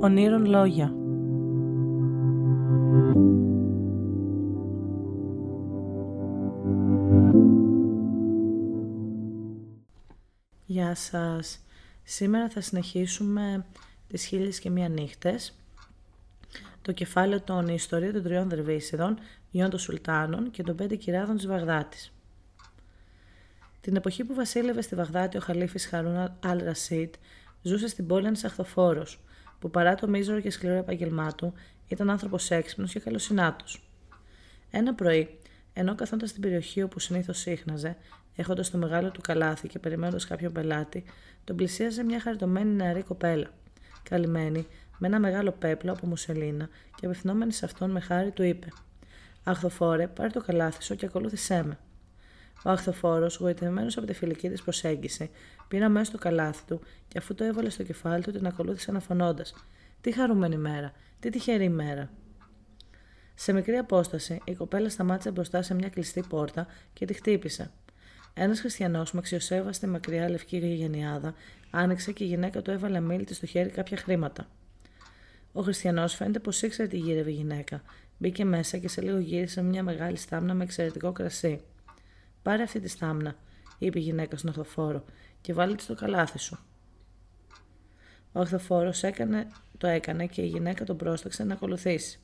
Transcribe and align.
Ονείρων 0.00 0.46
λόγια 0.46 0.94
Γεια 10.66 10.94
σας. 10.94 11.58
Σήμερα 12.02 12.48
θα 12.48 12.60
συνεχίσουμε 12.60 13.66
τις 14.08 14.24
χίλιες 14.24 14.58
και 14.58 14.70
μία 14.70 14.88
νύχτες. 14.88 15.54
Το 16.82 16.92
κεφάλαιο 16.92 17.40
των 17.40 17.68
ιστορία 17.68 18.12
των 18.12 18.22
τριών 18.22 18.48
δερβίσιδων, 18.48 19.18
γιών 19.50 19.70
των 19.70 19.78
Σουλτάνων 19.78 20.50
και 20.50 20.62
των 20.62 20.76
πέντε 20.76 20.96
κυράδων 20.96 21.36
της 21.36 21.46
Βαγδάτης. 21.46 22.12
Την 23.80 23.96
εποχή 23.96 24.24
που 24.24 24.34
βασίλευε 24.34 24.80
στη 24.80 24.94
Βαγδάτη 24.94 25.36
ο 25.36 25.40
Χαλίφης 25.40 25.86
Χαρούνα 25.86 26.38
Αλ 26.44 26.62
Ρασίτ 26.64 27.14
ζούσε 27.62 27.88
στην 27.88 28.06
πόλη 28.06 28.26
ένα 28.26 28.38
αχθοφόρο, 28.44 29.06
που 29.58 29.70
παρά 29.70 29.94
το 29.94 30.08
μίζωρο 30.08 30.40
και 30.40 30.50
σκληρό 30.50 30.74
επαγγελμά 30.74 31.34
του 31.34 31.52
ήταν 31.88 32.10
άνθρωπος 32.10 32.50
έξυπνος 32.50 32.92
και 32.92 33.00
καλοσυνάτος. 33.00 33.90
Ένα 34.70 34.94
πρωί, 34.94 35.38
ενώ 35.72 35.94
καθόντας 35.94 36.30
στην 36.30 36.42
περιοχή 36.42 36.82
όπου 36.82 36.98
συνήθως 36.98 37.38
σύχναζε, 37.38 37.96
έχοντας 38.36 38.70
το 38.70 38.78
μεγάλο 38.78 39.10
του 39.10 39.20
καλάθι 39.20 39.68
και 39.68 39.78
περιμένοντας 39.78 40.26
κάποιον 40.26 40.52
πελάτη, 40.52 41.04
τον 41.44 41.56
πλησίαζε 41.56 42.02
μια 42.04 42.20
χαριτωμένη 42.20 42.70
νεαρή 42.70 43.02
κοπέλα. 43.02 43.50
Καλυμμένη, 44.02 44.66
με 44.98 45.06
ένα 45.06 45.20
μεγάλο 45.20 45.50
πέπλο 45.50 45.92
από 45.92 46.06
μουσελίνα 46.06 46.68
και 46.94 47.06
απευθυνόμενη 47.06 47.52
σε 47.52 47.64
αυτόν 47.64 47.90
με 47.90 48.00
χάρη 48.00 48.30
του 48.30 48.42
είπε: 48.42 48.66
Αχθοφόρε, 49.44 50.06
πάρε 50.06 50.30
το 50.30 50.40
καλάθι 50.40 50.82
σου 50.82 50.94
και 50.94 51.06
ακολούθησέ 51.06 51.62
με. 51.62 51.78
Ο 52.64 52.70
αχθοφόρος, 52.70 53.36
γοητευμένος 53.36 53.96
από 53.96 54.06
τη 54.06 54.12
φιλική 54.12 54.48
της 54.48 54.62
προσέγγιση, 54.62 55.30
πήρε 55.68 55.88
μέσα 55.88 56.04
στο 56.04 56.18
καλάθι 56.18 56.64
του 56.66 56.80
και 57.08 57.18
αφού 57.18 57.34
το 57.34 57.44
έβαλε 57.44 57.70
στο 57.70 57.82
κεφάλι 57.82 58.22
του, 58.22 58.32
την 58.32 58.46
ακολούθησε 58.46 58.90
αναφωνώντας: 58.90 59.54
Τι 60.00 60.12
χαρούμενη 60.12 60.56
μέρα, 60.56 60.92
τι 61.20 61.30
τυχερή 61.30 61.68
μέρα. 61.68 62.10
Σε 63.34 63.52
μικρή 63.52 63.76
απόσταση, 63.76 64.40
η 64.44 64.54
κοπέλα 64.54 64.88
σταμάτησε 64.88 65.30
μπροστά 65.30 65.62
σε 65.62 65.74
μια 65.74 65.88
κλειστή 65.88 66.24
πόρτα 66.28 66.66
και 66.92 67.04
τη 67.04 67.14
χτύπησε. 67.14 67.70
Ένας 68.34 68.60
χριστιανός 68.60 69.12
με 69.12 69.18
αξιοσέβαστη 69.18 69.86
μακριά 69.86 70.30
λευκή 70.30 70.56
γενιάδα 70.56 71.34
άνοιξε 71.70 72.12
και 72.12 72.24
η 72.24 72.26
γυναίκα 72.26 72.62
του 72.62 72.70
έβαλε 72.70 73.00
μίλητη 73.00 73.34
στο 73.34 73.46
χέρι 73.46 73.70
κάποια 73.70 73.96
χρήματα. 73.96 74.46
Ο 75.52 75.62
χριστιανός 75.62 76.14
φαίνεται 76.14 76.38
πως 76.38 76.62
ήξερε 76.62 76.88
τι 76.88 76.96
γύρευε 76.96 77.30
η 77.30 77.34
γυναίκα. 77.34 77.82
Μπήκε 78.18 78.44
μέσα 78.44 78.78
και 78.78 78.88
σε 78.88 79.00
λίγο 79.00 79.18
γύρισε 79.18 79.62
μια 79.62 79.82
μεγάλη 79.82 80.16
στάμνα 80.16 80.54
με 80.54 80.64
εξαιρετικό 80.64 81.12
κρασί. 81.12 81.60
Πάρε 82.46 82.62
αυτή 82.62 82.80
τη 82.80 82.88
στάμνα, 82.88 83.34
είπε 83.78 83.98
η 83.98 84.02
γυναίκα 84.02 84.36
στον 84.36 84.50
οχθοφόρο, 84.50 85.04
και 85.40 85.52
βάλε 85.52 85.74
της 85.74 85.84
στο 85.84 85.94
καλάθι 85.94 86.38
σου. 86.38 86.58
Ο 88.32 88.40
οχθοφόρο 88.40 88.92
το 89.78 89.86
έκανε 89.86 90.26
και 90.26 90.42
η 90.42 90.46
γυναίκα 90.46 90.84
τον 90.84 90.96
πρόσταξε 90.96 91.44
να 91.44 91.54
ακολουθήσει. 91.54 92.20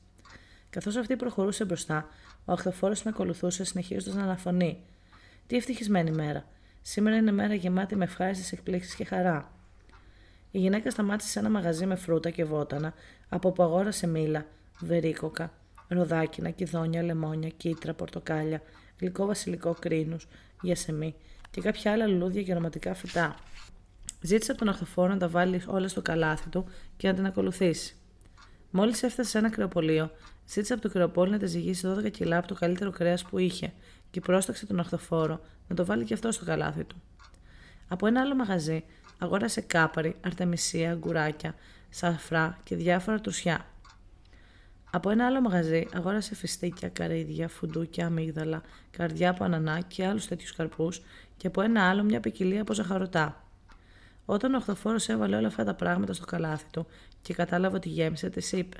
Καθώς 0.69 0.95
αυτή 0.95 1.15
προχωρούσε 1.15 1.65
μπροστά, 1.65 2.07
ο 2.45 2.51
οχθοφόρο 2.51 2.93
με 3.03 3.11
ακολουθούσε 3.13 3.63
συνεχίζοντας 3.63 4.15
να 4.15 4.23
αναφωνεί. 4.23 4.83
Τι 5.47 5.55
ευτυχισμένη 5.55 6.11
μέρα. 6.11 6.45
Σήμερα 6.81 7.15
είναι 7.15 7.31
μέρα 7.31 7.53
γεμάτη 7.53 7.95
με 7.95 8.03
ευχάριστες 8.03 8.51
εκπλήξεις 8.51 8.95
και 8.95 9.05
χαρά. 9.05 9.51
Η 10.51 10.59
γυναίκα 10.59 10.89
σταμάτησε 10.89 11.29
σε 11.29 11.39
ένα 11.39 11.49
μαγαζί 11.49 11.85
με 11.85 11.95
φρούτα 11.95 12.29
και 12.29 12.43
βότανα, 12.43 12.93
από 13.29 13.51
που 13.51 13.63
αγόρασε 13.63 14.07
μήλα, 14.07 14.45
βερίκοκα, 14.79 15.53
ροδάκινα, 15.87 16.49
κιδόνια, 16.49 17.03
λεμόνια, 17.03 17.49
κίτρα, 17.49 17.93
πορτοκάλια, 17.93 18.61
γλυκό 18.99 19.25
βασιλικό 19.25 19.75
κρίνου, 19.79 20.17
γιασεμί 20.61 21.15
και 21.51 21.61
κάποια 21.61 21.91
άλλα 21.91 22.07
λουλούδια 22.07 22.43
και 22.43 22.51
αρωματικά 22.51 22.93
φυτά. 22.93 23.35
Ζήτησε 24.21 24.51
από 24.51 24.59
τον 24.59 24.69
αχθοφόρο 24.69 25.07
να 25.07 25.17
τα 25.17 25.27
βάλει 25.27 25.61
όλα 25.67 25.87
στο 25.87 26.01
καλάθι 26.01 26.49
του 26.49 26.65
και 26.97 27.07
να 27.07 27.13
την 27.13 27.25
ακολουθήσει. 27.25 27.95
Μόλις 28.71 29.03
έφτασε 29.03 29.29
σε 29.29 29.37
ένα 29.37 29.49
κρεοπολείο, 29.49 30.11
ζήτησε 30.47 30.73
από 30.73 30.81
το 30.81 30.89
κρεοπόλι 30.89 31.31
να 31.31 31.39
τα 31.39 31.45
ζυγίσει 31.45 31.87
12 31.97 32.11
κιλά 32.11 32.37
από 32.37 32.47
το 32.47 32.53
καλύτερο 32.53 32.91
κρέας 32.91 33.23
που 33.23 33.37
είχε 33.37 33.73
και 34.11 34.19
πρόσταξε 34.19 34.65
τον 34.65 34.79
αχθοφόρο 34.79 35.39
να 35.67 35.75
το 35.75 35.85
βάλει 35.85 36.03
και 36.03 36.13
αυτό 36.13 36.31
στο 36.31 36.45
καλάθι 36.45 36.83
του. 36.83 37.01
Από 37.87 38.07
ένα 38.07 38.21
άλλο 38.21 38.35
μαγαζί 38.35 38.83
αγόρασε 39.17 39.61
κάπαρι, 39.61 40.15
αρτεμισία, 40.21 40.93
γκουράκια, 40.93 41.55
σαφρά 41.89 42.57
και 42.63 42.75
διάφορα 42.75 43.19
τουσιά. 43.19 43.65
Από 44.95 45.09
ένα 45.09 45.25
άλλο 45.25 45.41
μαγαζί 45.41 45.87
αγόρασε 45.93 46.35
φιστίκια, 46.35 46.89
καρύδια, 46.89 47.47
φουντούκια, 47.47 48.05
αμύγδαλα, 48.05 48.61
καρδιά 48.91 49.29
από 49.29 49.43
ανανά 49.43 49.79
και 49.79 50.05
άλλους 50.05 50.27
τέτοιους 50.27 50.53
καρπούς 50.55 51.01
και 51.37 51.47
από 51.47 51.61
ένα 51.61 51.89
άλλο 51.89 52.03
μια 52.03 52.19
ποικιλία 52.19 52.61
από 52.61 52.73
ζαχαρωτά. 52.73 53.43
Όταν 54.25 54.53
ο 54.53 54.57
οχθοφόρο 54.57 54.97
έβαλε 55.07 55.35
όλα 55.35 55.47
αυτά 55.47 55.63
τα 55.63 55.73
πράγματα 55.73 56.13
στο 56.13 56.25
καλάθι 56.25 56.65
του 56.71 56.87
και 57.21 57.33
κατάλαβε 57.33 57.75
ότι 57.75 57.89
γέμισε, 57.89 58.29
της 58.29 58.51
είπε: 58.51 58.77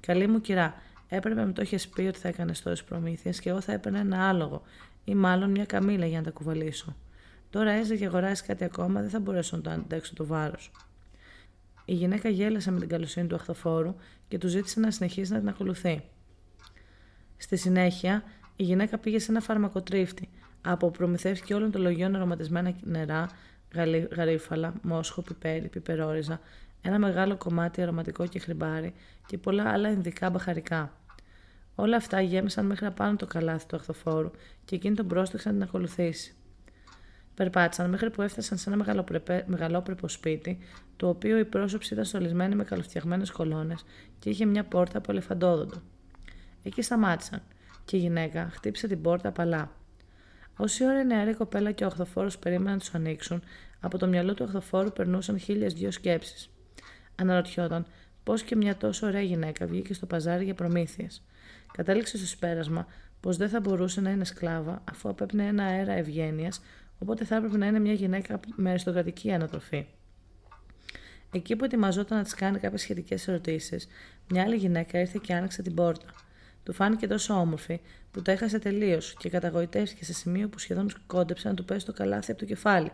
Καλή 0.00 0.26
μου 0.26 0.40
κυρά, 0.40 0.74
έπρεπε 1.08 1.40
να 1.40 1.46
μου 1.46 1.52
το 1.52 1.62
είχες 1.62 1.88
πει 1.88 2.02
ότι 2.02 2.18
θα 2.18 2.28
έκανες 2.28 2.62
τόσες 2.62 2.84
προμήθειες 2.84 3.40
και 3.40 3.50
εγώ 3.50 3.60
θα 3.60 3.72
έπαιρνα 3.72 3.98
ένα 3.98 4.28
άλογο 4.28 4.62
ή 5.04 5.14
μάλλον 5.14 5.50
μια 5.50 5.64
καμίλα 5.64 6.06
για 6.06 6.18
να 6.18 6.24
τα 6.24 6.30
κουβαλήσω. 6.30 6.96
Τώρα 7.50 7.70
έζε 7.70 7.96
και 7.96 8.06
αγοράσει 8.06 8.44
κάτι 8.44 8.64
ακόμα, 8.64 9.00
δεν 9.00 9.10
θα 9.10 9.20
μπορέσω 9.20 9.56
να 9.56 9.62
το 9.62 9.70
αντέξω 9.70 10.14
το 10.14 10.26
βάρος. 10.26 10.70
Η 11.84 11.94
γυναίκα 11.94 12.28
γέλασε 12.28 12.70
με 12.70 12.78
την 12.78 12.88
καλοσύνη 12.88 13.26
του 13.26 13.34
αχθοφόρου 13.34 13.94
και 14.28 14.38
του 14.38 14.48
ζήτησε 14.48 14.80
να 14.80 14.90
συνεχίσει 14.90 15.32
να 15.32 15.38
την 15.38 15.48
ακολουθεί. 15.48 16.02
Στη 17.36 17.56
συνέχεια, 17.56 18.22
η 18.56 18.62
γυναίκα 18.62 18.98
πήγε 18.98 19.18
σε 19.18 19.30
ένα 19.30 19.40
φαρμακοτρίφτη, 19.40 20.28
από 20.62 20.86
που 20.86 20.98
προμηθεύτηκε 20.98 21.54
όλων 21.54 21.70
των 21.70 21.82
λογιών 21.82 22.14
αρωματισμένα 22.14 22.74
νερά, 22.82 23.30
γαρίφαλα, 24.16 24.74
μόσχο, 24.82 25.22
πιπέρι, 25.22 25.68
πιπερόριζα, 25.68 26.40
ένα 26.82 26.98
μεγάλο 26.98 27.36
κομμάτι 27.36 27.82
αρωματικό 27.82 28.26
και 28.26 28.38
χρυμπάρι 28.38 28.94
και 29.26 29.38
πολλά 29.38 29.70
άλλα 29.70 29.88
ενδικά 29.88 30.30
μπαχαρικά. 30.30 30.92
Όλα 31.74 31.96
αυτά 31.96 32.20
γέμισαν 32.20 32.66
μέχρι 32.66 32.86
απάνω 32.86 33.16
το 33.16 33.26
καλάθι 33.26 33.66
του 33.66 33.76
αχθοφόρου 33.76 34.30
και 34.64 34.74
εκείνη 34.74 34.94
τον 34.94 35.06
πρόσταξε 35.06 35.48
να 35.48 35.54
την 35.54 35.62
ακολουθήσει. 35.62 36.34
Περπάτησαν 37.34 37.90
μέχρι 37.90 38.10
που 38.10 38.22
έφτασαν 38.22 38.58
σε 38.58 38.70
ένα 38.70 39.02
μεγαλόπρεπο 39.46 40.08
σπίτι, 40.08 40.58
το 40.96 41.08
οποίο 41.08 41.38
η 41.38 41.44
πρόσωψη 41.44 41.92
ήταν 41.92 42.04
στολισμένη 42.04 42.54
με 42.54 42.64
καλοφτιαγμένες 42.64 43.30
κολόνες 43.30 43.84
και 44.18 44.30
είχε 44.30 44.44
μια 44.44 44.64
πόρτα 44.64 44.98
από 44.98 45.12
ελεφαντόδοντο. 45.12 45.82
Εκεί 46.62 46.82
σταμάτησαν 46.82 47.42
και 47.84 47.96
η 47.96 48.00
γυναίκα 48.00 48.50
χτύπησε 48.52 48.88
την 48.88 49.02
πόρτα 49.02 49.28
απαλά. 49.28 49.70
Όση 50.56 50.84
ώρα 50.84 51.00
η 51.00 51.04
νεαρή 51.04 51.34
κοπέλα 51.34 51.72
και 51.72 51.84
ο 51.84 51.86
οχθοφόρος 51.86 52.38
περίμεναν 52.38 52.72
να 52.72 52.78
τους 52.78 52.94
ανοίξουν, 52.94 53.42
από 53.80 53.98
το 53.98 54.06
μυαλό 54.06 54.34
του 54.34 54.44
οχθοφόρου 54.46 54.92
περνούσαν 54.92 55.38
χίλιες 55.38 55.72
δυο 55.72 55.90
σκέψεις. 55.90 56.50
Αναρωτιόταν 57.14 57.86
πώς 58.24 58.42
και 58.42 58.56
μια 58.56 58.76
τόσο 58.76 59.06
ωραία 59.06 59.20
γυναίκα 59.20 59.66
βγήκε 59.66 59.94
στο 59.94 60.06
παζάρι 60.06 60.44
για 60.44 60.54
προμήθειες. 60.54 61.22
Κατέληξε 61.72 62.16
στο 62.16 62.26
συμπέρασμα 62.26 62.86
πως 63.20 63.36
δεν 63.36 63.48
θα 63.48 63.60
μπορούσε 63.60 64.00
να 64.00 64.10
είναι 64.10 64.24
σκλάβα 64.24 64.82
αφού 64.90 65.08
απέπνεε 65.08 65.48
ένα 65.48 65.64
αέρα 65.64 65.92
ευγένειας 65.92 66.60
οπότε 66.98 67.24
θα 67.24 67.36
έπρεπε 67.36 67.56
να 67.56 67.66
είναι 67.66 67.78
μια 67.78 67.92
γυναίκα 67.92 68.40
με 68.54 68.70
αριστοκρατική 68.70 69.32
ανατροφή. 69.32 69.86
Εκεί 71.32 71.56
που 71.56 71.64
ετοιμαζόταν 71.64 72.18
να 72.18 72.24
της 72.24 72.34
κάνει 72.34 72.58
κάποιες 72.58 72.80
σχετικές 72.80 73.28
ερωτήσεις, 73.28 73.88
μια 74.30 74.42
άλλη 74.42 74.56
γυναίκα 74.56 75.00
ήρθε 75.00 75.18
και 75.22 75.34
άνοιξε 75.34 75.62
την 75.62 75.74
πόρτα. 75.74 76.06
Του 76.62 76.72
φάνηκε 76.72 77.06
τόσο 77.06 77.34
όμορφη 77.34 77.80
που 78.10 78.22
τα 78.22 78.32
έχασε 78.32 78.58
τελείως 78.58 79.14
και 79.18 79.30
καταγοητεύτηκε 79.30 80.04
σε 80.04 80.12
σημείο 80.12 80.48
που 80.48 80.58
σχεδόν 80.58 80.90
κόντεψε 81.06 81.48
να 81.48 81.54
του 81.54 81.64
πέσει 81.64 81.86
το 81.86 81.92
καλάθι 81.92 82.30
από 82.30 82.40
το 82.40 82.46
κεφάλι, 82.46 82.90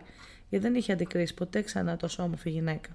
γιατί 0.49 0.65
δεν 0.65 0.75
είχε 0.75 0.91
αντικρίσει 0.91 1.33
ποτέ 1.33 1.61
ξανά 1.61 1.97
τόσο 1.97 2.23
όμορφη 2.23 2.49
γυναίκα. 2.49 2.89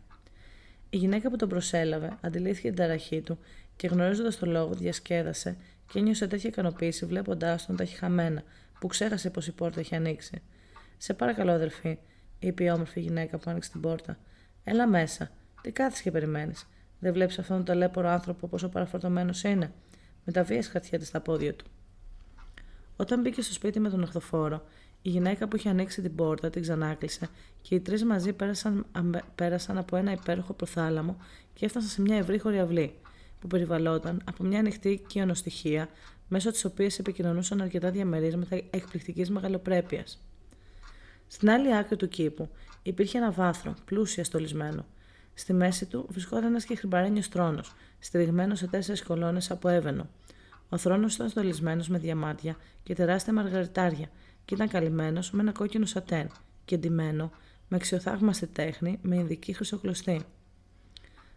Η 0.91 0.97
γυναίκα 0.97 1.31
που 1.31 1.37
τον 1.37 1.49
προσέλαβε 1.49 2.19
αντιλήφθηκε 2.21 2.69
την 2.69 2.77
ταραχή 2.77 3.21
του 3.21 3.39
και 3.77 3.87
γνωρίζοντας 3.87 4.39
το 4.39 4.47
λόγο 4.47 4.75
διασκέδασε 4.75 5.57
και 5.93 5.99
ένιωσε 5.99 6.27
τέτοια 6.27 6.51
ικανοποίηση 6.51 7.07
βλέποντάς 7.07 7.67
τον 7.67 7.77
τα 7.77 7.87
χαμένα, 7.99 8.43
που 8.81 8.87
ξέχασε 8.87 9.31
πως 9.31 9.47
η 9.47 9.53
πόρτα 9.53 9.81
είχε 9.81 9.97
ανοίξει. 9.97 10.43
Σε 10.97 11.15
παρακαλώ, 11.15 11.53
αδελφή, 11.53 11.99
είπε 12.39 12.65
η 12.65 12.71
όμορφη 12.71 13.01
γυναίκα 13.01 13.39
που 13.39 13.51
άνοιξε 13.51 13.71
την 13.71 13.81
πόρτα. 13.81 14.19
Έλα 14.65 14.87
μέσα. 14.87 15.31
Τι 15.61 15.71
κάθεσαι 15.71 16.03
και 16.03 16.11
περιμένεις; 16.11 16.67
Δεν 16.99 17.13
βλέπεις 17.13 17.39
αυτόν 17.39 17.57
τον 17.57 17.65
ταλέπορο 17.65 18.09
άνθρωπο 18.09 18.47
πόσο 18.47 18.69
παραφορτωμένος 18.69 19.43
είναι; 19.43 19.73
Με 20.25 20.33
τα 20.33 20.43
βία 20.43 20.63
χαρτιά 20.63 21.01
στα 21.01 21.21
πόδια 21.21 21.55
του. 21.55 21.65
Όταν 22.97 23.21
μπήκε 23.21 23.43
στο 23.43 23.53
σπίτι 23.53 23.81
με 23.81 23.91
τον 23.91 24.03
οχθοφόρο, 24.03 24.63
η 25.03 25.09
γυναίκα 25.09 25.49
που 25.49 25.57
είχε 25.57 25.69
ανοίξει 25.69 26.03
την 26.03 26.15
πόρτα 26.15 26.51
την 26.51 26.63
ξανάκλεισε 26.63 27.29
και 27.63 27.75
οι 27.75 27.81
τρεις 27.81 28.05
μαζί 28.05 28.33
πέρασαν, 28.33 28.87
πέρασαν 29.35 29.79
από 29.79 29.97
ένα 29.97 30.13
υπέροχο 30.13 30.53
προθάλαμο 30.53 31.17
και 31.55 31.65
έφτασαν 31.65 31.89
σε 31.89 32.01
μια 32.01 32.17
ευρύχωρη 32.17 32.59
αυλή, 32.59 32.95
που 33.41 33.47
περιβαλλόταν 33.47 34.23
από 34.25 34.45
μια 34.45 34.59
ανοιχτή 34.59 35.05
κοιονοστοιχεία, 35.07 35.89
μέσω 36.29 36.51
της 36.51 36.65
οποίας 36.65 36.99
επικοινωνούσαν 36.99 37.61
αρκετά 37.61 37.91
διαμερίσματα 37.91 38.57
εκπληκτικής 38.71 39.31
μεγαλοπρέπειας. 39.31 40.23
Στην 41.27 41.51
άλλη 41.51 41.77
άκρη 41.77 41.97
του 41.97 42.09
κήπου 42.09 42.49
υπήρχε 42.83 43.19
ένα 43.19 43.31
βάθρο, 43.31 43.75
πλούσια 43.85 44.25
στολισμένο. 44.25 44.87
Στη 45.35 45.53
μέση 45.53 45.87
του 45.87 46.07
βρισκόταν 46.11 46.45
ένας 46.45 46.65
και 46.65 46.75
χρυμπαρένιο 46.77 47.23
θρόνος, 47.23 47.75
στηριγμένο 47.99 48.55
σε 48.55 48.67
τέσσερις 48.67 49.03
κολόνες 49.03 49.51
από 49.51 49.69
έβαινο. 49.69 50.09
Ο 50.69 50.77
θρόνος 50.77 51.15
ήταν 51.15 51.29
στολισμένος 51.29 51.89
με 51.89 51.99
διαμάτια 51.99 52.57
και 52.83 52.95
τεράστια 52.95 53.33
μαργαριτάρια 53.33 54.09
και 54.45 54.55
ήταν 54.55 54.69
καλυμμένος 54.69 55.31
με 55.31 55.41
ένα 55.41 55.53
κόκκινο 55.53 55.87
σατέν 55.87 56.31
και 56.65 56.77
ντυμένο 56.77 57.31
με 57.69 57.77
αξιοθαύμαστη 57.77 58.47
τέχνη 58.47 58.99
με 59.03 59.17
ειδική 59.17 59.53
χρυσοκλωστή. 59.53 60.25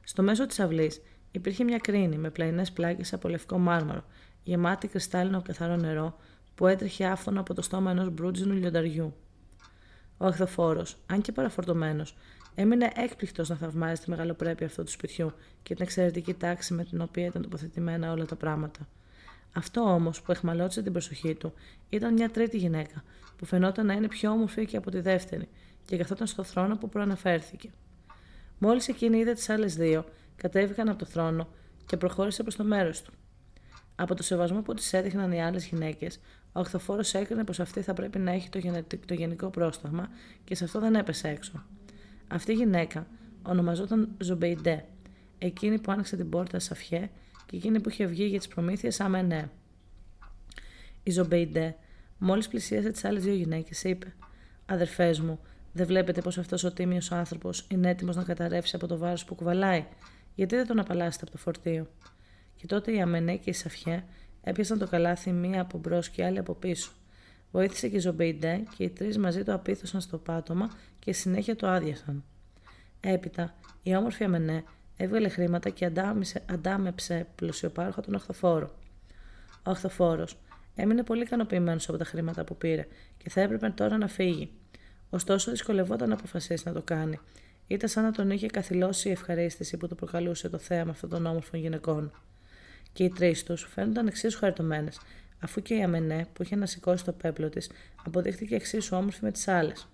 Στο 0.03 0.23
μέσο 0.23 0.45
της 0.45 0.59
αυλής 0.59 1.01
υπήρχε 1.31 1.63
μια 1.63 1.77
κρίνη 1.77 2.17
με 2.17 2.29
πλαϊνές 2.29 2.71
πλάκε 2.71 3.15
από 3.15 3.29
λευκό 3.29 3.57
μάρμαρο, 3.57 4.03
γεμάτη 4.43 4.87
κρυστάλλινο 4.87 5.41
καθαρό 5.41 5.75
νερό 5.75 6.17
που 6.55 6.67
έτρεχε 6.67 7.05
άφθονο 7.05 7.39
από 7.39 7.53
το 7.53 7.61
στόμα 7.61 7.91
ενός 7.91 8.09
μπρούτζινου 8.09 8.53
λιονταριού. 8.53 9.13
Ο 10.21 10.25
αχθοφόρος, 10.25 10.97
αν 11.05 11.21
και 11.21 11.31
παραφορτωμένος, 11.31 12.15
έμεινε 12.55 12.91
έκπληκτος 12.95 13.49
να 13.49 13.55
θαυμάζει 13.55 14.01
τη 14.01 14.09
μεγαλοπρέπεια 14.09 14.65
αυτού 14.65 14.83
του 14.83 14.91
σπιτιού 14.91 15.31
και 15.63 15.73
την 15.75 15.83
εξαιρετική 15.83 16.33
τάξη 16.33 16.73
με 16.73 16.83
την 16.83 17.01
οποία 17.01 17.25
ήταν 17.25 17.41
τοποθετημένα 17.41 18.11
όλα 18.11 18.25
τα 18.25 18.35
πράγματα. 18.35 18.87
Αυτό 19.53 19.81
όμως 19.81 20.21
που 20.21 20.31
εχμαλώτησε 20.31 20.81
την 20.81 20.91
προσοχή 20.91 21.35
του 21.35 21.53
ήταν 21.89 22.13
μια 22.13 22.29
τρίτη 22.29 22.57
γυναίκα, 22.57 23.03
που 23.37 23.45
φαινόταν 23.45 23.85
να 23.85 23.93
είναι 23.93 24.07
πιο 24.07 24.31
όμορφη 24.31 24.65
και 24.65 24.77
από 24.77 24.91
τη 24.91 24.99
δεύτερη, 24.99 25.47
και 25.85 25.97
καθόταν 25.97 26.27
στο 26.27 26.43
θρόνο 26.43 26.77
που 26.77 26.89
προαναφέρθηκε. 26.89 27.69
Μόλις 28.57 28.87
εκείνη 28.87 29.17
είδε 29.17 29.33
τις 29.33 29.49
άλλες 29.49 29.75
δύο, 29.75 30.05
κατέβηκαν 30.35 30.89
από 30.89 30.99
το 30.99 31.05
θρόνο 31.05 31.47
και 31.85 31.97
προχώρησε 31.97 32.43
προς 32.43 32.55
το 32.55 32.63
μέρος 32.63 33.01
του. 33.01 33.13
Από 33.95 34.15
το 34.15 34.23
σεβασμό 34.23 34.61
που 34.61 34.73
τη 34.73 34.89
έδειχναν 34.91 35.31
οι 35.31 35.43
άλλες 35.43 35.65
γυναίκες, 35.65 36.19
ο 36.51 36.59
Αχθοφόρο 36.59 37.01
έκρινε 37.11 37.43
πως 37.43 37.59
αυτή 37.59 37.81
θα 37.81 37.93
πρέπει 37.93 38.19
να 38.19 38.31
έχει 38.31 38.49
το, 38.49 38.59
το 39.05 39.13
γενικό 39.13 39.49
πρόσταγμα 39.49 40.09
και 40.43 40.55
σε 40.55 40.63
αυτό 40.63 40.79
δεν 40.79 40.95
έπεσε 40.95 41.27
έξω. 41.27 41.63
Αυτή 42.27 42.51
η 42.51 42.55
γυναίκα 42.55 43.07
ονομαζόταν 43.43 44.15
Ζομπεϊντέ, 44.17 44.85
εκείνη 45.37 45.79
που 45.79 45.91
άνοιξε 45.91 46.15
την 46.15 46.29
πόρτα 46.29 46.59
Σαφιέ 46.59 47.09
και 47.45 47.55
εκείνη 47.55 47.81
που 47.81 47.89
είχε 47.89 48.05
βγει 48.05 48.23
για 48.25 48.37
τις 48.37 48.47
προμήθειες 48.47 48.99
Αμένε. 48.99 49.49
Η 51.03 51.11
Ζομπεϊντέ, 51.11 51.75
μόλις 52.17 52.47
πλησίασε 52.47 52.91
τις 52.91 53.05
άλλες 53.05 53.23
δύο 53.23 53.33
γυναίκες, 53.33 53.83
είπε: 53.83 54.13
Αδερφές 54.65 55.19
μου, 55.19 55.39
δεν 55.73 55.85
βλέπετε 55.85 56.21
πως 56.21 56.37
αυτός 56.37 56.63
ο 56.63 56.71
τίμιος 56.73 57.11
άνθρωπος 57.11 57.67
είναι 57.69 57.89
έτοιμος 57.89 58.15
να 58.15 58.23
καταρρεύσει 58.23 58.75
από 58.75 58.87
το 58.87 58.97
βάρος 58.97 59.25
που 59.25 59.35
κουβαλάει, 59.35 59.85
γιατί 60.35 60.55
δεν 60.55 60.67
τον 60.67 60.79
απαλλάσσετε 60.79 61.23
από 61.23 61.31
το 61.31 61.37
φορτίο; 61.37 61.87
Και 62.55 62.67
τότε 62.67 62.91
η 62.91 63.01
Αμένε 63.01 63.35
και 63.35 63.49
η 63.49 63.53
Σαφιέ 63.53 64.03
έπιασαν 64.43 64.77
το 64.77 64.87
καλάθι 64.87 65.31
μία 65.31 65.61
από 65.61 65.77
μπρος 65.77 66.09
και 66.09 66.21
η 66.21 66.25
άλλη 66.25 66.37
από 66.37 66.53
πίσω. 66.53 66.91
Βοήθησε 67.51 67.87
και 67.87 67.95
η 67.95 67.99
Ζομπεϊντέ 67.99 68.63
και 68.77 68.83
οι 68.83 68.89
τρεις 68.89 69.17
μαζί 69.17 69.43
το 69.43 69.53
απίθωσαν 69.53 70.01
στο 70.01 70.17
πάτωμα 70.17 70.69
και 70.99 71.13
στη 71.13 71.24
συνέχεια 71.24 71.55
το 71.55 71.67
άδειασαν. 71.67 72.23
Έπειτα, 72.99 73.55
η 73.83 73.95
όμορφη 73.95 74.23
Αμενέ 74.23 74.63
έβγαλε 74.97 75.29
χρήματα 75.29 75.69
και 75.69 75.85
αντάμησε, 75.85 76.43
αντάμειψε 76.49 77.27
πλουσιοπάροχα 77.35 78.01
τον 78.01 78.15
αχθοφόρο. 78.15 78.71
Ο 79.63 79.71
αχθοφόρος 79.71 80.27
έμεινε 80.75 81.03
πολύ 81.03 81.21
ικανοποιημένος 81.21 81.89
από 81.89 81.97
τα 81.97 82.05
χρήματα 82.05 82.43
που 82.43 82.57
πήρε 82.57 82.87
και 83.17 83.29
θα 83.29 83.41
έπρεπε 83.41 83.69
τώρα 83.69 83.97
να 83.97 84.07
φύγει. 84.07 84.51
Ωστόσο, 85.09 85.51
δυσκολευόταν 85.51 86.09
να 86.09 86.15
αποφασίσει 86.15 86.63
να 86.67 86.73
το 86.73 86.81
κάνει. 86.81 87.19
Ήταν 87.67 87.89
σαν 87.89 88.03
να 88.03 88.11
τον 88.11 88.31
είχε 88.31 88.47
καθηλώσει 88.47 89.09
η 89.09 89.11
ευχαρίστηση 89.11 89.77
που 89.77 89.87
του 89.87 89.95
προκαλούσε 89.95 90.49
το 90.49 90.57
θέαμα 90.57 90.91
αυτών 90.91 91.09
των 91.09 91.25
όμορφων 91.25 91.59
γυναικών. 91.59 92.11
Και 92.99 93.05
οι 93.05 93.09
τρεις 93.09 93.43
τους 93.43 93.67
φαίνονταν 93.73 94.07
εξίσου 94.07 94.37
χαριτωμένες, 94.37 94.99
αφού 95.39 95.61
και 95.61 95.73
η 95.75 95.83
Αμενέ 95.83 96.27
που 96.33 96.43
είχε 96.43 96.55
να 96.55 96.65
σηκώσει 96.65 97.03
το 97.03 97.11
πέπλο 97.11 97.49
της 97.49 97.69
αποδείχθηκε 98.05 98.55
εξίσου 98.55 98.97
όμορφη 98.97 99.19
με 99.23 99.31
τις 99.31 99.47
άλλες. 99.47 99.87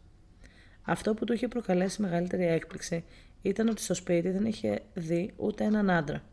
Αυτό 0.81 1.13
που 1.13 1.25
του 1.25 1.33
είχε 1.33 1.47
προκαλέσει 1.47 2.01
μεγαλύτερη 2.01 2.45
έκπληξη 2.45 3.03
ήταν 3.41 3.67
ότι 3.67 3.81
στο 3.81 3.93
σπίτι 3.93 4.29
δεν 4.29 4.45
είχε 4.45 4.81
δει 4.93 5.33
ούτε 5.35 5.63
έναν 5.63 5.89
άντρα. 5.89 6.23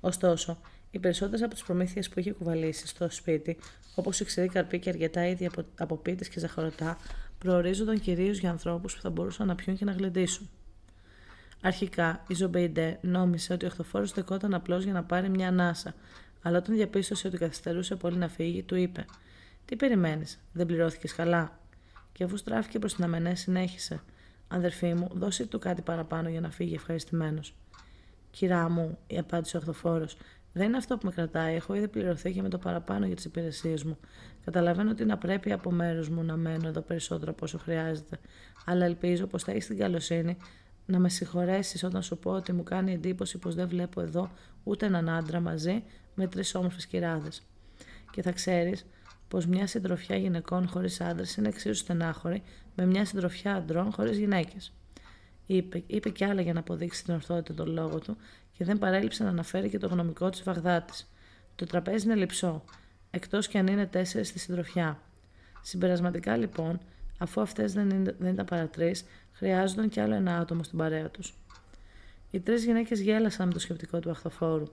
Ωστόσο, 0.00 0.60
οι 0.90 0.98
περισσότερες 0.98 1.42
από 1.42 1.54
τις 1.54 1.62
προμήθειες 1.62 2.08
που 2.08 2.20
είχε 2.20 2.32
κουβαλήσει 2.32 2.86
στο 2.86 3.10
σπίτι, 3.10 3.58
όπως 3.94 4.20
η 4.20 4.24
ξηρή 4.24 4.48
καρπή 4.48 4.78
και 4.78 4.88
αρκετά 4.88 5.26
είδη 5.26 5.46
από, 5.46 5.64
από 5.78 5.96
πίτες 5.96 6.28
και 6.28 6.40
ζαχαρωτά, 6.40 6.98
προορίζονταν 7.38 8.00
κυρίως 8.00 8.38
για 8.38 8.50
ανθρώπους 8.50 8.94
που 8.94 9.00
θα 9.00 9.10
μπορούσαν 9.10 9.46
να 9.46 9.54
πιούν 9.54 9.76
και 9.76 9.84
να 9.84 9.92
γλεντήσουν. 9.92 10.50
Αρχικά, 11.64 12.24
η 12.28 12.34
Ζομπεϊντέ 12.34 12.98
νόμισε 13.02 13.52
ότι 13.52 13.64
ο 13.64 13.68
αχθοφόρος 13.68 14.04
στεκόταν 14.04 14.54
απλώς 14.54 14.84
για 14.84 14.92
να 14.92 15.04
πάρει 15.04 15.28
μια 15.28 15.48
ανάσα, 15.48 15.94
αλλά 16.42 16.58
όταν 16.58 16.74
διαπίστωσε 16.74 17.26
ότι 17.26 17.36
καθυστερούσε 17.38 17.96
πολύ 17.96 18.16
να 18.16 18.28
φύγει, 18.28 18.62
του 18.62 18.74
είπε: 18.74 19.04
Τι 19.64 19.76
περιμένεις, 19.76 20.40
δεν 20.52 20.66
πληρώθηκες 20.66 21.14
καλά; 21.14 21.58
Και 22.12 22.24
αφού 22.24 22.36
στράφηκε 22.36 22.78
προς 22.78 22.94
την 22.94 23.04
Αμενέ, 23.04 23.34
συνέχισε: 23.34 24.00
Αδερφή 24.48 24.94
μου, 24.94 25.08
δώσε 25.12 25.46
του 25.46 25.58
κάτι 25.58 25.82
παραπάνω 25.82 26.28
για 26.28 26.40
να 26.40 26.50
φύγει 26.50 26.74
ευχαριστημένος. 26.74 27.54
Κυρά 28.30 28.68
μου, 28.68 28.98
της 29.06 29.18
απάντησε 29.18 29.56
ο 29.56 29.60
αχθοφόρος, 29.60 30.06
δεν 30.52 30.66
είναι 30.66 30.76
αυτό 30.76 30.98
που 30.98 31.06
με 31.06 31.12
κρατάει. 31.12 31.54
Έχω 31.54 31.74
ήδη 31.74 31.88
πληρωθεί 31.88 32.32
και 32.32 32.42
με 32.42 32.48
το 32.48 32.58
παραπάνω 32.58 33.06
για 33.06 33.16
τις 33.16 33.24
υπηρεσίες 33.24 33.84
μου. 33.84 33.98
Καταλαβαίνω 34.44 34.90
ότι 34.90 35.02
είναι 35.02 35.12
απρεπές 35.12 35.52
από 35.52 35.70
μέρους 35.70 36.04
μου 36.10 36.22
να 36.22 36.36
μένω 36.36 36.68
εδώ 36.68 36.80
περισσότερο 36.80 37.30
από 37.30 37.44
όσο 37.44 37.58
χρειάζεται. 37.58 38.18
Αλλά 38.66 38.84
ελπίζω 38.84 39.26
πως 39.26 39.42
θα 39.42 39.50
έχεις 39.50 39.66
την 39.66 39.78
καλοσύνη 39.78 40.36
να 40.86 40.98
με 40.98 41.08
συγχωρέσεις 41.08 41.82
όταν 41.82 42.02
σου 42.02 42.18
πω 42.18 42.30
ότι 42.30 42.52
μου 42.52 42.62
κάνει 42.62 42.92
εντύπωση 42.92 43.38
πως 43.38 43.54
δεν 43.54 43.68
βλέπω 43.68 44.00
εδώ 44.00 44.30
ούτε 44.64 44.86
έναν 44.86 45.08
άντρα 45.08 45.40
μαζί 45.40 45.82
με 46.14 46.26
τρεις 46.26 46.54
όμορφες 46.54 46.86
κυράδες. 46.86 47.42
Και 48.10 48.22
θα 48.22 48.32
ξέρεις 48.32 48.86
πως 49.28 49.46
μια 49.46 49.66
συντροφιά 49.66 50.16
γυναικών 50.16 50.68
χωρίς 50.68 51.00
άντρες 51.00 51.36
είναι 51.36 51.48
εξίσου 51.48 51.74
στενάχωρη 51.74 52.42
με 52.74 52.86
μια 52.86 53.04
συντροφιά 53.04 53.54
αντρών 53.54 53.92
χωρίς 53.92 54.18
γυναίκες. 54.18 54.72
Είπε, 55.46 55.82
είπε 55.86 56.10
κι 56.10 56.24
άλλα 56.24 56.40
για 56.40 56.52
να 56.52 56.60
αποδείξει 56.60 57.04
την 57.04 57.14
ορθότητα 57.14 57.54
των 57.54 57.72
λόγων 57.72 58.00
του 58.00 58.16
και 58.52 58.64
δεν 58.64 58.78
παρέλειψε 58.78 59.22
να 59.24 59.28
αναφέρει 59.28 59.68
και 59.68 59.78
το 59.78 59.88
γνωμικό 59.88 60.30
της 60.30 60.42
Βαγδάτης. 60.42 61.12
Το 61.54 61.66
τραπέζι 61.66 62.04
είναι 62.04 62.14
λυψό, 62.14 62.64
εκτός 63.10 63.48
κι 63.48 63.58
αν 63.58 63.66
είναι 63.66 63.86
τέσσερις 63.86 64.28
στη 64.28 64.38
συντροφιά. 64.38 65.00
Συμπερασματικά 65.62 66.36
λοιπόν, 66.36 66.80
αφού 67.18 67.40
αυτές 67.40 67.72
δεν, 67.72 67.88
δεν 68.18 68.32
ήταν 68.32 68.44
παρά 68.44 68.68
τρεις, 68.68 68.94
χρειαζόταν 69.32 69.88
κι 69.88 70.00
άλλο 70.00 70.14
ένα 70.14 70.38
άτομο 70.38 70.62
στην 70.62 70.78
παρέα 70.78 71.08
τους. 71.08 71.34
Οι 72.30 72.40
τρεις 72.40 72.64
γυναίκες 72.64 73.00
γέλασαν 73.00 73.46
με 73.46 73.52
το 73.52 73.58
σκεπτικό 73.58 74.00
του 74.00 74.10
αχθοφόρου. 74.10 74.66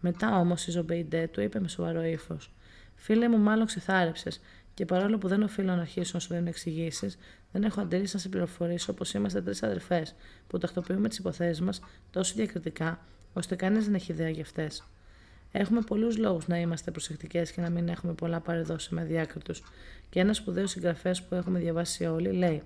Μετά 0.00 0.38
όμως 0.38 0.66
η 0.66 0.70
Ζομπεϊντέ 0.70 1.28
του 1.32 1.40
είπε 1.40 1.60
με 1.60 1.68
σοβαρό 1.68 2.02
ύφος: 2.02 2.52
Φίλε 2.94 3.28
μου, 3.28 3.38
μάλλον 3.38 3.66
ξεθάρεψες, 3.66 4.40
και 4.74 4.84
παρόλο 4.84 5.18
που 5.18 5.28
δεν 5.28 5.42
οφείλω 5.42 5.74
να 5.74 5.80
αρχίσω 5.80 6.10
να 6.14 6.20
σου 6.20 6.34
δίνω 6.34 6.48
εξηγήσεις, 6.48 7.18
δεν 7.52 7.62
έχω 7.64 7.80
αντίρρηση 7.80 8.14
να 8.14 8.20
σε 8.20 8.28
πληροφορήσω 8.28 8.92
πως 8.92 9.12
είμαστε 9.14 9.42
τρεις 9.42 9.62
αδερφές 9.62 10.14
που 10.46 10.58
τακτοποιούμε 10.58 11.08
τις 11.08 11.18
υποθέσεις 11.18 11.60
μας 11.60 11.80
τόσο 12.10 12.34
διακριτικά, 12.36 12.98
ώστε 13.32 13.54
κανείς 13.56 13.84
δεν 13.84 13.94
έχει 13.94 14.12
ιδέα 14.12 14.28
για 14.28 14.42
αυτές. 14.42 14.84
Έχουμε 15.52 15.80
πολλούς 15.80 16.18
λόγους 16.18 16.46
να 16.46 16.58
είμαστε 16.58 16.90
προσεκτικές 16.90 17.52
και 17.52 17.60
να 17.60 17.70
μην 17.70 17.88
έχουμε 17.88 18.12
πολλά 18.12 18.40
παρεδώσει 18.40 18.94
με 18.94 19.04
διάκριτους. 19.04 19.62
Και 20.10 20.20
ένας 20.20 20.36
σπουδαίος 20.36 20.70
συγγραφέας 20.70 21.22
που 21.22 21.34
έχουμε 21.34 21.58
διαβάσει 21.58 22.04
όλοι 22.04 22.32
λέει: 22.32 22.62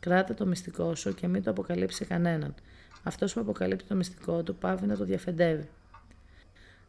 Κράτα 0.00 0.34
το 0.34 0.46
μυστικό 0.46 0.94
σου 0.94 1.14
και 1.14 1.28
μην 1.28 1.42
το 1.42 1.50
αποκαλύψει 1.50 2.04
κανέναν. 2.04 2.54
Αυτός 3.02 3.32
που 3.32 3.40
αποκαλύπτει 3.40 3.84
το 3.84 3.94
μυστικό 3.94 4.42
του 4.42 4.56
πάβει 4.56 4.86
να 4.86 4.96
το 4.96 5.04
διαφεντεύει. 5.04 5.68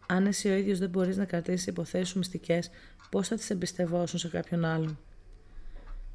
Αν 0.08 0.26
εσύ 0.26 0.50
ο 0.50 0.54
ίδιος 0.54 0.80
δεν 0.80 0.90
μπορείς 0.90 1.18
να 1.18 1.26
κρατήσεις 1.26 1.68
υποθέσεις 1.68 2.10
σου 2.10 2.18
μυστικές, 2.18 2.70
πώς 3.10 3.28
θα 3.28 3.36
τις 3.36 3.50
εμπιστευόσουν 3.50 4.20
σε 4.20 4.28
κάποιον 4.28 4.66
άλλον; 4.66 5.00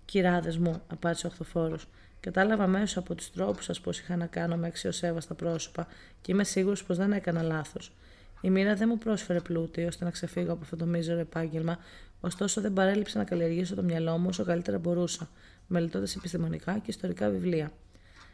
Κυράδες 0.04 0.58
μου, 0.58 0.82
απάντησε 0.88 1.26
ο 1.26 1.28
Οχθοφόρος, 1.28 1.88
κατάλαβα 2.20 2.66
μέσω 2.66 2.98
από 2.98 3.14
τους 3.14 3.30
τρόπους 3.30 3.64
σας 3.64 3.80
πώς 3.80 3.98
είχα 3.98 4.16
να 4.16 4.26
κάνω 4.26 4.56
με 4.56 4.66
αξιοσέβαστα 4.66 5.34
πρόσωπα 5.34 5.86
και 6.20 6.32
είμαι 6.32 6.44
σίγουρος 6.44 6.84
πως 6.84 6.96
δεν 6.96 7.12
έκανα 7.12 7.42
λάθος. 7.42 7.92
Η 8.40 8.50
μοίρα 8.50 8.74
δεν 8.74 8.88
μου 8.90 8.98
πρόσφερε 8.98 9.40
πλούτη 9.40 9.84
ώστε 9.84 10.04
να 10.04 10.10
ξεφύγω 10.10 10.52
από 10.52 10.60
αυτό 10.62 10.76
το 10.76 10.86
μίζερο 10.86 11.18
επάγγελμα, 11.18 11.78
ωστόσο 12.20 12.60
δεν 12.60 12.72
παρέλειψε 12.72 13.18
να 13.18 13.24
καλλιεργήσω 13.24 13.74
το 13.74 13.82
μυαλό 13.82 14.18
μου 14.18 14.26
όσο 14.28 14.44
καλύτερα 14.44 14.78
μπορούσα, 14.78 15.28
μελετώντας 15.72 16.16
επιστημονικά 16.16 16.78
και 16.78 16.90
ιστορικά 16.90 17.28
βιβλία. 17.28 17.70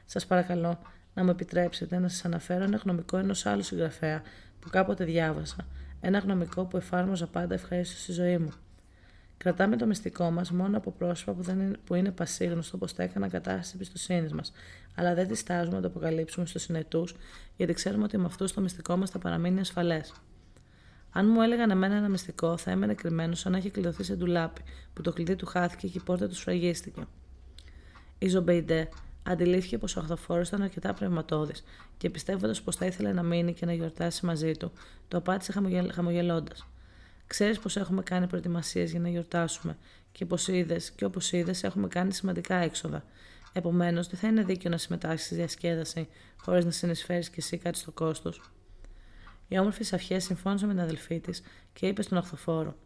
Σας 0.04 0.26
παρακαλώ 0.26 0.78
να 1.14 1.24
μου 1.24 1.30
επιτρέψετε 1.30 1.98
να 1.98 2.08
σας 2.08 2.24
αναφέρω 2.24 2.64
ένα 2.64 2.76
γνωμικό 2.76 3.16
ενός 3.16 3.46
άλλου 3.46 3.62
συγγραφέα 3.62 4.22
που 4.60 4.68
κάποτε 4.70 5.04
διάβασα, 5.04 5.66
ένα 6.00 6.18
γνωμικό 6.18 6.64
που 6.64 6.76
εφάρμοζα 6.76 7.26
πάντα 7.26 7.54
ευχαρίστως 7.54 8.02
στη 8.02 8.12
ζωή 8.12 8.38
μου. 8.38 8.52
Κρατάμε 9.36 9.76
το 9.76 9.86
μυστικό 9.86 10.30
μας 10.30 10.50
μόνο 10.50 10.76
από 10.76 10.90
πρόσωπα 10.90 11.32
που, 11.32 11.42
δεν 11.42 11.60
είναι, 11.60 11.76
που 11.84 11.94
είναι 11.94 12.10
πασίγνωστο 12.10 12.76
όπω 12.76 12.92
τα 12.92 13.02
έκαναν 13.02 13.30
κατάσταση 13.30 13.72
εμπιστοσύνη 13.74 14.28
μας, 14.32 14.52
αλλά 14.94 15.14
δεν 15.14 15.28
διστάζουμε 15.28 15.76
να 15.76 15.82
το 15.82 15.88
αποκαλύψουμε 15.88 16.46
στους 16.46 16.62
συνετούς, 16.62 17.14
γιατί 17.56 17.72
ξέρουμε 17.72 18.04
ότι 18.04 18.18
με 18.18 18.24
αυτούς 18.24 18.52
το 18.52 18.60
μυστικό 18.60 18.96
μας 18.96 19.10
θα 19.10 19.18
παραμείνει 19.18 19.60
ασφαλές. 19.60 20.12
Αν 21.10 21.26
μου 21.28 21.42
έλεγαν 21.42 21.70
εμένα 21.70 21.94
ένα 21.94 22.08
μυστικό, 22.08 22.56
θα 22.56 22.70
έμενε 22.70 22.94
κρυμμένο 22.94 23.38
σαν 23.38 23.52
να 23.52 23.58
έχει 23.58 23.70
κλειδωθεί 23.70 24.02
σε 24.02 24.14
ντουλάπι, 24.14 24.62
που 24.92 25.02
το 25.02 25.12
κλειδί 25.12 25.36
του 25.36 25.46
χάθηκε 25.46 25.88
και 25.88 25.98
η 25.98 26.02
πόρτα 26.04 26.28
του 26.28 26.34
σφραγίστηκε. 26.34 27.06
Η 28.18 28.28
Ζομπεϊντέ 28.28 28.88
αντιλήφθηκε 29.22 29.78
πως 29.78 29.96
ο 29.96 30.00
αχθοφόρος 30.00 30.40
ήταν 30.40 30.62
αρκετά 30.62 30.94
πνευματώδης 30.94 31.64
και 31.96 32.10
πιστεύοντας 32.10 32.62
πως 32.62 32.76
θα 32.76 32.86
ήθελε 32.86 33.12
να 33.12 33.22
μείνει 33.22 33.54
και 33.54 33.66
να 33.66 33.72
γιορτάσει 33.72 34.26
μαζί 34.26 34.52
του, 34.52 34.72
του 35.08 35.16
απάντησε 35.16 35.52
χαμογελώντας. 35.92 36.66
Ξέρεις 37.26 37.58
πως 37.58 37.76
έχουμε 37.76 38.02
κάνει 38.02 38.26
προετοιμασίες 38.26 38.90
για 38.90 39.00
να 39.00 39.08
γιορτάσουμε 39.08 39.76
και, 40.12 40.26
πως 40.26 40.48
είδες, 40.48 40.90
και 40.90 41.04
όπως 41.04 41.32
είδες, 41.32 41.62
έχουμε 41.62 41.88
κάνει 41.88 42.12
σημαντικά 42.12 42.54
έξοδα. 42.54 43.04
Επομένως, 43.52 44.08
δεν 44.08 44.18
θα 44.18 44.28
είναι 44.28 44.42
δίκαιο 44.42 44.70
να 44.70 44.76
συμμετάσχεις 44.76 45.24
στη 45.24 45.34
διασκέδαση 45.34 46.08
χωρίς 46.36 46.64
να 46.64 46.70
συνεισφέρεις 46.70 47.30
κι 47.30 47.38
εσύ 47.40 47.56
κάτι 47.56 47.78
στο 47.78 47.90
κόστος. 47.90 48.40
Η 49.48 49.58
όμορφη 49.58 49.84
Σαφιέ 49.84 50.18
συμφώνησε 50.18 50.66
με 50.66 50.72
την 50.72 50.82
αδελφή 50.82 51.20
της 51.20 51.42
και 51.72 51.86
είπε 51.86 52.02
στον 52.02 52.18
Αχθοφόρο: 52.18 52.76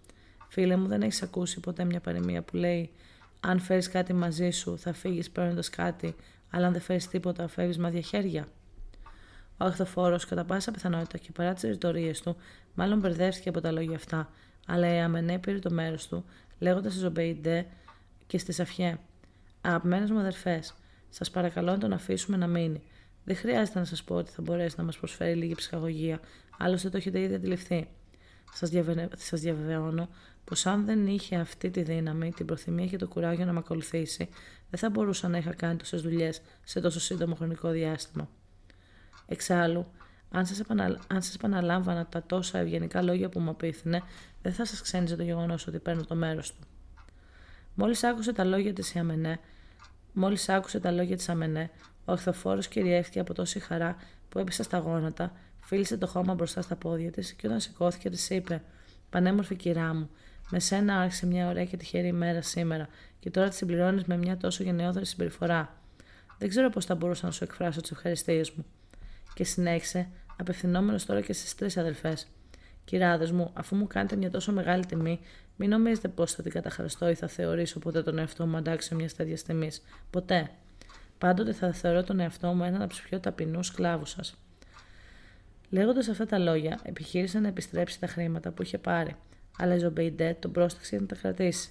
Φίλε 0.48 0.76
μου, 0.76 0.86
δεν 0.86 1.02
έχεις 1.02 1.22
ακούσει 1.22 1.60
ποτέ 1.60 1.84
μια 1.84 2.00
παροιμία 2.00 2.42
που 2.42 2.56
λέει: 2.56 2.90
Αν 3.44 3.60
φέρεις 3.60 3.88
κάτι 3.88 4.12
μαζί 4.12 4.50
σου, 4.50 4.78
θα 4.78 4.92
φύγεις 4.92 5.30
παίρνοντας 5.30 5.70
κάτι, 5.70 6.14
αλλά 6.50 6.66
αν 6.66 6.72
δεν 6.72 6.80
φέρεις 6.80 7.08
τίποτα, 7.08 7.48
φεύγεις 7.48 7.78
με 7.78 8.00
χέρια. 8.00 8.48
Ο 9.56 9.64
Ο 9.64 9.64
αχθοφόρο, 9.64 10.18
κατά 10.28 10.44
πάσα 10.44 10.70
πιθανότητα 10.70 11.18
και 11.18 11.32
παρά 11.32 11.52
τις 11.52 11.62
ρητορίε 11.62 12.12
του, 12.22 12.36
μάλλον 12.74 12.98
μπερδεύτηκε 12.98 13.48
από 13.48 13.60
τα 13.60 13.72
λόγια 13.72 13.96
αυτά, 13.96 14.30
αλλά 14.66 14.94
η 14.94 15.00
Αμενέ 15.00 15.38
πήρε 15.38 15.58
το 15.58 15.70
μέρος 15.70 16.08
του, 16.08 16.24
λέγοντας 16.58 16.92
στη 16.92 17.00
Ζομπεϊντέ 17.00 17.66
και 18.26 18.38
στη 18.38 18.52
Σαφιέ. 18.52 18.98
Αγαπημένες 19.60 20.10
μου 20.10 20.18
αδερφές, 20.18 20.74
σας 21.08 21.30
παρακαλώ 21.30 21.70
να 21.70 21.78
τον 21.78 21.92
αφήσουμε 21.92 22.36
να 22.36 22.46
μείνει. 22.46 22.82
Δεν 23.24 23.36
χρειάζεται 23.36 23.78
να 23.78 23.84
σας 23.84 24.04
πω 24.04 24.14
ότι 24.14 24.30
θα 24.30 24.42
μπορέσει 24.42 24.74
να 24.78 24.84
μας 24.84 24.98
προσφέρει 24.98 25.34
λίγη 25.34 25.54
ψυχαγωγία, 25.54 26.20
άλλωστε 26.58 26.88
το 26.88 26.96
έχετε 26.96 27.20
ήδη 27.20 27.34
αντιληφθεί. 27.34 27.88
Σας 28.54 28.70
διαβε... 28.70 29.08
διαβεβαιώνω 29.32 30.08
πως 30.44 30.66
αν 30.66 30.84
δεν 30.84 31.06
είχε 31.06 31.36
αυτή 31.36 31.70
τη 31.70 31.82
δύναμη, 31.82 32.32
την 32.32 32.46
προθυμία 32.46 32.86
και 32.86 32.96
το 32.96 33.08
κουράγιο 33.08 33.44
να 33.44 33.52
με 33.52 33.58
ακολουθήσει, 33.58 34.28
δεν 34.70 34.80
θα 34.80 34.90
μπορούσα 34.90 35.28
να 35.28 35.38
είχα 35.38 35.54
κάνει 35.54 35.76
τόσες 35.76 36.02
δουλειές 36.02 36.40
σε 36.64 36.80
τόσο 36.80 37.00
σύντομο 37.00 37.34
χρονικό 37.34 37.70
διάστημα. 37.70 38.28
Εξάλλου, 39.26 39.86
αν 40.30 40.46
σας 40.46 40.60
επαναλ... 40.60 40.98
επαναλάμβανα 41.34 42.06
τα 42.06 42.22
τόσα 42.22 42.58
ευγενικά 42.58 43.02
λόγια 43.02 43.28
που 43.28 43.40
μου 43.40 43.50
απίθυνε, 43.50 44.02
δεν 44.42 44.52
θα 44.52 44.64
σας 44.64 44.80
ξένιζε 44.80 45.16
το 45.16 45.22
γεγονός 45.22 45.66
ότι 45.66 45.78
παίρνω 45.78 46.04
το 46.04 46.14
μέρος 46.14 46.54
του. 46.54 46.66
Μόλις 47.74 48.04
άκουσε 48.04 48.32
τα 48.32 48.44
λόγια 48.44 48.72
της 48.72 48.96
Αμενέ, 48.96 49.40
μόλις 50.12 50.48
άκουσε 50.48 50.80
τα 50.80 50.90
λόγια 50.90 51.16
της 51.16 51.28
Αμενέ, 51.28 51.70
ο 52.04 52.12
αχθοφόρο 52.12 52.60
κυριεύτηκε 52.60 53.20
από 53.20 53.34
τόση 53.34 53.58
χαρά 53.60 53.96
που 54.28 54.38
έπεσε 54.38 54.62
στα 54.62 54.78
γόνατα, 54.78 55.32
φίλησε 55.64 55.96
το 55.96 56.06
χώμα 56.06 56.34
μπροστά 56.34 56.62
στα 56.62 56.76
πόδια 56.76 57.10
της 57.10 57.32
και 57.32 57.46
όταν 57.46 57.60
σηκώθηκε 57.60 58.10
της 58.10 58.30
είπε: 58.30 58.62
Πανέμορφη 59.10 59.56
κυρά 59.56 59.94
μου, 59.94 60.10
με 60.50 60.60
σένα 60.60 60.98
άρχισε 60.98 61.26
μια 61.26 61.48
ωραία 61.48 61.64
και 61.64 61.76
τυχερή 61.76 62.06
ημέρα 62.06 62.42
σήμερα 62.42 62.88
και 63.20 63.30
τώρα 63.30 63.48
τη 63.48 63.54
συμπληρώνεις 63.54 64.04
με 64.04 64.16
μια 64.16 64.36
τόσο 64.36 64.62
γενναιόδορη 64.62 65.06
συμπεριφορά. 65.06 65.76
Δεν 66.38 66.48
ξέρω 66.48 66.70
πώς 66.70 66.84
θα 66.84 66.94
μπορούσα 66.94 67.26
να 67.26 67.32
σου 67.32 67.44
εκφράσω 67.44 67.80
τις 67.80 67.88
ευχαριστίες 67.92 68.50
μου. 68.50 68.64
Και 69.34 69.44
συνέχισε, 69.44 70.08
απευθυνόμενος 70.36 71.04
τώρα 71.04 71.20
και 71.20 71.32
στις 71.32 71.54
τρεις 71.54 71.76
αδελφές. 71.76 72.16
Κυράδες 72.84 73.30
μου, 73.30 73.50
αφού 73.52 73.76
μου 73.76 73.86
κάνετε 73.86 74.16
μια 74.16 74.30
τόσο 74.30 74.52
μεγάλη 74.52 74.86
τιμή, 74.86 75.20
μην 75.56 75.68
νομίζετε 75.68 76.08
πως 76.08 76.32
θα 76.32 76.42
την 76.42 76.52
καταχραστώ 76.52 77.08
ή 77.08 77.14
θα 77.14 77.26
θεωρήσω 77.28 77.78
ποτέ 77.78 78.02
τον 78.02 78.18
εαυτό 78.18 78.46
μου 78.46 78.56
αντάξιο 78.56 78.96
μιας 78.96 79.14
τέτοιας 79.14 79.42
τιμής. 79.42 79.82
Ποτέ. 80.10 80.50
Πάντοτε 81.18 81.52
θα 81.52 81.72
θεωρώ 81.72 82.02
τον 82.02 82.20
εαυτό 82.20 82.52
μου 82.52 82.64
έναν 82.64 82.82
από 82.82 82.90
τους 82.90 83.02
πιο 83.02 83.20
ταπεινούς 83.20 83.66
σκλάβους 83.66 84.10
σας. 84.10 84.36
Λέγοντας 85.72 86.08
αυτά 86.08 86.26
τα 86.26 86.38
λόγια, 86.38 86.78
επιχείρησε 86.82 87.38
να 87.38 87.48
επιστρέψει 87.48 88.00
τα 88.00 88.06
χρήματα 88.06 88.50
που 88.50 88.62
είχε 88.62 88.78
πάρει, 88.78 89.16
αλλά 89.58 89.74
η 89.74 89.78
Ζωμπεϊντέ 89.78 90.36
τον 90.40 90.52
πρόσταξε 90.52 90.96
να 90.96 91.06
τα 91.06 91.14
κρατήσει. 91.14 91.70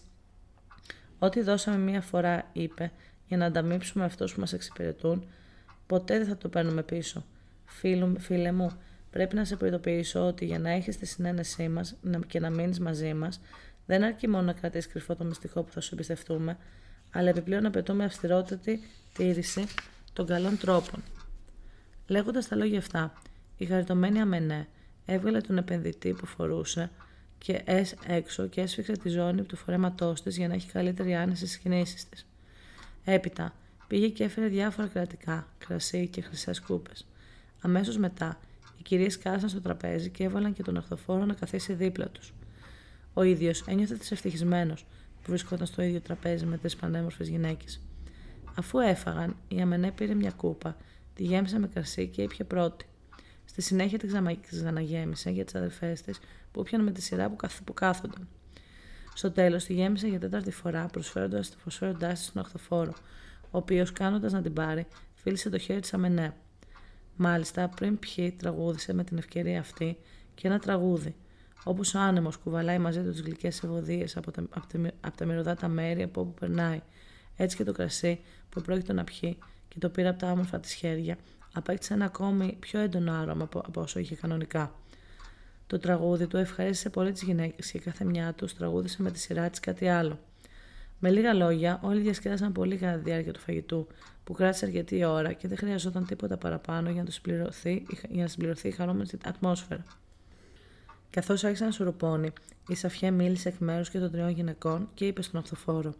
Ό,τι 1.20 1.42
δώσαμε 1.42 1.78
μία 1.78 2.02
φορά, 2.02 2.50
είπε, 2.54 2.92
για 3.28 3.38
να 3.38 3.46
ανταμείψουμε 3.46 4.06
αυτούς 4.06 4.34
που 4.34 4.40
μας 4.40 4.54
εξυπηρετούν, 4.54 5.28
ποτέ 5.88 6.18
δεν 6.18 6.28
θα 6.28 6.38
το 6.38 6.50
παίρνουμε 6.50 6.84
πίσω. 6.84 7.26
Φίλου, 7.66 8.20
φίλε 8.20 8.52
μου, 8.52 8.72
πρέπει 9.10 9.36
να 9.36 9.46
σε 9.46 9.56
προειδοποιήσω 9.56 10.28
ότι 10.28 10.46
για 10.46 10.60
να 10.60 10.70
έχεις 10.70 10.98
τη 10.98 11.06
συνένεσή 11.06 11.70
μας 11.70 11.98
και 12.28 12.40
να 12.40 12.50
μείνεις 12.50 12.80
μαζί 12.80 13.14
μας, 13.14 13.42
δεν 13.86 14.04
αρκεί 14.04 14.28
μόνο 14.28 14.44
να 14.44 14.54
κρατήσεις 14.54 14.92
κρυφό 14.92 15.16
το 15.16 15.24
μυστικό 15.24 15.64
που 15.64 15.72
θα 15.72 15.82
σου 15.82 15.90
εμπιστευτούμε, 15.94 16.58
αλλά 17.12 17.30
επιπλέον 17.30 17.66
απαιτούμε 17.66 18.04
αυστηρότατη 18.06 18.80
τήρηση 19.14 19.66
των 20.14 20.26
καλών 20.26 20.58
τρόπων. 20.58 21.04
Λέγοντας 22.08 22.48
τα 22.48 22.56
λόγια 22.56 22.78
αυτά, 22.78 23.14
η 23.62 23.66
χαριτωμένη 23.66 24.20
Αμενέ 24.22 24.68
έβγαλε 25.06 25.42
τον 25.42 25.58
επενδυτή 25.58 26.14
που 26.14 26.26
φορούσε 26.26 26.92
και 27.38 27.62
έσ 27.66 27.94
έξω 28.08 28.48
και 28.48 28.62
έσφιξε 28.62 28.92
τη 28.92 29.10
ζώνη 29.10 29.42
του 29.42 29.56
φορέματός 29.56 30.22
της 30.22 30.38
για 30.38 30.48
να 30.48 30.54
έχει 30.54 30.72
καλύτερη 30.72 31.16
άνεση 31.16 31.46
στις 31.46 31.58
κινήσεις 31.58 32.10
της. 32.10 32.26
Έπειτα 33.04 33.54
πήγε 33.88 34.08
και 34.08 34.24
έφερε 34.24 34.48
διάφορα 34.48 34.88
κρατικά, 34.88 35.48
κρασί 35.58 36.08
και 36.08 36.22
χρυσές 36.22 36.62
κούπες. 36.62 37.08
Αμέσως 37.62 37.98
μετά, 37.98 38.40
οι 38.78 38.82
κυρίες 38.82 39.18
κάσαν 39.18 39.50
στο 39.50 39.62
τραπέζι 39.62 40.10
και 40.10 40.24
έβαλαν 40.24 40.54
και 40.54 40.64
τον 40.64 40.78
αχθοφόρο 40.78 41.26
να 41.26 41.34
καθίσει 41.34 41.74
δίπλα 41.74 42.08
τους. 42.08 42.34
Ο 43.14 43.24
ίδιος 43.24 43.62
ένιωθε 43.68 43.96
της 43.96 44.12
ευτυχισμένος 44.12 44.86
που 45.22 45.30
βρισκόταν 45.30 45.68
στο 45.68 45.82
ίδιο 45.82 46.02
τραπέζι 46.02 46.46
με 46.46 46.58
τρει 46.58 46.76
πανέμορφες 46.78 47.28
γυναίκες. 47.28 47.82
Αφού 48.56 48.80
έφαγαν, 48.80 49.36
η 49.48 49.62
Αμενέ 49.62 49.92
πήρε 49.92 50.14
μια 50.14 50.32
κούπα, 50.32 50.78
τη 51.14 51.24
γέμισε 51.24 51.60
με 51.60 51.68
κρασί 51.68 52.08
και 52.08 52.22
ήπια 52.22 52.46
πρώτη. 52.46 52.86
Στη 53.52 53.62
συνέχεια 53.62 53.98
τη 53.98 54.08
ξαναγέμισε 54.48 55.30
για 55.30 55.46
τις 55.46 55.56
αδερφέ 55.56 55.98
της 56.06 56.20
που 56.52 56.64
πιάνουν 56.64 56.88
με 56.88 56.94
τη 56.94 57.02
σειρά 57.02 57.30
που, 57.30 57.36
καθ, 57.36 57.62
που 57.64 57.74
κάθονταν. 57.74 58.28
Στο 59.14 59.32
τέλος 59.32 59.64
τη 59.64 59.74
γέμισε 59.74 60.08
για 60.08 60.20
τέταρτη 60.20 60.52
φορά, 60.52 60.86
προσφέροντα 60.86 61.40
της 61.40 62.26
στον 62.26 62.42
οχθοφόρο, 62.42 62.94
ο 63.42 63.58
οποίος 63.58 63.92
κάνοντας 63.92 64.32
να 64.32 64.42
την 64.42 64.54
πάρει, 64.54 64.88
φίλησε 65.16 65.50
το 65.50 65.58
χέρι 65.58 65.80
της 65.80 65.94
Αμενέ. 65.94 66.34
Μάλιστα, 67.16 67.70
πριν 67.70 68.00
πιει, 68.00 68.32
τραγούδισε 68.32 68.94
με 68.94 69.04
την 69.04 69.18
ευκαιρία 69.18 69.60
αυτή 69.60 69.98
και 70.36 70.48
ένα 70.48 70.60
τραγούδι, 70.60 71.16
όπως 71.64 71.94
ο 71.94 72.00
άνεμος 72.00 72.38
κουβαλάει 72.38 72.80
μαζί 72.80 73.02
του 73.02 73.12
τις 73.12 73.22
γλυκές 73.22 73.64
ευωδίες 73.64 74.18
από, 74.18 74.32
τα, 74.32 74.42
από, 74.50 74.68
τα, 74.68 74.92
από 75.02 75.18
τα 75.18 75.26
μυρωδάτα 75.26 75.68
μέρη 75.68 76.04
από 76.04 76.22
όπου 76.22 76.34
περνάει, 76.34 76.82
έτσι 77.36 77.58
και 77.58 77.64
το 77.64 77.72
κρασί 77.72 78.20
που 78.50 78.62
πρόκειται 78.62 78.94
να 78.94 79.04
πιει 79.04 79.38
και 79.68 79.80
το 79.80 79.90
πήρε 79.90 80.10
από 80.10 80.20
τα 80.20 80.32
όμορφα 80.32 80.60
της 80.60 80.74
χέρια, 80.74 81.18
απέκτησε 81.54 81.94
ένα 81.94 82.06
ακόμη 82.06 82.58
πιο 82.60 82.80
έντονο 82.80 83.14
άρωμα 83.14 83.44
από, 83.44 83.60
από 83.60 83.82
όσο 83.82 84.00
είχε 84.00 84.16
κανονικά. 84.16 84.76
Το 85.68 85.80
τραγούδι 85.80 86.28
του 86.28 86.38
ευχαρίστησε 86.38 86.90
πολύ 86.90 87.12
τις 87.12 87.24
γυναίκες 87.24 87.72
και 87.72 87.80
κάθε 87.80 88.06
μια 88.06 88.34
τους 88.34 88.56
τραγούδισε 88.56 89.02
με 89.02 89.12
τη 89.12 89.20
σειρά 89.20 89.50
της 89.50 89.60
κάτι 89.60 89.88
άλλο. 89.88 90.20
Με 91.00 91.10
λίγα 91.10 91.34
λόγια, 91.34 91.80
όλοι 91.84 92.02
διασκέδασαν 92.02 92.52
πολύ 92.52 92.78
κατά 92.78 92.98
τη 92.98 93.04
διάρκεια 93.04 93.34
του 93.34 93.40
φαγητού, 93.40 93.88
που 94.24 94.34
κράτησε 94.34 94.66
αρκετή 94.66 95.04
ώρα 95.04 95.34
και 95.34 95.48
δεν 95.48 95.58
χρειαζόταν 95.58 96.06
τίποτα 96.06 96.38
παραπάνω 96.38 96.90
για 96.90 97.00
να, 97.00 97.06
το 97.06 97.12
συμπληρωθεί, 97.12 97.86
για 98.10 98.24
να 98.24 98.30
συμπληρωθεί 98.30 98.68
η 98.68 98.72
χαρούμενη 98.72 99.10
ατμόσφαιρα. 99.26 99.86
Καθώς 101.10 101.44
άρχισε 101.44 101.66
να 101.66 101.72
σουρουπώνει, 101.72 102.32
η 102.68 102.76
Σαφιέ 102.76 103.12
μίλησε 103.12 103.50
εκ 103.50 103.58
μέρους 103.58 103.90
και 103.90 104.00
των 104.00 104.12
τριών 104.12 104.30
γυναικών 104.30 104.90
και 104.94 105.06
είπε 105.08 105.22
στον 105.22 105.40
οχθοφόρο: 105.40 105.94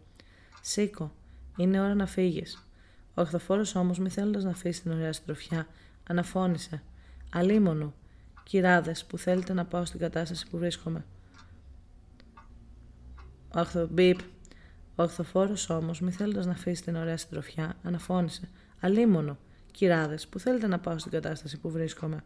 Σήκω, 0.62 1.12
είναι 1.56 1.80
ώρα 1.80 1.94
να 1.94 2.06
φύγεις. 2.06 2.66
Ο 3.14 3.20
οχθοφόρο 3.20 3.62
όμως, 3.74 3.98
μη 3.98 4.08
θέλοντας 4.08 4.44
να 4.44 4.50
αφήσει 4.50 4.82
την 4.82 4.92
ωραία 4.92 5.12
συντροφιά, 5.12 5.66
αναφώνησε: 6.08 6.82
Αλίμονο, 7.32 7.94
κυράδες 8.42 9.04
που 9.04 9.18
θέλετε 9.18 9.52
να 9.52 9.64
πάω 9.64 9.84
στην 9.84 10.00
κατάσταση 10.00 10.46
που 10.50 10.58
βρίσκομαι. 10.58 11.04
Ο 13.54 13.60
αχθομπίπ. 13.60 14.20
Ο 14.94 15.02
οχθοφόρο 15.02 15.54
όμως, 15.68 16.00
μη 16.00 16.10
θέλοντας 16.10 16.46
να 16.46 16.52
αφήσει 16.52 16.82
την 16.82 16.96
ωραία 16.96 17.16
συντροφιά, 17.16 17.76
αναφώνησε: 17.82 18.48
Αλίμονο, 18.80 19.38
κυράδες 19.70 20.28
που 20.28 20.38
θέλετε 20.38 20.66
να 20.66 20.78
πάω 20.78 20.98
στην 20.98 21.12
κατάσταση 21.12 21.58
που 21.58 21.70
βρίσκομαι. 21.70 22.24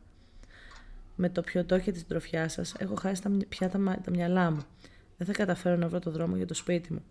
Με 1.17 1.29
το 1.29 1.41
πιωτό 1.41 1.79
και 1.79 1.93
της 1.93 2.01
συντροφιά 2.01 2.49
σας 2.49 2.75
έχω 2.79 2.95
χάσει 2.95 3.23
τα, 3.23 3.31
πια 3.49 3.69
τα, 3.69 3.79
τα 4.05 4.11
μυαλά 4.11 4.51
μου. 4.51 4.63
Δεν 5.17 5.27
θα 5.27 5.33
καταφέρω 5.33 5.77
να 5.77 5.89
βρω 5.89 5.99
το 5.99 6.11
δρόμο 6.11 6.37
για 6.37 6.47
το 6.47 6.55
σπίτι 6.55 6.93
μου. 6.93 7.05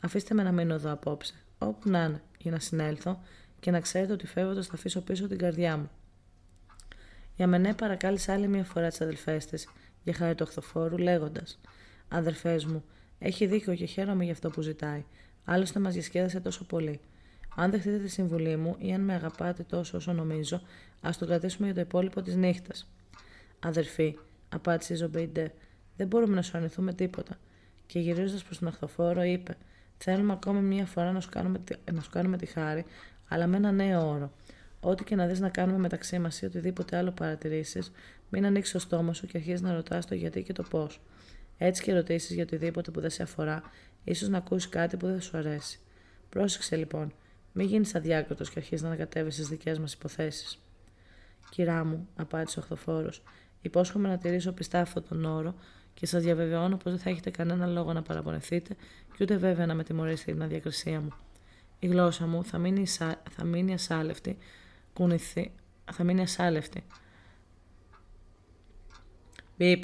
Αφήστε 0.00 0.34
με 0.34 0.42
να 0.42 0.52
μείνω 0.52 0.74
εδώ 0.74 0.92
απόψε, 0.92 1.34
όπου 1.58 1.90
να 1.90 2.04
είναι, 2.04 2.22
για 2.42 2.50
να 2.50 2.58
συνέλθω 2.58 3.20
και 3.60 3.70
να 3.70 3.80
ξέρετε 3.80 4.12
ότι 4.12 4.26
φεύγοντας 4.26 4.66
θα 4.66 4.74
αφήσω 4.74 5.00
πίσω 5.00 5.28
την 5.28 5.38
καρδιά 5.38 5.76
μου. 5.76 5.90
Η 7.36 7.42
Αμενέ 7.42 7.74
παρακάλεσε 7.74 8.32
άλλη 8.32 8.48
μια 8.48 8.64
φορά 8.64 8.88
τις 8.88 9.00
αδελφές 9.00 9.46
της 9.46 9.68
για 10.04 10.14
χάρη 10.14 10.34
του 10.34 10.44
οχθοφόρου, 10.46 10.98
λέγοντας: 10.98 11.60
Αδελφέ 12.08 12.60
μου, 12.66 12.84
έχει 13.18 13.46
δίκιο 13.46 13.74
και 13.74 13.84
χαίρομαι 13.84 14.24
για 14.24 14.32
αυτό 14.32 14.50
που 14.50 14.60
ζητάει. 14.60 15.04
Άλλωστε 15.44 15.80
μας 15.80 15.92
διασκέδασε 15.92 16.40
τόσο 16.40 16.64
πολύ. 16.64 17.00
Αν 17.56 17.70
δεχτείτε 17.70 17.98
τη 17.98 18.08
συμβουλή 18.08 18.56
μου 18.56 18.76
ή 18.78 18.92
αν 18.92 19.00
με 19.00 19.14
αγαπάτε 19.14 19.62
τόσο 19.62 19.96
όσο 19.96 20.12
νομίζω, 20.12 20.60
ας 21.00 21.18
το 21.18 21.26
κρατήσουμε 21.26 21.66
για 21.66 21.74
το 21.74 21.80
υπόλοιπο 21.80 22.22
της 22.22 22.36
νύχτας. 22.36 22.88
Αδερφή, 23.60 24.18
απάντησε 24.48 24.92
η 24.92 24.96
Ζωμπέιντε, 24.96 25.52
δεν 25.96 26.06
μπορούμε 26.06 26.34
να 26.34 26.42
σου 26.42 26.56
αρνηθούμε 26.56 26.92
τίποτα. 26.92 27.38
Και 27.86 27.98
γυρίζοντα 27.98 28.42
προς 28.44 28.58
τον 28.58 28.68
αχθοφόρο, 28.68 29.22
είπε: 29.22 29.56
Θέλουμε 30.04 30.32
ακόμη 30.32 30.60
μία 30.60 30.86
φορά 30.86 31.12
να 31.12 31.20
σου, 31.20 31.28
κάνουμε, 31.28 31.60
να 31.92 32.00
σου 32.00 32.10
κάνουμε 32.10 32.36
τη 32.36 32.46
χάρη, 32.46 32.84
αλλά 33.28 33.46
με 33.46 33.56
ένα 33.56 33.72
νέο 33.72 34.08
όρο. 34.08 34.32
Ό,τι 34.80 35.04
και 35.04 35.14
να 35.14 35.26
δεις 35.26 35.40
να 35.40 35.48
κάνουμε 35.48 35.78
μεταξύ 35.78 36.18
μας 36.18 36.40
ή 36.40 36.44
οτιδήποτε 36.44 36.96
άλλο 36.96 37.10
παρατηρήσεις, 37.10 37.92
μην 38.28 38.46
ανοίξεις 38.46 38.72
το 38.72 38.78
στόμα 38.78 39.12
σου 39.12 39.26
και 39.26 39.36
αρχίζεις 39.36 39.60
να 39.60 39.74
ρωτάς 39.74 40.06
το 40.06 40.14
γιατί 40.14 40.42
και 40.42 40.52
το 40.52 40.62
πώς. 40.62 41.00
Έτσι 41.58 41.82
και 41.82 41.94
ρωτήσει 41.94 42.34
για 42.34 42.42
οτιδήποτε 42.42 42.90
που 42.90 43.00
δεν 43.00 43.10
σε 43.10 43.22
αφορά, 43.22 43.62
ίσως 44.04 44.28
να 44.28 44.38
ακούσεις 44.38 44.68
κάτι 44.68 44.96
που 44.96 45.06
δεν 45.06 45.14
θα 45.14 45.20
σου 45.20 45.36
αρέσει. 45.36 45.78
Πρόσεξε 46.28 46.76
λοιπόν, 46.76 47.12
μην 47.52 47.66
γίνεις 47.66 47.94
αδιάκριτος 47.94 48.50
και 48.50 48.58
αρχίζεις 48.58 48.82
να 48.82 48.88
ανακατεύεις 48.88 49.36
τις 49.36 49.48
δικές 49.48 49.78
μας 49.78 49.92
υποθέσεις. 49.92 50.62
Κυρά 51.50 51.84
μου, 51.84 52.08
απάντησε 52.16 52.58
ο 52.58 52.62
Χθοφόρο, 52.62 53.10
υπόσχομαι 53.60 54.08
να 54.08 54.18
τηρήσω 54.18 54.52
πιστά 54.52 54.80
αυτόν 54.80 55.08
τον 55.08 55.24
όρο 55.24 55.54
και 55.94 56.06
σας 56.06 56.22
διαβεβαιώνω 56.22 56.76
πως 56.76 56.92
δεν 56.92 57.00
θα 57.00 57.10
έχετε 57.10 57.30
κανένα 57.30 57.66
λόγο 57.66 57.92
να 57.92 58.02
παραπονεθείτε 58.02 58.74
και 59.12 59.18
ούτε 59.20 59.36
βέβαια 59.36 59.66
να 59.66 59.74
με 59.74 59.84
τιμωρήσετε 59.84 60.32
την 60.32 60.42
αδιακρισία 60.42 61.00
μου. 61.00 61.12
Η 61.78 61.86
γλώσσα 61.86 62.26
μου 62.26 62.44
θα 62.44 62.58
μείνει, 62.58 62.86
θα 63.30 63.44
μείνει 63.44 63.72
ασάλευτη, 63.72 64.38
κουνηθεί, 64.92 65.52
θα 65.92 66.04
μείνει 66.04 66.20
ασάλευτη. 66.20 66.84
Μπίπ. 69.56 69.82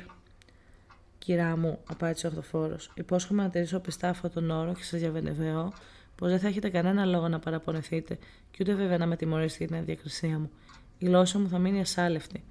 Κυρά 1.19 1.57
μου, 1.57 1.79
απάντησε 1.89 2.27
ο 2.27 2.31
Οχθοφόρο, 2.31 2.77
υπόσχομαι 2.95 3.43
να 3.43 3.51
τηρήσω 3.51 3.81
πιστά 3.81 4.09
αυτόν 4.09 4.31
τον 4.31 4.51
όρο 4.51 4.75
και 4.75 4.83
σας 4.83 5.01
διαβεβαιώ 5.01 5.73
πως 6.15 6.31
δεν 6.31 6.39
θα 6.39 6.49
έχετε 6.49 6.69
κανένα 6.69 7.05
λόγο 7.05 7.29
να 7.29 7.39
παραπονεθείτε 7.39 8.19
και 8.51 8.59
ούτε 8.61 8.75
βέβαια 8.75 8.99
να 8.99 9.07
με 9.07 9.17
τιμωρήσετε 9.17 9.65
για 9.65 9.67
την 9.67 9.83
αδιακρισία 9.83 10.39
μου. 10.39 10.51
Η 10.99 11.07
γλώσσα 11.07 11.39
μου 11.39 11.49
θα 11.49 11.59
μείνει 11.59 11.81
ασάλευτη, 11.81 12.45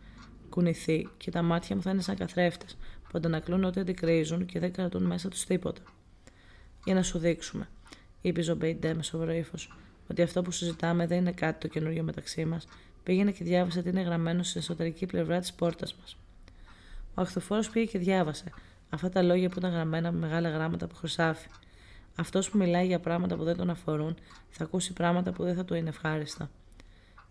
κουνηθεί 0.50 1.10
και 1.18 1.32
τα 1.32 1.42
μάτια 1.42 1.76
μου 1.76 1.82
θα 1.82 1.90
είναι 1.90 2.02
σαν 2.02 2.16
καθρέφτες 2.16 2.78
που 3.10 3.18
αντανακλούν 3.18 3.64
ό,τι 3.64 3.80
αντικρίζουν 3.80 4.46
και 4.46 4.60
δεν 4.60 4.72
κρατούν 4.72 5.04
μέσα 5.04 5.30
τους 5.30 5.46
τίποτα. 5.46 5.82
Για 6.86 6.94
να 6.94 7.04
σου 7.04 7.18
δείξουμε, 7.18 7.68
είπε 8.22 8.40
η 8.40 8.44
Ζωμπέιντε 8.44 8.94
με 8.94 9.04
σοβαρό 9.04 9.32
ύφος, 9.32 9.78
ότι 10.10 10.22
αυτό 10.22 10.42
που 10.42 10.52
συζητάμε 10.52 11.08
δεν 11.08 11.18
είναι 11.18 11.32
κάτι 11.32 11.60
το 11.60 11.68
καινούριο 11.68 12.04
μεταξύ 12.04 12.46
μας, 12.46 12.68
πήγαινε 13.04 13.32
και 13.32 13.44
διάβασε 13.44 13.82
τι 13.82 13.90
είναι 13.90 14.02
γραμμένο 14.02 14.44
στην 14.44 14.62
εσωτερική 14.62 15.06
πλευρά 15.06 15.40
της 15.40 15.54
πόρτας 15.54 15.96
μας. 15.96 16.18
Ο 17.16 17.22
αχθοφόρος 17.22 17.70
πήγε 17.70 17.86
και 17.86 17.98
διάβασε 17.98 18.52
αυτά 18.90 19.10
τα 19.10 19.22
λόγια 19.22 19.50
που 19.50 19.60
ήταν 19.60 19.72
γραμμένα 19.72 20.12
με 20.12 20.20
μεγάλα 20.20 20.50
γράμματα 20.50 20.88
που 20.88 20.96
χρυσάφι. 20.96 21.48
Αυτός 22.16 22.50
που 22.50 22.58
μιλάει 22.58 22.86
για 22.86 23.00
πράγματα 23.00 23.36
που 23.36 23.44
δεν 23.44 23.58
τον 23.58 23.70
αφορούν 23.70 24.16
θα 24.50 24.64
ακούσει 24.64 24.94
πράγματα 24.94 25.32
που 25.32 25.44
δεν 25.44 25.56
θα 25.56 25.66
του 25.66 25.74
είναι 25.74 25.90
ευχάριστα. 25.90 26.50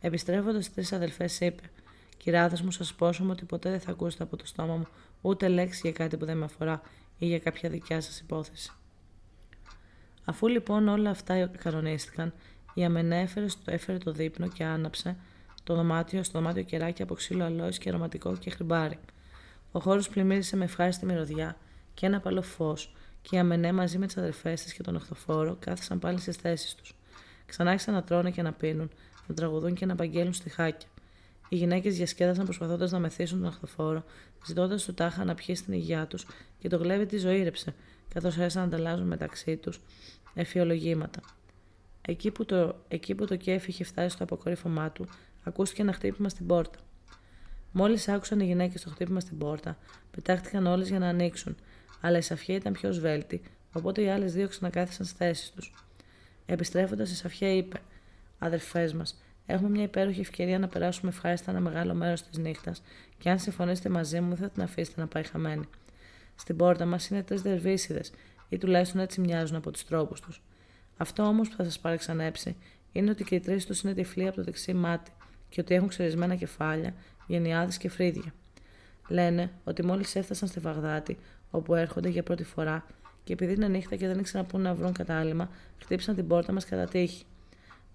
Επιστρέφοντας 0.00 0.62
στις 0.62 0.74
τρεις 0.74 0.92
αδελφές, 0.92 1.40
είπε: 1.40 1.62
Κυράδες 2.16 2.62
μου, 2.62 2.70
σας 2.70 2.94
πόσομαι 2.94 3.32
ότι 3.32 3.44
ποτέ 3.44 3.70
δεν 3.70 3.80
θα 3.80 3.90
ακούσετε 3.90 4.22
από 4.22 4.36
το 4.36 4.46
στόμα 4.46 4.76
μου 4.76 4.86
ούτε 5.26 5.48
λέξη 5.48 5.80
για 5.82 5.92
κάτι 5.92 6.16
που 6.16 6.24
δεν 6.24 6.36
με 6.36 6.44
αφορά 6.44 6.80
ή 7.18 7.26
για 7.26 7.38
κάποια 7.38 7.70
δικιά 7.70 8.00
σας 8.00 8.20
υπόθεση. 8.20 8.72
Αφού 10.24 10.48
λοιπόν 10.48 10.88
όλα 10.88 11.10
αυτά 11.10 11.46
κανονίστηκαν, 11.46 12.32
η 12.74 12.84
Αμενέ 12.84 13.20
έφερε, 13.20 13.46
έφερε 13.64 13.98
το 13.98 14.12
δείπνο 14.12 14.48
και 14.48 14.64
άναψε 14.64 15.16
το 15.64 15.74
δωμάτιο 15.74 16.22
στο 16.22 16.38
δωμάτιο 16.38 16.62
κεράκι 16.62 17.02
από 17.02 17.14
ξύλο 17.14 17.44
αλόης 17.44 17.78
και 17.78 17.88
αρωματικό 17.88 18.36
και 18.36 18.50
χρυμπάρι. 18.50 18.98
Ο 19.72 19.80
χώρος 19.80 20.08
πλημμύρισε 20.08 20.56
με 20.56 20.64
ευχάριστη 20.64 21.06
μυρωδιά 21.06 21.56
και 21.94 22.06
ένα 22.06 22.20
παλό 22.20 22.42
φως, 22.42 22.94
και 23.22 23.36
η 23.36 23.38
Αμενέ 23.38 23.72
μαζί 23.72 23.98
με 23.98 24.06
τις 24.06 24.16
αδερφές 24.16 24.62
της 24.62 24.72
και 24.72 24.82
τον 24.82 24.96
οχθοφόρο 24.96 25.56
κάθισαν 25.60 25.98
πάλι 25.98 26.20
στις 26.20 26.36
θέσεις 26.36 26.74
τους. 26.74 26.94
Ξανάρχισαν 27.46 27.94
να 27.94 28.02
τρώνε 28.02 28.30
και 28.30 28.42
να 28.42 28.52
πίνουν, 28.52 28.90
να 29.26 29.34
τραγουδούν 29.34 29.74
και 29.74 29.86
να 29.86 29.92
απαγγέλουν 29.92 30.32
στιχάκια. 30.32 30.88
Οι 31.48 31.56
γυναίκες 31.56 31.96
διασκέδασαν 31.96 32.44
προσπαθώντας 32.44 32.90
να 32.90 32.98
μεθύσουν 32.98 33.38
τον 33.38 33.48
αχθοφόρο, 33.48 34.04
ζητώντας 34.46 34.84
του 34.84 34.94
τάχα 34.94 35.24
να 35.24 35.34
πιει 35.34 35.54
στην 35.54 35.72
υγεία 35.72 36.06
τους 36.06 36.26
και 36.58 36.68
το 36.68 36.76
γλέβι 36.76 37.06
της 37.06 37.20
ζωήρεψε, 37.20 37.74
καθώς 38.14 38.36
άρχισαν 38.36 38.60
να 38.60 38.66
ανταλλάζουν 38.66 39.06
μεταξύ 39.06 39.56
τους 39.56 39.80
εφιολογήματα. 40.34 41.20
Εκεί 42.02 42.30
που, 42.30 42.44
το, 42.44 42.76
εκεί 42.88 43.14
που 43.14 43.26
το 43.26 43.36
κέφι 43.36 43.70
είχε 43.70 43.84
φτάσει 43.84 44.08
στο 44.08 44.24
αποκορύφωμά 44.24 44.90
του, 44.90 45.08
ακούστηκε 45.44 45.82
ένα 45.82 45.92
χτύπημα 45.92 46.28
στην 46.28 46.46
πόρτα. 46.46 46.78
Μόλις 47.72 48.08
άκουσαν 48.08 48.40
οι 48.40 48.44
γυναίκες 48.44 48.82
το 48.82 48.90
χτύπημα 48.90 49.20
στην 49.20 49.38
πόρτα, 49.38 49.78
πετάχτηκαν 50.10 50.66
όλες 50.66 50.88
για 50.88 50.98
να 50.98 51.08
ανοίξουν, 51.08 51.56
αλλά 52.00 52.18
η 52.18 52.22
Σαφιά 52.22 52.54
ήταν 52.54 52.72
πιο 52.72 52.92
σβέλτη, 52.92 53.42
οπότε 53.72 54.02
οι 54.02 54.08
άλλες 54.08 54.32
δύο 54.32 54.48
ξανακάθισαν 54.48 55.06
στις 55.06 55.18
θέσεις 55.18 55.50
τους. 55.50 55.74
Επιστρέφοντας, 56.46 57.10
η 57.10 57.16
Σαφιά 57.16 57.52
είπε: 57.52 57.80
Αδερφές 58.38 58.94
μας, 58.94 59.22
έχουμε 59.46 59.70
μια 59.70 59.82
υπέροχη 59.82 60.20
ευκαιρία 60.20 60.58
να 60.58 60.68
περάσουμε 60.68 61.10
ευχάριστα 61.10 61.50
ένα 61.50 61.60
μεγάλο 61.60 61.94
μέρος 61.94 62.22
της 62.22 62.38
νύχτας, 62.38 62.82
και 63.18 63.30
αν 63.30 63.38
συμφωνήσετε 63.38 63.88
μαζί 63.88 64.20
μου, 64.20 64.28
δεν 64.28 64.36
θα 64.36 64.50
την 64.50 64.62
αφήσετε 64.62 65.00
να 65.00 65.06
πάει 65.06 65.22
χαμένη. 65.22 65.64
Στην 66.34 66.56
πόρτα 66.56 66.84
μας 66.84 67.08
είναι 67.08 67.22
τρεις 67.22 67.42
δερβίσιδες, 67.42 68.12
ή 68.48 68.58
τουλάχιστον 68.58 69.00
έτσι 69.00 69.20
μοιάζουν 69.20 69.56
από 69.56 69.70
τους 69.70 69.84
τρόπους 69.84 70.20
τους. 70.20 70.42
Αυτό 70.96 71.22
όμως 71.22 71.48
που 71.48 71.56
θα 71.56 71.64
σας 71.64 71.78
παρεξανέψει 71.78 72.56
είναι 72.92 73.10
ότι 73.10 73.24
και 73.24 73.34
οι 73.34 73.40
τρεις 73.40 73.66
τους 73.66 73.80
είναι 73.80 73.94
τυφλοί 73.94 74.26
από 74.26 74.36
το 74.36 74.42
δεξί 74.42 74.74
μάτι 74.74 75.10
και 75.48 75.60
ότι 75.60 75.74
έχουν 75.74 75.88
ξερισμένα 75.88 76.34
κεφάλια, 76.34 76.94
γενιάδες 77.26 77.76
και 77.76 77.88
φρύδια. 77.88 78.34
Λένε 79.08 79.50
ότι 79.64 79.84
μόλις 79.84 80.16
έφτασαν 80.16 80.48
στη 80.48 80.60
Βαγδάτη, 80.60 81.18
όπου 81.50 81.74
έρχονται 81.74 82.08
για 82.08 82.22
πρώτη 82.22 82.44
φορά, 82.44 82.86
και 83.24 83.32
επειδή 83.32 83.52
είναι 83.52 83.68
νύχτα 83.68 83.96
και 83.96 84.06
δεν 84.06 84.18
ήξεραν 84.18 84.46
πού 84.46 84.58
να 84.58 84.74
βρουν 84.74 84.92
κατάλημα, 84.92 85.50
χτύπησαν 85.78 86.14
την 86.14 86.26
πόρτα 86.26 86.52
μας 86.52 86.64
κατά 86.64 86.84
τύχη. 86.84 87.24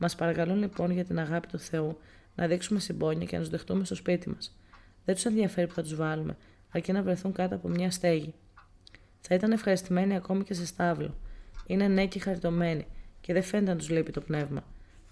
Μας 0.03 0.15
παρακαλούν 0.15 0.57
λοιπόν 0.57 0.91
για 0.91 1.05
την 1.05 1.19
αγάπη 1.19 1.47
του 1.47 1.59
Θεού 1.59 1.97
να 2.35 2.47
δείξουμε 2.47 2.79
συμπόνια 2.79 3.25
και 3.25 3.35
να 3.35 3.41
τους 3.41 3.51
δεχτούμε 3.51 3.85
στο 3.85 3.95
σπίτι 3.95 4.29
μας. 4.29 4.57
Δεν 5.05 5.15
τους 5.15 5.25
ενδιαφέρει 5.25 5.67
που 5.67 5.73
θα 5.73 5.81
τους 5.81 5.95
βάλουμε, 5.95 6.37
αρκεί 6.71 6.91
να 6.91 7.01
βρεθούν 7.03 7.31
κάτω 7.31 7.55
από 7.55 7.67
μια 7.67 7.91
στέγη. 7.91 8.33
Θα 9.21 9.35
ήταν 9.35 9.51
ευχαριστημένοι 9.51 10.15
ακόμη 10.15 10.43
και 10.43 10.53
σε 10.53 10.65
στάβλο. 10.65 11.15
Είναι 11.65 11.87
νέοι 11.87 12.07
και 12.07 12.19
χαριτωμένοι 12.19 12.87
και 13.21 13.33
δεν 13.33 13.43
φαίνεται 13.43 13.71
να 13.71 13.77
τους 13.77 13.89
λείπει 13.89 14.11
το 14.11 14.21
πνεύμα. 14.21 14.63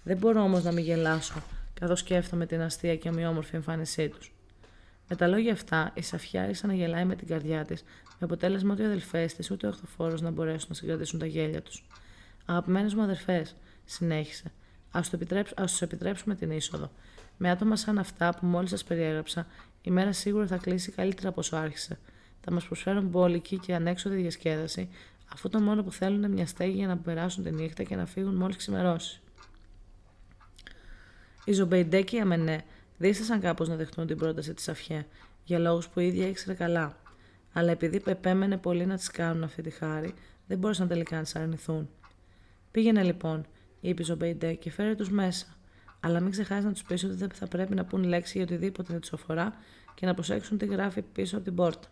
Δεν 0.02 0.16
μπορώ 0.16 0.42
όμως 0.42 0.64
να 0.64 0.72
μην 0.72 0.84
γελάσω, 0.84 1.42
καθώς 1.80 1.98
σκέφτομαι 1.98 2.46
την 2.46 2.60
αστεία 2.60 2.96
και 2.96 3.08
ομοιόμορφη 3.08 3.56
εμφάνισή 3.56 4.08
τους. 4.08 4.32
Με 5.08 5.16
τα 5.16 5.26
λόγια 5.26 5.52
αυτά, 5.52 5.90
η 5.94 6.02
Σαφιά 6.02 6.42
άρχισε 6.42 6.66
να 6.66 6.74
γελάει 6.74 7.04
με 7.04 7.16
την 7.16 7.26
καρδιά 7.26 7.64
της, 7.64 7.82
με 7.82 8.18
αποτέλεσμα 8.20 8.72
ότι 8.72 8.82
οι 8.82 8.84
αδελφές 8.84 9.34
της 9.34 9.50
ούτε 9.50 9.66
ο 9.66 9.68
οχθοφόρο 9.68 10.16
να 10.20 10.30
μπορέσουν 10.30 10.68
να 10.68 10.74
συγκρατήσουν 10.74 11.18
τα 11.18 11.26
γέλια 11.26 11.62
τους. 11.62 11.86
Αγαπημένες 12.44 12.94
μου 12.94 13.02
αδερφές, 13.02 13.56
συνέχισε, 13.84 14.52
ας 14.90 15.10
τους 15.70 15.82
επιτρέψουμε 15.82 16.34
την 16.34 16.50
είσοδο. 16.50 16.90
Με 17.36 17.50
άτομα 17.50 17.76
σαν 17.76 17.98
αυτά 17.98 18.34
που 18.40 18.46
μόλις 18.46 18.70
σας 18.70 18.84
περιέγραψα, 18.84 19.46
η 19.82 19.90
μέρα 19.90 20.12
σίγουρα 20.12 20.46
θα 20.46 20.56
κλείσει 20.56 20.92
καλύτερα 20.92 21.28
από 21.28 21.40
όσο 21.40 21.56
άρχισε. 21.56 21.98
Θα 22.40 22.52
μας 22.52 22.66
προσφέρουν 22.66 23.06
μπόλικη 23.06 23.58
και 23.58 23.74
ανέξοδη 23.74 24.16
διασκέδαση, 24.16 24.88
αφού 25.32 25.48
το 25.48 25.60
μόνο 25.60 25.82
που 25.82 25.92
θέλουν 25.92 26.16
είναι 26.16 26.28
μια 26.28 26.46
στέγη 26.46 26.76
για 26.76 26.86
να 26.86 26.96
περάσουν 26.96 27.44
τη 27.44 27.50
νύχτα 27.50 27.82
και 27.82 27.96
να 27.96 28.06
φύγουν 28.06 28.34
μόλις 28.34 28.56
ξημερώσει. 28.56 29.20
Η 31.44 31.52
Ζωμπεϊντέ 31.52 32.02
και 32.02 32.16
η 32.16 32.20
Αμενέ 32.20 32.64
δίστασαν 32.98 33.40
κάπως 33.40 33.68
να 33.68 33.76
δεχτούν 33.76 34.06
την 34.06 34.16
πρόταση 34.16 34.54
της 34.54 34.68
Σαφιέ, 34.68 35.06
για 35.44 35.58
λόγους 35.58 35.88
που 35.88 36.00
η 36.00 36.06
ίδια 36.06 36.28
ήξερε 36.28 36.54
καλά. 36.54 36.96
Αλλά 37.52 37.70
επειδή 37.70 38.00
επέμενε 38.00 38.56
πολύ 38.56 38.86
να 38.86 38.96
τις 38.96 39.10
κάνουν 39.10 39.44
αυτή 39.44 39.62
τη 39.62 39.70
χάρη, 39.70 40.14
δεν 40.46 40.58
μπόρεσαν 40.58 40.88
τελικά 40.88 41.16
να 41.16 41.22
της 41.22 41.32
αρνηθούν. 41.34 41.88
Πήγαινε 42.70 43.02
λοιπόν, 43.02 43.46
είπε 43.80 44.02
η 44.02 44.04
Ζωμπεϊντέ, 44.04 44.54
και 44.54 44.70
φέρε 44.70 44.94
τους 44.94 45.10
μέσα. 45.10 45.46
Αλλά 46.00 46.20
μην 46.20 46.30
ξεχάσεις 46.30 46.64
να 46.64 46.72
τους 46.72 46.82
πεις 46.82 47.04
ότι 47.04 47.14
δεν 47.14 47.30
θα 47.30 47.46
πρέπει 47.46 47.74
να 47.74 47.84
πουν 47.84 48.04
λέξη 48.04 48.32
για 48.38 48.46
οτιδήποτε 48.46 48.92
δεν 48.92 49.00
τους 49.00 49.12
αφορά 49.12 49.54
και 49.94 50.06
να 50.06 50.14
προσέξουν 50.14 50.58
τι 50.58 50.66
γράφει 50.66 51.02
πίσω 51.02 51.36
από 51.36 51.44
την 51.44 51.54
πόρτα. 51.54 51.88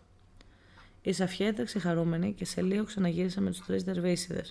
Η 1.01 1.11
Σαφιέ 1.13 1.47
έτρεξε 1.47 1.79
χαρούμενη 1.79 2.33
και 2.33 2.45
σε 2.45 2.61
λίγο 2.61 2.83
ξαναγύρισε 2.83 3.41
με 3.41 3.49
τους 3.49 3.65
τρεις 3.65 3.83
δερβίσιδε. 3.83 4.43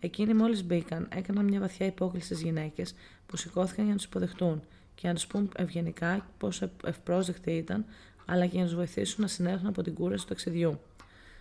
Εκείνοι 0.00 0.34
μόλις 0.34 0.64
μπήκαν, 0.64 1.08
έκαναν 1.14 1.44
μια 1.44 1.60
βαθιά 1.60 1.86
υπόκληση 1.86 2.26
στις 2.26 2.40
γυναίκες 2.40 2.94
που 3.26 3.36
σηκώθηκαν 3.36 3.84
για 3.84 3.92
να 3.92 3.98
τους 3.98 4.06
υποδεχτούν 4.06 4.62
και 4.94 5.08
να 5.08 5.14
τους 5.14 5.26
πούν 5.26 5.50
ευγενικά 5.56 6.26
πόσο 6.38 6.70
ευπρόσδεκτοι 6.84 7.50
ήταν, 7.50 7.84
αλλά 8.24 8.46
και 8.46 8.58
να 8.58 8.64
τους 8.64 8.74
βοηθήσουν 8.74 9.22
να 9.22 9.28
συνέλθουν 9.28 9.66
από 9.66 9.82
την 9.82 9.94
κούραση 9.94 10.22
του 10.22 10.28
ταξιδιού. 10.28 10.80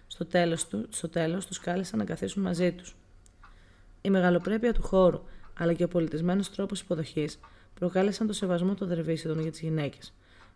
Στο 0.08 0.26
τέλος 0.26 0.68
του, 0.68 0.88
στο 0.90 1.10
τέλος, 1.10 1.46
τους 1.46 1.60
κάλεσαν 1.60 2.00
να 2.00 2.06
καθίσουν 2.06 2.42
μαζί 2.44 2.72
τους. 2.72 2.96
Η 4.06 4.10
μεγαλοπρέπεια 4.10 4.74
του 4.74 4.82
χώρου, 4.82 5.22
αλλά 5.54 5.74
και 5.74 5.84
ο 5.84 5.88
πολιτισμένος 5.88 6.52
τρόπος 6.52 6.82
υποδοχής, 6.82 7.40
προκάλεσαν 7.74 8.28
το 8.28 8.34
σεβασμό 8.34 8.74
των 8.74 8.88
δερβίσιδων 8.88 9.40
για 9.40 9.52
τις 9.52 9.60
γυναίκες. 9.60 10.14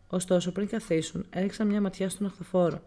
Ωστόσο, 0.07 0.51
πριν 0.51 0.67
καθίσουν, 0.67 1.25
έριξαν 1.29 1.67
μια 1.67 1.81
ματιά 1.81 2.09
στον 2.09 2.25
οχθοφόρο. 2.25 2.81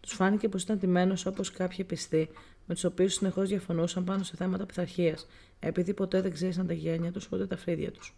Τους 0.00 0.12
φάνηκε 0.12 0.48
πως 0.48 0.62
ήταν 0.62 0.78
τιμένος 0.78 1.26
όπως 1.26 1.50
κάποιοι 1.50 1.84
πιστοί, 1.84 2.30
με 2.66 2.74
τους 2.74 2.84
οποίους 2.84 3.12
συνεχώς 3.12 3.48
διαφωνούσαν 3.48 4.04
πάνω 4.04 4.22
σε 4.22 4.36
θέματα 4.36 4.66
πειθαρχίας, 4.66 5.26
επειδή 5.60 5.94
ποτέ 5.94 6.20
δεν 6.20 6.32
ξέρησαν 6.32 6.66
τα 6.66 6.72
γένια 6.72 7.12
τους 7.12 7.28
ούτε 7.32 7.46
τα 7.46 7.56
φρύδια 7.56 7.90
τους. 7.90 8.16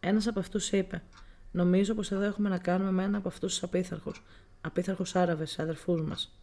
Ένας 0.00 0.26
από 0.26 0.40
αυτούς 0.40 0.72
είπε: 0.72 1.02
Νομίζω 1.50 1.94
πως 1.94 2.10
εδώ 2.12 2.22
έχουμε 2.22 2.48
να 2.48 2.58
κάνουμε 2.58 2.90
με 2.90 3.02
ένα 3.02 3.18
από 3.18 3.28
αυτούς 3.28 3.52
τους 3.52 3.62
απίθαρχους, 3.62 4.24
απίθαρχους 4.60 5.14
Άραβες, 5.16 5.58
αδερφούς 5.58 6.02
μας. 6.02 6.38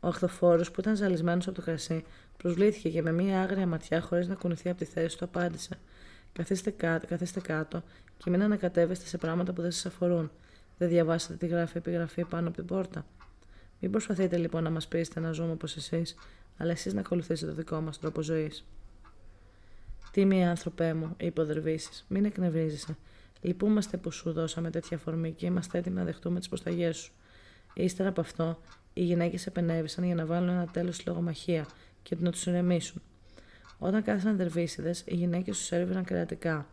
Ο 0.00 0.08
αχθοφόρο, 0.08 0.62
που 0.72 0.80
ήταν 0.80 0.96
ζαλισμένος 0.96 1.46
από 1.46 1.56
το 1.56 1.62
κρασί, 1.62 2.04
προσβλήθηκε 2.38 2.88
και 2.88 3.02
με 3.02 3.12
μία 3.12 3.42
άγρια 3.42 3.66
ματιά, 3.66 4.00
χωρίς 4.00 4.28
να 4.28 4.34
κουνηθεί 4.34 4.68
από 4.68 4.78
τη 4.78 4.84
θέση 4.84 5.18
του, 5.18 5.24
απάντησε: 5.24 5.78
Καθίστε 6.32 6.70
κάτω, 6.70 7.06
καθίστε 7.06 7.40
κάτω 7.40 7.82
και 8.16 8.30
μην 8.30 8.42
ανακατεύεστε 8.42 9.06
σε 9.06 9.18
πράγματα 9.18 9.52
που 9.52 9.62
δεν 9.62 9.70
σας 9.70 9.86
αφορούν. 9.86 10.30
Δεν 10.78 10.88
διαβάσατε 10.88 11.34
τι 11.34 11.46
γράφει 11.46 11.76
επιγραφή 11.76 12.24
πάνω 12.24 12.48
από 12.48 12.56
την 12.56 12.66
πόρτα. 12.66 13.06
Μην 13.80 13.90
προσπαθείτε 13.90 14.36
λοιπόν 14.36 14.62
να 14.62 14.70
μας 14.70 14.88
πείσετε 14.88 15.20
να 15.20 15.32
ζούμε 15.32 15.52
όπως 15.52 15.76
εσείς, 15.76 16.14
αλλά 16.56 16.70
εσείς 16.70 16.94
να 16.94 17.00
ακολουθήσετε 17.00 17.50
το 17.50 17.56
δικό 17.56 17.80
μας 17.80 17.98
τρόπο 17.98 18.22
ζωής. 18.22 18.64
μία 20.16 20.50
άνθρωπέ 20.50 20.94
μου, 20.94 21.14
είπε 21.16 21.40
ο 21.40 21.44
Δερβίσης, 21.44 22.04
μην 22.08 22.24
εκνευρίζεσαι. 22.24 22.96
Λυπούμαστε 23.40 23.96
που 23.96 24.10
σου 24.10 24.32
δώσαμε 24.32 24.70
τέτοια 24.70 24.96
αφορμή 24.96 25.32
και 25.32 25.46
είμαστε 25.46 25.78
έτοιμοι 25.78 25.96
να 25.96 26.04
δεχτούμε 26.04 26.38
τις 26.38 26.48
προσταγές 26.48 26.96
σου. 26.96 27.12
Ύστερα 27.74 28.08
από 28.08 28.20
αυτό, 28.20 28.58
οι 28.92 29.02
γυναίκες 29.02 29.46
επενέβησαν 29.46 30.04
για 30.04 30.14
να 30.14 30.26
βάλουν 30.26 30.48
ένα 30.48 30.66
τέλος 30.66 30.94
στη 30.94 31.08
λογομαχία 31.08 31.66
και 32.08 32.16
να 32.20 32.30
τους 32.30 32.46
ηρεμήσουν. 32.46 33.02
Όταν 33.78 34.02
κάθισαν 34.02 34.36
δερβίσιδε, 34.36 34.94
οι 35.04 35.14
γυναίκες 35.14 35.58
τους 35.58 35.72
έρευναν 35.72 36.04
κρατικά. 36.04 36.66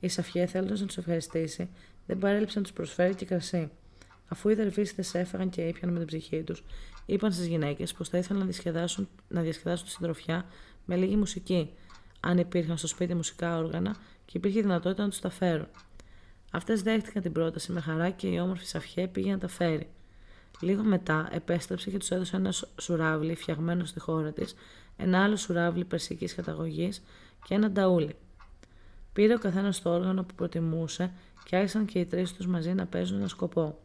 Η 0.00 0.08
Σαφιέ, 0.08 0.46
θέλοντας 0.46 0.80
να 0.80 0.86
τους 0.86 0.96
ευχαριστήσει, 0.96 1.68
δεν 2.06 2.18
παρέλειψε 2.18 2.58
να 2.58 2.64
τους 2.64 2.72
προσφέρει 2.72 3.14
και 3.14 3.24
κρασί. 3.24 3.70
Αφού 4.28 4.48
οι 4.48 4.54
δερβίστε 4.54 5.04
έφαγαν 5.12 5.50
και 5.50 5.62
ήπιαν 5.62 5.92
με 5.92 5.98
την 5.98 6.06
ψυχή 6.06 6.42
τους, 6.42 6.64
είπαν 7.06 7.32
στις 7.32 7.46
γυναίκες 7.46 7.92
πως 7.92 8.08
θα 8.08 8.18
ήθελαν 8.18 8.38
να 8.38 8.44
διασκεδάσουν, 8.44 9.08
να 9.28 9.40
διασκεδάσουν 9.40 9.86
τη 9.86 9.92
συντροφιά 9.92 10.44
με 10.84 10.96
λίγη 10.96 11.16
μουσική, 11.16 11.70
αν 12.20 12.38
υπήρχαν 12.38 12.76
στο 12.76 12.86
σπίτι 12.86 13.14
μουσικά 13.14 13.56
όργανα 13.56 13.96
και 14.24 14.38
υπήρχε 14.38 14.60
δυνατότητα 14.60 15.02
να 15.02 15.08
τους 15.08 15.20
τα 15.20 15.30
φέρουν. 15.30 15.68
Αυτές 16.50 16.82
δέχτηκαν 16.82 17.22
την 17.22 17.32
πρόταση 17.32 17.72
με 17.72 17.80
χαρά 17.80 18.10
και 18.10 18.26
η 18.26 18.38
όμορφη 18.38 18.66
Σαφιέ 18.66 19.06
πήγε 19.06 19.30
να 19.30 19.38
τα 19.38 19.48
φέρει. 19.48 19.88
Λίγο 20.60 20.82
μετά 20.82 21.28
επέστρεψε 21.32 21.90
και 21.90 21.98
τους 21.98 22.10
έδωσε 22.10 22.36
ένα 22.36 22.52
σουράβλι 22.80 23.34
φτιαγμένο 23.34 23.84
στη 23.84 24.00
χώρα 24.00 24.32
της, 24.32 24.54
ένα 24.96 25.22
άλλο 25.22 25.36
σουράβλι 25.36 25.84
περσικής 25.84 26.34
καταγωγής 26.34 27.02
και 27.44 27.54
ένα 27.54 27.70
νταούλι. 27.70 28.16
Πήρε 29.12 29.34
ο 29.34 29.38
καθένας 29.38 29.82
το 29.82 29.90
όργανο 29.90 30.22
που 30.22 30.34
προτιμούσε 30.34 31.12
και 31.44 31.56
άρχισαν 31.56 31.84
και 31.84 31.98
οι 31.98 32.06
τρεις 32.06 32.32
τους 32.32 32.46
μαζί 32.46 32.72
να 32.72 32.86
παίζουν 32.86 33.18
ένα 33.18 33.28
σκοπό. 33.28 33.78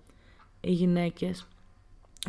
Οι 0.62 0.72
γυναίκες 0.72 1.48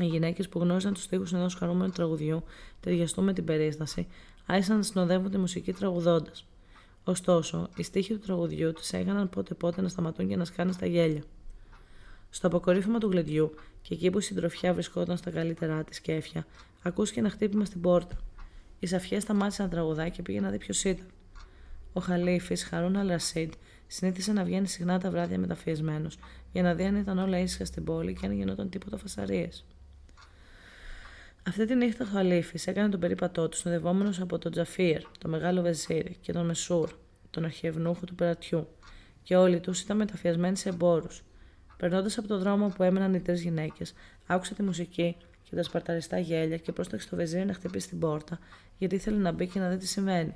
οι 0.01 0.05
γυναίκες 0.05 0.49
που 0.49 0.59
γνώριζαν 0.59 0.93
τους 0.95 1.03
στίχους 1.03 1.33
ενός 1.33 1.55
χαρούμενου 1.55 1.91
τραγουδιού, 1.91 2.43
ταιριαστούν 2.81 3.25
με 3.25 3.33
την 3.33 3.45
περίσταση, 3.45 4.07
άρχισαν 4.47 4.77
να 4.77 4.83
συνοδεύουν 4.83 5.31
τη 5.31 5.39
μουσική 5.39 5.73
τραγουδώντας. 5.73 6.47
Ωστόσο, 7.05 7.69
οι 7.77 7.83
στίχοι 7.83 8.13
του 8.15 8.19
τραγουδιού 8.19 8.73
τους 8.73 8.91
έκαναν 8.91 9.29
πότε-πότε 9.29 9.81
να 9.81 9.89
σταματούν 9.89 10.29
και 10.29 10.37
να 10.37 10.45
σκάνε 10.45 10.73
στα 10.73 10.87
γέλια. 10.87 11.23
Στο 12.35 12.47
αποκορύφωμα 12.47 12.99
του 12.99 13.11
γλεντιού 13.11 13.55
και 13.83 13.95
εκεί 13.95 14.11
που 14.11 14.19
η 14.19 14.23
συντροφιά 14.23 14.73
βρισκόταν 14.73 15.17
στα 15.17 15.31
καλύτερά 15.31 15.85
της 15.85 16.01
κέφια, 16.01 16.47
ακούστηκε 16.83 17.21
ένα 17.21 17.31
χτύπημα 17.31 17.65
στην 17.65 17.81
πόρτα. 17.81 18.17
Η 18.79 18.87
Σαφιέ 18.87 19.21
σταμάτησε 19.21 19.63
να 19.63 19.69
τραγουδά 19.69 20.09
και 20.09 20.23
πήγε 20.23 20.41
να 20.41 20.51
δει 20.51 20.59
ποιος 20.59 20.85
ήταν. 20.85 21.07
Ο 21.93 22.01
Χαλίφης, 22.01 22.65
Χαρούν 22.65 22.97
Αλρασίντ, 22.97 23.53
συνήθισε 23.87 24.33
να 24.33 24.45
βγαίνει 24.45 24.67
συχνά 24.67 24.99
τα 24.99 25.11
βράδια 25.11 25.39
μεταφιεσμένο 25.39 26.09
για 26.53 26.63
να 26.63 26.75
δει 26.75 26.85
αν 26.85 26.97
ήταν 26.97 27.19
όλα 27.19 27.39
ήσυχα 27.39 27.65
στην 27.65 27.85
πόλη 27.85 28.15
και 28.15 28.27
αν 28.27 28.33
γινόταν 28.33 28.69
τίποτα 28.69 28.97
φασαρίες. 28.97 29.65
Αυτή 31.49 31.65
τη 31.65 31.75
νύχτα 31.75 32.05
ο 32.05 32.09
Χαλίφης 32.13 32.67
έκανε 32.67 32.89
τον 32.89 33.01
περίπατό 33.01 33.49
του 33.49 33.57
συνοδευόμενος 33.57 34.21
από 34.21 34.39
τον 34.39 34.53
Τζαφίρ, 34.53 35.03
τον 35.19 35.31
μεγάλο 35.31 35.63
Βεζίρι 35.63 36.17
και 36.21 36.33
τον 36.33 36.47
Μεσούρ, 36.47 36.91
τον 37.31 37.45
αρχιευνούχο 37.45 38.05
του 38.05 38.15
περατιού, 38.15 38.69
και 39.23 39.37
όλοι 39.37 39.61
τους 39.61 39.81
ήταν 39.81 39.97
μεταφιασμένοι 39.97 40.57
σε 40.57 40.69
εμπόρους. 40.69 41.23
Περνώντας 41.83 42.19
από 42.19 42.29
τον 42.29 42.39
δρόμο 42.39 42.69
που 42.69 42.83
έμεναν 42.83 43.15
οι 43.15 43.21
τρεις 43.21 43.43
γυναίκες, 43.43 43.93
άκουσε 44.27 44.55
τη 44.55 44.63
μουσική 44.63 45.17
και 45.43 45.57
τα 45.57 45.63
σπαρταριστά 45.63 46.19
γέλια 46.19 46.57
και 46.57 46.73
πρόσταξε 46.73 47.09
το 47.09 47.17
Βεζίρι 47.17 47.45
να 47.45 47.53
χτυπήσει 47.53 47.89
την 47.89 47.99
πόρτα, 47.99 48.39
γιατί 48.79 48.95
ήθελε 48.95 49.17
να 49.17 49.33
μπει 49.33 49.47
και 49.47 49.59
να 49.59 49.69
δει 49.69 49.77
τι 49.77 49.87
συμβαίνει. 49.87 50.35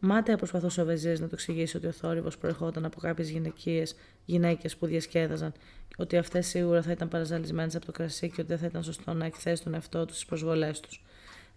Μάταια 0.00 0.36
προσπαθούσε 0.36 0.80
ο 0.80 0.84
Βεζίρις 0.84 1.20
να 1.20 1.26
του 1.26 1.34
εξηγήσει 1.34 1.76
ότι 1.76 1.86
ο 1.86 1.92
θόρυβος 1.92 2.38
προερχόταν 2.38 2.84
από 2.84 3.00
κάποιες 3.00 3.30
γυναικείες 3.30 3.96
γυναίκες 4.24 4.76
που 4.76 4.86
διασκέδαζαν, 4.86 5.52
ότι 5.96 6.16
αυτές 6.16 6.46
σίγουρα 6.46 6.82
θα 6.82 6.90
ήταν 6.90 7.08
παραζαλισμένες 7.08 7.76
από 7.76 7.86
το 7.86 7.92
κρασί 7.92 8.30
και 8.30 8.40
ότι 8.40 8.48
δεν 8.48 8.58
θα 8.58 8.66
ήταν 8.66 8.82
σωστό 8.82 9.12
να 9.12 9.24
εκθέσει 9.24 9.62
τον 9.62 9.74
εαυτό 9.74 10.04
τους 10.04 10.14
στις 10.14 10.28
προσβολές 10.28 10.80
τους. 10.80 11.04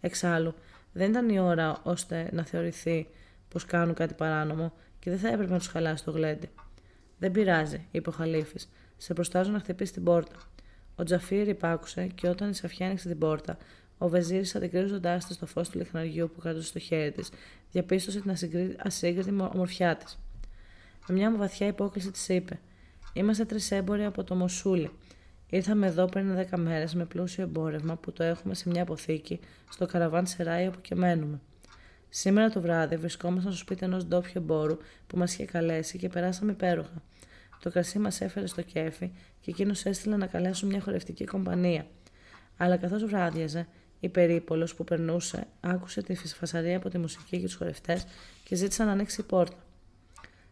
Εξάλλου, 0.01 0.54
δεν 0.93 1.10
ήταν 1.10 1.30
η 1.30 1.39
ώρα 1.39 1.80
ώστε 1.84 2.30
να 2.32 2.45
θεωρηθεί 2.45 3.08
πως 3.49 3.65
κάνουν 3.65 3.93
κάτι 3.93 4.13
παράνομο 4.13 4.73
και 4.99 5.10
δεν 5.10 5.19
θα 5.19 5.27
έπρεπε 5.27 5.51
να 5.51 5.58
τους 5.58 5.67
χαλάσει 5.67 6.04
το 6.04 6.12
γλέντι. 6.12 6.49
Δεν 7.22 7.32
πειράζει, 7.32 7.86
είπε 7.92 8.10
ο 8.10 8.12
Χαλίφης. 8.12 8.70
Σε 8.98 9.14
προστάζω 9.14 9.52
να 9.52 9.60
χτυπήσει 9.60 9.94
την 9.94 10.04
πόρτα. 10.04 10.36
Ο 10.96 11.04
Τζαφίρ 11.04 11.48
υπάκουσε 11.48 12.08
και 12.08 12.28
όταν 12.28 12.50
η 12.50 12.54
Σαφιά 12.54 12.86
άνοιξε 12.86 13.08
την 13.08 13.18
πόρτα, 13.18 13.58
ο 13.98 14.10
Βεζίρης, 14.10 14.56
αντικρίζοντάς 14.56 15.26
της 15.26 15.36
στο 15.36 15.46
φως 15.46 15.70
του 15.70 15.78
λιχναριού 15.78 16.32
που 16.34 16.42
κρατούσε 16.42 16.68
στο 16.68 16.80
χέρι 16.80 17.12
της, 17.12 17.30
διαπίστωσε 17.72 18.22
την 18.22 18.36
ασύγκριτη 18.78 19.30
ομορφιά 19.30 19.96
της. 19.96 20.20
Με 21.08 21.16
μια 21.16 21.36
βαθιά 21.36 21.68
υπόκληση 21.68 22.12
της 22.12 22.30
είπε: 22.30 22.60
Είμαστε 23.14 23.46
τρεις 23.46 23.72
έμποροι 23.72 24.06
από 24.06 24.24
το 24.24 24.36
Μοσούλι. 24.36 24.92
Ήρθαμε 25.50 25.88
εδώ 25.88 26.06
πριν 26.06 26.34
δέκα 26.34 26.58
μέρες 26.58 26.96
με 26.96 27.06
πλούσιο 27.06 27.44
εμπόρευμα 27.44 27.96
που 27.96 28.12
το 28.12 28.24
έχουμε 28.24 28.56
σε 28.56 28.70
μια 28.70 28.82
αποθήκη 28.82 29.40
στο 29.70 29.86
καραβάν 29.86 30.26
Σεράι 30.26 30.68
όπου 30.68 30.82
και 30.82 30.96
μένουμε. 30.96 31.40
Σήμερα 32.13 32.50
το 32.50 32.62
βράδυ 32.62 32.95
βρισκόμασταν 32.95 33.52
στο 33.52 33.62
σπίτι 33.62 33.86
ενός 33.86 34.06
ντόπιου 34.06 34.32
εμπόρου 34.36 34.78
που 35.08 35.17
μας 35.17 35.34
είχε 35.34 35.45
καλέσει 35.45 35.97
και 35.97 36.10
περάσαμε 36.10 36.52
υπέροχα. 36.52 37.04
Το 37.60 37.71
κρασί 37.71 38.00
μας 38.00 38.21
έφερε 38.21 38.47
στο 38.47 38.62
κέφι 38.62 39.12
και 39.41 39.52
εκείνος 39.52 39.86
έστειλε 39.86 40.17
να 40.17 40.26
καλέσουν 40.26 40.69
μια 40.69 40.82
χορευτική 40.82 41.26
κομπανία. 41.26 41.86
Αλλά 42.58 42.78
καθώς 42.78 43.06
βράδιαζε, 43.06 43.67
η 44.00 44.10
περίπολος 44.10 44.76
που 44.76 44.84
περνούσε 44.84 45.47
άκουσε 45.60 46.02
τη 46.02 46.15
φασαρία 46.15 46.78
από 46.78 46.89
τη 46.89 46.97
μουσική 46.97 47.38
και 47.38 47.45
τους 47.45 47.56
χορευτές 47.56 48.06
και 48.43 48.56
ζήτησαν 48.56 48.86
να 48.86 48.91
ανοίξει 48.91 49.21
η 49.21 49.24
πόρτα. 49.24 49.58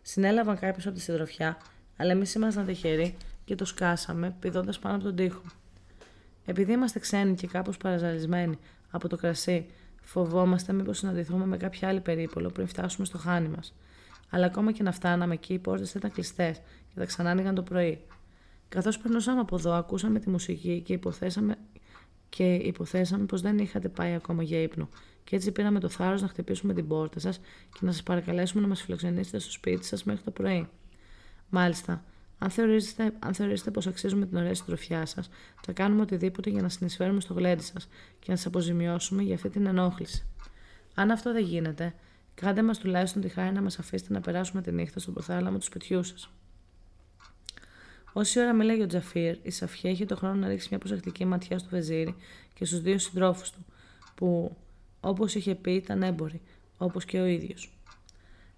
Συνέλαβαν 0.02 0.60
κάποιος 0.60 0.86
από 0.86 0.96
τη 0.96 1.02
συντροφιά, 1.02 1.58
αλλά 1.98 2.12
εμείς 2.12 2.34
ήμασταν 2.34 2.66
τυχεροί 2.66 3.16
και 3.46 3.56
το 3.56 3.66
σκάσαμε, 3.66 4.36
πηδώντας 4.40 4.80
πάνω 4.80 4.96
από 4.96 5.04
τον 5.04 5.16
τοίχο. 5.16 5.42
Επειδή 6.46 6.72
είμαστε 6.72 7.00
ξένοι 7.00 7.36
και 7.36 7.48
κάπως 7.48 7.78
παραζαλισμένοι 7.78 8.60
από 8.92 9.08
το 9.08 9.18
κρασί, 9.18 9.66
φοβόμαστε 10.10 10.74
μήπως 10.74 10.98
συναντηθούμε 10.98 11.46
με 11.46 11.58
κάποια 11.58 11.88
άλλη 11.88 12.00
περίπολο 12.02 12.50
πριν 12.50 12.68
φτάσουμε 12.68 13.06
στο 13.06 13.18
χάνι 13.18 13.48
μας. 13.48 13.76
Αλλά 14.30 14.46
ακόμα 14.46 14.72
και 14.72 14.84
να 14.84 14.92
φτάναμε 14.92 15.34
εκεί, 15.34 15.54
οι 15.54 15.60
πόρτες 15.60 15.94
ήταν 15.94 16.12
κλειστές 16.12 16.58
και 16.58 16.94
θα 16.96 17.06
ξανά 17.06 17.54
το 17.54 17.64
πρωί. 17.64 18.02
Καθώς 18.70 18.98
περνούσαμε 18.98 19.40
από 19.40 19.56
εδώ, 19.56 19.74
ακούσαμε 19.74 20.20
τη 20.20 20.30
μουσική 20.30 20.82
και 20.86 20.94
υποθέσαμε 20.94 21.58
και 22.30 22.54
υποθέσαμε 22.54 23.26
πως 23.26 23.42
δεν 23.42 23.58
είχατε 23.58 23.90
πάει 23.90 24.14
ακόμα 24.14 24.44
για 24.44 24.62
ύπνο. 24.62 24.90
Και 25.24 25.36
έτσι 25.36 25.52
πήραμε 25.52 25.80
το 25.80 25.90
θάρρος 25.90 26.22
να 26.22 26.28
χτυπήσουμε 26.28 26.74
την 26.74 26.88
πόρτα 26.88 27.20
σας 27.20 27.40
και 27.74 27.80
να 27.80 27.92
σας 27.92 28.04
παρακαλέσουμε 28.04 28.62
να 28.62 28.68
μας 28.68 28.82
φιλοξενήσετε 28.82 29.40
στο 29.40 29.52
σπίτι 29.52 29.86
σας 29.86 30.04
μέχρι 30.04 30.24
το 30.24 30.32
πρωί. 30.32 30.70
Μάλιστα, 31.50 32.04
αν 32.40 32.50
θεωρήσετε, 32.50 33.14
αν 33.20 33.34
θεωρήσετε 33.34 33.72
πως 33.72 33.88
αξίζουμε 33.88 34.26
την 34.26 34.38
ωραία 34.38 34.54
συντροφιά 34.54 35.06
σας, 35.06 35.30
θα 35.66 35.72
κάνουμε 35.72 36.02
οτιδήποτε 36.02 36.50
για 36.50 36.62
να 36.62 36.70
συνεισφέρουμε 36.70 37.22
στο 37.22 37.34
γλέντι 37.34 37.64
σας 37.64 37.88
και 38.20 38.26
να 38.32 38.36
σας 38.36 38.46
αποζημιώσουμε 38.46 39.24
για 39.24 39.36
αυτή 39.36 39.50
την 39.50 39.66
ενόχληση. 39.66 40.26
Αν 40.94 41.12
αυτό 41.12 41.34
δεν 41.34 41.44
γίνεται, 41.44 41.94
κάντε 42.36 42.62
μας 42.62 42.78
τουλάχιστον 42.78 43.22
τη 43.22 43.30
χάρη 43.30 43.54
να 43.54 43.62
μας 43.62 43.80
αφήσετε 43.80 44.14
να 44.14 44.22
περάσουμε 44.22 44.62
τη 44.62 44.72
νύχτα 44.72 45.00
στο 45.00 45.12
προθάλαμο 45.12 45.58
του 45.58 45.64
σπιτιού 45.64 46.04
σας. 46.04 46.30
Όση 48.14 48.40
ώρα 48.40 48.54
μιλάει 48.54 48.82
ο 48.82 48.88
Τζαφίρ, 48.88 49.38
η 49.42 49.52
Σαφιέ 49.52 49.92
είχε 49.92 50.06
το 50.06 50.16
χρόνο 50.16 50.34
να 50.34 50.48
ρίξει 50.48 50.68
μια 50.70 50.80
προσεκτική 50.80 51.26
ματιά 51.26 51.60
στο 51.60 51.70
βεζίρι 51.70 52.16
και 52.54 52.66
στους 52.66 52.82
δύο 52.82 52.98
συντρόφους 52.98 53.52
του, 53.52 53.66
που, 54.16 54.58
όπως 55.00 55.36
είχε 55.36 55.56
πει, 55.56 55.72
ήταν 55.72 56.04
έμποροι, 56.04 56.42
όπως 56.78 57.06
και 57.06 57.20
ο 57.20 57.26
ίδιος. 57.26 57.79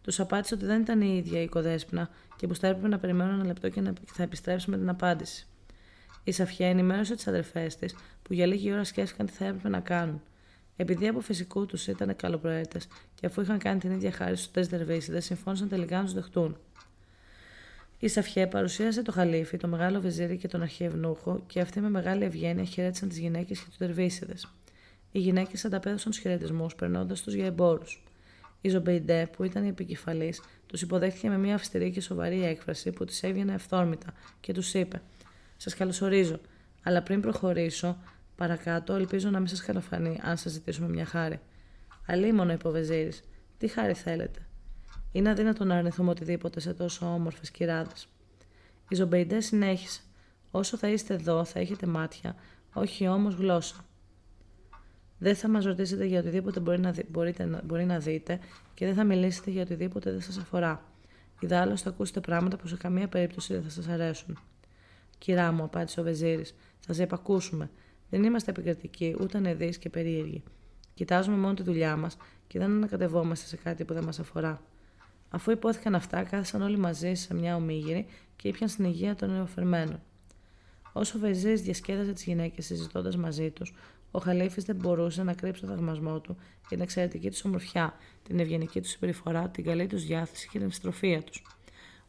Τους 0.02 0.20
απάντησε 0.20 0.54
ότι 0.54 0.66
δεν 0.66 0.82
ήταν 0.82 1.02
η 1.02 1.18
ίδια 1.18 1.40
η 1.40 1.44
οικοδέσπνα 1.44 2.10
και 2.36 2.48
πω 2.48 2.54
θα 2.54 2.68
έπρεπε 2.68 2.88
να 2.88 3.00
περιμένουν 3.00 3.34
ένα 3.34 3.46
λεπτό 3.46 3.70
και 3.70 3.82
να 3.82 3.94
θα 4.06 4.24
επιστρέψει 4.24 4.70
με 4.70 4.78
την 4.78 4.90
απάντηση. 4.90 5.48
Η 6.24 6.32
Σαφιά 6.32 6.68
ενημέρωσε 6.68 7.16
τις 7.16 7.28
αδερφές 7.28 7.76
της, 7.76 7.96
που 8.24 8.34
για 8.34 8.46
λίγη 8.46 8.72
ώρα 8.72 8.84
σκέφτηκαν 8.84 9.26
τι 9.26 9.32
θα 9.32 9.46
έπρεπε 9.46 9.70
να 9.70 9.80
κάνουν. 9.80 10.22
Επειδή 10.76 11.08
από 11.08 11.20
φυσικού 11.20 11.66
τους 11.66 11.88
ήταν 11.88 12.16
καλοπροαίρετες 12.16 12.88
και 13.16 13.26
αφού 13.26 13.42
είχαν 13.42 13.58
κάνει 13.58 13.80
την 13.80 13.92
ίδια 13.92 14.12
χάρη 14.12 14.36
στους 14.36 14.52
τέσσερις 14.52 14.78
δερβίσιδε, 14.78 15.20
συμφώνησαν 15.20 15.70
τελικά 15.70 15.98
να 15.98 16.04
τους 16.04 16.14
δεχτούν. 16.14 16.58
Η 18.00 18.08
Σαφιέ 18.08 18.48
παρουσίασε 18.48 19.02
το 19.02 19.12
Χαλίφι, 19.12 19.58
το 19.58 19.68
μεγάλο 19.68 20.02
βεζίρι 20.02 20.38
και 20.38 20.48
τον 20.48 20.62
αρχιευνούχο 20.62 21.44
και 21.48 21.60
αυτοί 21.60 21.80
με 21.80 21.90
μεγάλη 21.90 22.24
ευγένεια 22.24 22.64
χαιρέτησαν 22.64 23.10
τις 23.10 23.18
γυναίκες 23.18 23.60
και 23.60 23.66
τους 23.68 23.78
τερβίσιδε. 23.78 24.34
Οι 25.12 25.20
γυναίκες 25.20 25.66
ανταπέδωσαν 25.66 26.12
τους 26.12 26.20
χαιρετισμούς, 26.20 26.76
περνώντας 26.76 27.22
τους 27.22 27.34
για 27.34 27.46
εμπόρους. 27.46 28.04
Η 28.62 28.70
Ζωμπεϊντέ, 28.70 29.30
που 29.36 29.44
ήταν 29.44 29.64
η 29.64 29.68
επικεφαλής, 29.68 30.42
τους 30.66 30.82
υποδέχτηκε 30.82 31.30
με 31.30 31.38
μια 31.38 31.56
αυστηρή 31.56 31.92
και 31.92 32.02
σοβαρή 32.02 32.46
έκφραση 32.46 32.92
που 32.92 33.06
της 33.06 33.24
έβγαινε 33.24 33.54
αυθόρμητα 33.54 34.14
και 34.40 34.54
τους 34.54 34.74
είπε: 34.74 35.02
Σας 35.58 35.76
καλωσορίζω, 35.76 36.40
αλλά 36.84 37.02
πριν 37.02 37.22
προχωρήσω, 37.22 37.98
παρακάτω, 38.36 38.94
ελπίζω 38.94 39.30
να 39.30 39.40
μην 39.40 39.48
σας 39.48 39.62
κακοφανεί 39.62 40.20
αν 40.24 40.38
σας 40.38 40.52
ζητήσουμε 40.52 40.88
μια 40.88 41.06
χάρη. 41.06 41.40
Αλίμονο, 42.08 42.52
είπε 42.52 42.68
ο 42.68 42.72
Βεζίρης, 42.72 43.24
τι 43.58 43.68
χάρη 43.68 43.94
θέλετε; 43.94 44.40
Είναι 45.12 45.30
αδύνατο 45.30 45.66
να 45.66 45.76
αρνηθούμε 45.76 46.10
οτιδήποτε 46.10 46.60
σε 46.60 46.74
τόσο 46.74 47.14
όμορφες 47.14 47.52
κυράδες. 47.52 48.08
Η 48.90 48.96
Ζωμπεϊντέ 48.96 49.40
συνέχισε. 49.40 50.02
Όσο 50.52 50.78
θα 50.78 50.88
είστε 50.88 51.14
εδώ, 51.14 51.46
θα 51.46 51.60
έχετε 51.60 51.86
μάτια, 51.86 52.36
όχι 52.74 53.08
όμως 53.08 53.34
γλώσσα. 53.34 53.86
Δεν 55.24 55.36
θα 55.36 55.48
μας 55.48 55.66
ρωτήσετε 55.66 56.06
για 56.06 56.20
οτιδήποτε 56.20 56.60
μπορεί 56.60 56.80
να, 56.80 56.94
μπορείτε, 57.08 57.62
μπορεί 57.64 57.86
να 57.86 58.00
δείτε 58.00 58.40
και 58.74 58.86
δεν 58.86 58.96
θα 58.96 59.04
μιλήσετε 59.04 59.52
για 59.52 59.62
οτιδήποτε 59.62 60.12
δεν 60.12 60.22
σας 60.22 60.38
αφορά. 60.38 60.84
Ιδάλω 61.40 61.78
θα 61.78 61.90
ακούσετε 61.90 62.20
πράγματα 62.20 62.58
που 62.58 62.68
σε 62.68 62.78
καμία 62.78 63.08
περίπτωση 63.08 63.54
δεν 63.54 63.64
θα 63.64 63.70
σας 63.70 63.88
αρέσουν. 63.88 64.40
Κυρά 65.18 65.52
μου, 65.52 65.64
απάντησε 65.64 66.00
ο 66.00 66.04
Βεζίρης, 66.04 66.56
θα 66.80 66.94
σε 66.94 67.04
επακούσουμε. 67.04 67.70
Δεν 68.10 68.24
είμαστε 68.24 68.52
επικριτικοί, 68.52 69.16
ούτε 69.22 69.38
ανεδείς 69.38 69.78
και 69.78 69.90
περίεργοι. 69.90 70.44
Κοιτάζουμε 70.94 71.38
μόνο 71.38 71.54
τη 71.54 71.64
δουλειά 71.64 71.96
μας 71.96 72.18
και 72.48 72.60
δεν 72.60 72.72
ανακατευόμαστε 72.72 73.48
σε 73.48 73.58
κάτι 73.58 73.86
που 73.86 73.94
δεν 73.94 74.04
μας 74.04 74.20
αφορά. 74.20 74.62
Αφού 75.30 75.52
υπόθηκαν 75.52 75.96
αυτά, 75.96 76.24
κάθισαν 76.24 76.62
όλοι 76.62 76.78
μαζί 76.78 77.14
σε 77.14 77.34
μια 77.34 77.56
ομίγυρη 77.56 78.06
και 78.36 78.48
ήπιαν 78.48 78.70
στην 78.70 78.86
υγεία 78.86 79.16
των 79.16 79.32
νεοφερμένων. 79.32 80.00
Όσο 80.94 81.18
ο 81.18 81.22
Βεζίρης 81.22 81.62
διασκέδασε 81.62 82.14
τις 82.14 82.24
γυναίκες 82.24 82.66
συζητώντας 82.66 83.18
μαζί 83.18 83.50
τους, 83.50 83.74
ο 84.12 84.20
Χαλίφη 84.20 84.62
δεν 84.62 84.76
μπορούσε 84.76 85.24
να 85.24 85.34
κρύψει 85.34 85.62
το 85.62 85.68
θαυμασμό 85.68 86.20
του 86.20 86.36
για 86.60 86.70
την 86.70 86.82
εξαιρετική 86.82 87.30
του 87.30 87.38
ομορφιά, 87.44 87.94
την 88.24 88.40
ευγενική 88.40 88.82
του 88.82 88.88
συμπεριφορά, 88.88 89.50
την 89.50 89.64
καλή 89.64 89.88
τους 89.88 90.06
διάθεση 90.06 90.48
και 90.48 90.58
την 90.58 90.68
ευστροφία 90.68 91.22
τους. 91.22 91.44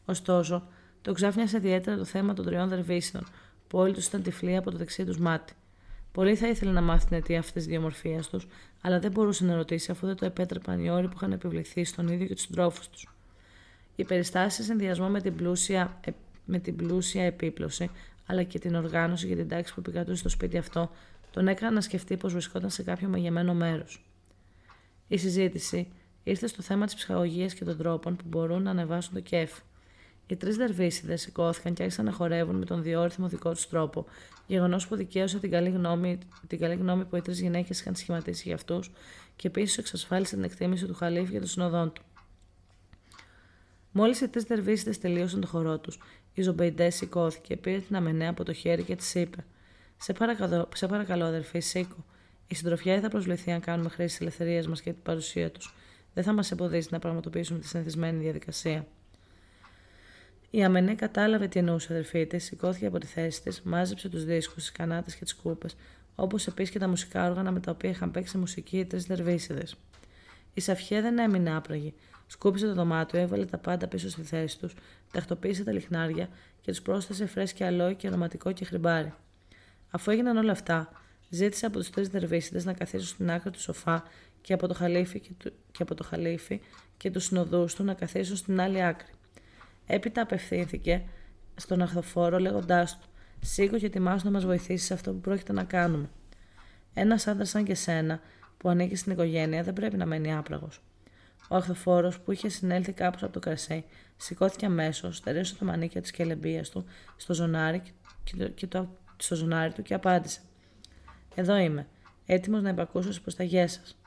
Ωστόσο, 0.05 0.67
το 1.01 1.13
ξάφνιασε 1.13 1.57
ιδιαίτερα 1.57 1.97
το 1.97 2.05
θέμα 2.05 2.33
των 2.33 2.45
τριών 2.45 2.69
δερβίσεων, 2.69 3.23
που 3.67 3.77
όλοι 3.77 3.93
τους 3.93 4.05
ήταν 4.05 4.23
τυφλοί 4.23 4.55
από 4.55 4.71
το 4.71 4.77
δεξί 4.77 5.05
τους 5.05 5.17
μάτι. 5.17 5.53
Πολύ 6.11 6.35
θα 6.35 6.47
ήθελε 6.47 6.71
να 6.71 6.81
μάθει 6.81 7.05
την 7.05 7.17
αιτία 7.17 7.39
αυτής 7.39 7.53
της 7.53 7.65
διαμορφίας 7.65 8.29
τους, 8.29 8.47
αλλά 8.81 8.99
δεν 8.99 9.11
μπορούσε 9.11 9.45
να 9.45 9.55
ρωτήσει 9.55 9.91
αφού 9.91 10.05
δεν 10.05 10.15
το 10.15 10.25
επέτρεπαν 10.25 10.83
οι 10.83 10.89
όροι 10.89 11.07
που 11.07 11.13
είχαν 11.15 11.31
επιβληθεί 11.31 11.83
στον 11.83 12.07
ίδιο 12.07 12.27
και 12.27 12.33
τους 12.33 12.43
συντρόφους 12.43 12.89
τους. 12.89 13.09
Οι 13.95 14.03
περιστάσεις 14.03 14.53
σε 14.53 14.63
συνδυασμό 14.63 15.07
με 15.09 15.21
την, 15.21 15.35
πλούσια, 15.35 15.99
ε, 16.05 16.11
με 16.45 16.59
την 16.59 16.75
πλούσια 16.75 17.23
επίπλωση, 17.23 17.89
αλλά 18.25 18.43
και 18.43 18.59
την 18.59 18.75
οργάνωση 18.75 19.27
για 19.27 19.35
την 19.35 19.47
τάξη 19.47 19.73
που 19.73 19.79
επικρατούσε 19.79 20.15
στο 20.17 20.29
σπίτι 20.29 20.57
αυτό, 20.57 20.91
τον 21.33 21.47
έκαναν 21.47 21.73
να 21.73 21.81
σκεφτεί 21.81 22.17
πως 22.17 22.31
βρισκόταν 22.31 22.69
σε 22.69 22.83
κάποιο 22.83 23.07
μαγεμένο 23.07 23.53
μέρος. 23.53 24.05
Η 25.07 25.17
συζήτηση 25.17 25.91
Ήρθε 26.23 26.47
στο 26.47 26.61
θέμα 26.61 26.85
της 26.85 26.95
ψυχαγωγίας 26.95 27.53
και 27.53 27.63
των 27.63 27.77
τρόπων 27.77 28.15
που 28.15 28.23
μπορούν 28.27 28.63
να 28.63 28.69
ανεβάσουν 28.69 29.13
το 29.13 29.19
κέφι. 29.19 29.61
Οι 30.27 30.35
τρεις 30.35 30.55
δερβίσιδε 30.55 31.15
σηκώθηκαν 31.15 31.73
και 31.73 31.83
άρχισαν 31.83 32.05
να 32.05 32.11
χορεύουν 32.11 32.55
με 32.55 32.65
τον 32.65 32.83
διόρυθμο 32.83 33.27
δικό 33.27 33.51
τους 33.51 33.67
τρόπο, 33.67 34.05
γεγονός 34.47 34.87
που 34.87 34.95
δικαίωσε 34.95 35.39
την 35.39 35.51
καλή, 35.51 35.69
γνώμη, 35.69 36.17
την 36.47 36.59
καλή 36.59 36.75
γνώμη 36.75 37.05
που 37.05 37.15
οι 37.15 37.21
τρεις 37.21 37.41
γυναίκες 37.41 37.79
είχαν 37.79 37.95
σχηματίσει 37.95 38.43
για 38.45 38.55
αυτούς 38.55 38.91
και 39.35 39.47
επίσης 39.47 39.77
εξασφάλισε 39.77 40.35
την 40.35 40.43
εκτίμηση 40.43 40.85
του 40.85 40.93
Χαλίφ 40.93 41.29
και 41.29 41.39
των 41.39 41.47
συνοδών 41.47 41.93
του. 41.93 42.01
Μόλις 43.91 44.21
οι 44.21 44.27
τρεις 44.27 44.43
δερβίσηδες 44.43 44.91
τελείωσαν 44.91 45.41
το 45.41 45.47
χορό 45.47 45.79
τους, 45.79 45.99
η 46.33 46.41
Ζωμπεϊντέ 46.41 46.89
σηκώθηκε, 46.89 47.57
πήρε 47.57 47.79
την 47.79 47.95
Αμενέ 47.95 48.29
από 48.29 48.43
το 48.43 48.53
χέρι 48.53 48.83
και 48.83 48.95
της 48.95 49.15
είπε: 49.15 49.45
Σε 50.03 50.13
παρακαλώ, 50.13 50.69
σε 50.75 50.87
παρακαλώ 50.87 51.25
αδερφή, 51.25 51.59
σήκω. 51.59 52.05
Η 52.47 52.55
συντροφιά 52.55 52.93
δεν 52.93 53.01
θα 53.01 53.09
προσβληθεί 53.09 53.51
αν 53.51 53.59
κάνουμε 53.59 53.89
χρήση 53.89 54.07
της 54.07 54.21
ελευθερίας 54.21 54.67
μας 54.67 54.81
και 54.81 54.91
η 54.91 55.01
παρουσία 55.01 55.51
τους. 55.51 55.75
Δεν 56.13 56.23
θα 56.23 56.33
μας 56.33 56.51
εμποδίσει 56.51 56.87
να 56.91 56.99
πραγματοποιήσουμε 56.99 57.59
τη 57.59 57.67
συνηθισμένη 57.67 58.23
διαδικασία. 58.23 58.87
Η 60.49 60.63
Αμενέ 60.63 60.95
κατάλαβε 60.95 61.47
τι 61.47 61.59
εννοούσε 61.59 61.93
η 61.93 61.95
αδερφή 61.95 62.27
της, 62.27 62.39
σηκώθηκε 62.39 62.85
από 62.85 62.97
τη 62.97 63.05
θέση 63.05 63.41
της, 63.41 63.61
μάζεψε 63.61 64.09
τους 64.09 64.25
δίσκους, 64.25 64.55
τις 64.55 64.71
κανάτες 64.71 65.15
και 65.15 65.23
τις 65.23 65.35
κούπες, 65.35 65.75
όπως 66.15 66.47
επίσης 66.47 66.71
και 66.71 66.79
τα 66.79 66.87
μουσικά 66.87 67.29
όργανα 67.29 67.51
με 67.51 67.59
τα 67.59 67.71
οποία 67.71 67.89
είχαν 67.89 68.11
παίξει 68.11 68.37
μουσική 68.37 68.77
οι 68.77 68.85
τρεις 68.85 69.05
δερβίσιδες. 69.05 69.75
Η 70.53 70.61
Σαφιέ 70.61 71.01
δεν 71.01 71.19
έμεινε 71.19 71.55
άπραγη. 71.55 71.93
Σκούπισε 72.27 72.65
το 72.65 72.73
δωμάτιο, 72.73 73.19
έβαλε 73.19 73.45
τα 73.45 73.57
πάντα 73.57 73.87
πίσω 73.87 74.09
στη 74.09 74.21
θέση 74.21 74.59
τους, 74.59 74.73
τακτοποίησε 75.11 75.63
τα 75.63 75.71
λιχνάρια 75.71 76.29
και 76.61 76.71
τους 76.71 76.81
πρόσθεσε 76.81 77.25
φρέσκια 77.25 77.67
αλόι 77.67 77.95
και 77.95 78.07
αρωματικό 78.07 78.51
και 78.51 78.65
χρυμπάρι. 78.65 79.13
Αφού 79.95 80.11
έγιναν 80.11 80.37
όλα 80.37 80.51
αυτά, 80.51 80.91
ζήτησε 81.29 81.65
από 81.65 81.77
τους 81.77 81.89
τρεις 81.89 82.07
δερβίσιδες 82.07 82.65
να 82.65 82.73
καθίσουν 82.73 83.07
στην 83.07 83.31
άκρη 83.31 83.51
του 83.51 83.61
σοφά 83.61 84.03
και 84.41 84.53
από 84.53 84.67
το 84.67 84.73
χαλίφι 84.73 85.19
και, 85.19 85.29
του, 85.37 85.53
και, 85.71 85.83
από 85.83 85.95
το 85.95 86.03
χαλίφι 86.03 86.61
και 86.97 87.11
τους 87.11 87.23
συνοδούς 87.23 87.75
του 87.75 87.83
να 87.83 87.93
καθίσουν 87.93 88.35
στην 88.35 88.61
άλλη 88.61 88.83
άκρη. 88.83 89.11
Έπειτα 89.85 90.21
απευθύνθηκε 90.21 91.03
στον 91.55 91.81
αχθοφόρο 91.81 92.37
λέγοντάς 92.39 92.97
του: 92.99 93.07
Σήκω 93.39 93.77
και 93.77 93.85
ετοιμάσου 93.85 94.25
να 94.25 94.31
μας 94.31 94.45
βοηθήσεις 94.45 94.85
σε 94.85 94.93
αυτό 94.93 95.11
που 95.11 95.19
πρόκειται 95.19 95.53
να 95.53 95.63
κάνουμε. 95.63 96.09
Ένας 96.93 97.27
άντρα 97.27 97.45
σαν 97.45 97.63
και 97.63 97.75
σένα, 97.75 98.19
που 98.57 98.69
ανήκει 98.69 98.95
στην 98.95 99.11
οικογένεια, 99.11 99.63
δεν 99.63 99.73
πρέπει 99.73 99.97
να 99.97 100.05
μένει 100.05 100.33
άπραγος. 100.33 100.81
Ο 101.47 101.55
αχθοφόρος, 101.55 102.19
που 102.19 102.31
είχε 102.31 102.49
συνέλθει 102.49 102.91
κάπως 102.91 103.23
από 103.23 103.33
το 103.33 103.39
κρασί, 103.39 103.85
σηκώθηκε 104.17 104.65
αμέσως, 104.65 105.17
στερέωσε 105.17 105.55
τα 105.55 105.65
μανίκια 105.65 106.01
της 106.01 106.11
κελεμπία 106.11 106.63
του 106.63 106.85
στο 107.15 107.33
ζωνάρι, 107.33 107.81
και 108.23 108.35
το, 108.35 108.47
και 108.49 108.67
το, 108.67 108.89
στο 109.23 109.35
ζωνάρι 109.35 109.73
του 109.73 109.81
και 109.81 109.93
απάντησε: 109.93 110.39
Εδώ 111.35 111.57
είμαι, 111.57 111.87
έτοιμος 112.25 112.61
να 112.61 112.69
υπακούσω 112.69 113.07
στις 113.07 113.21
προσταγές 113.21 113.71
σας. 113.71 113.97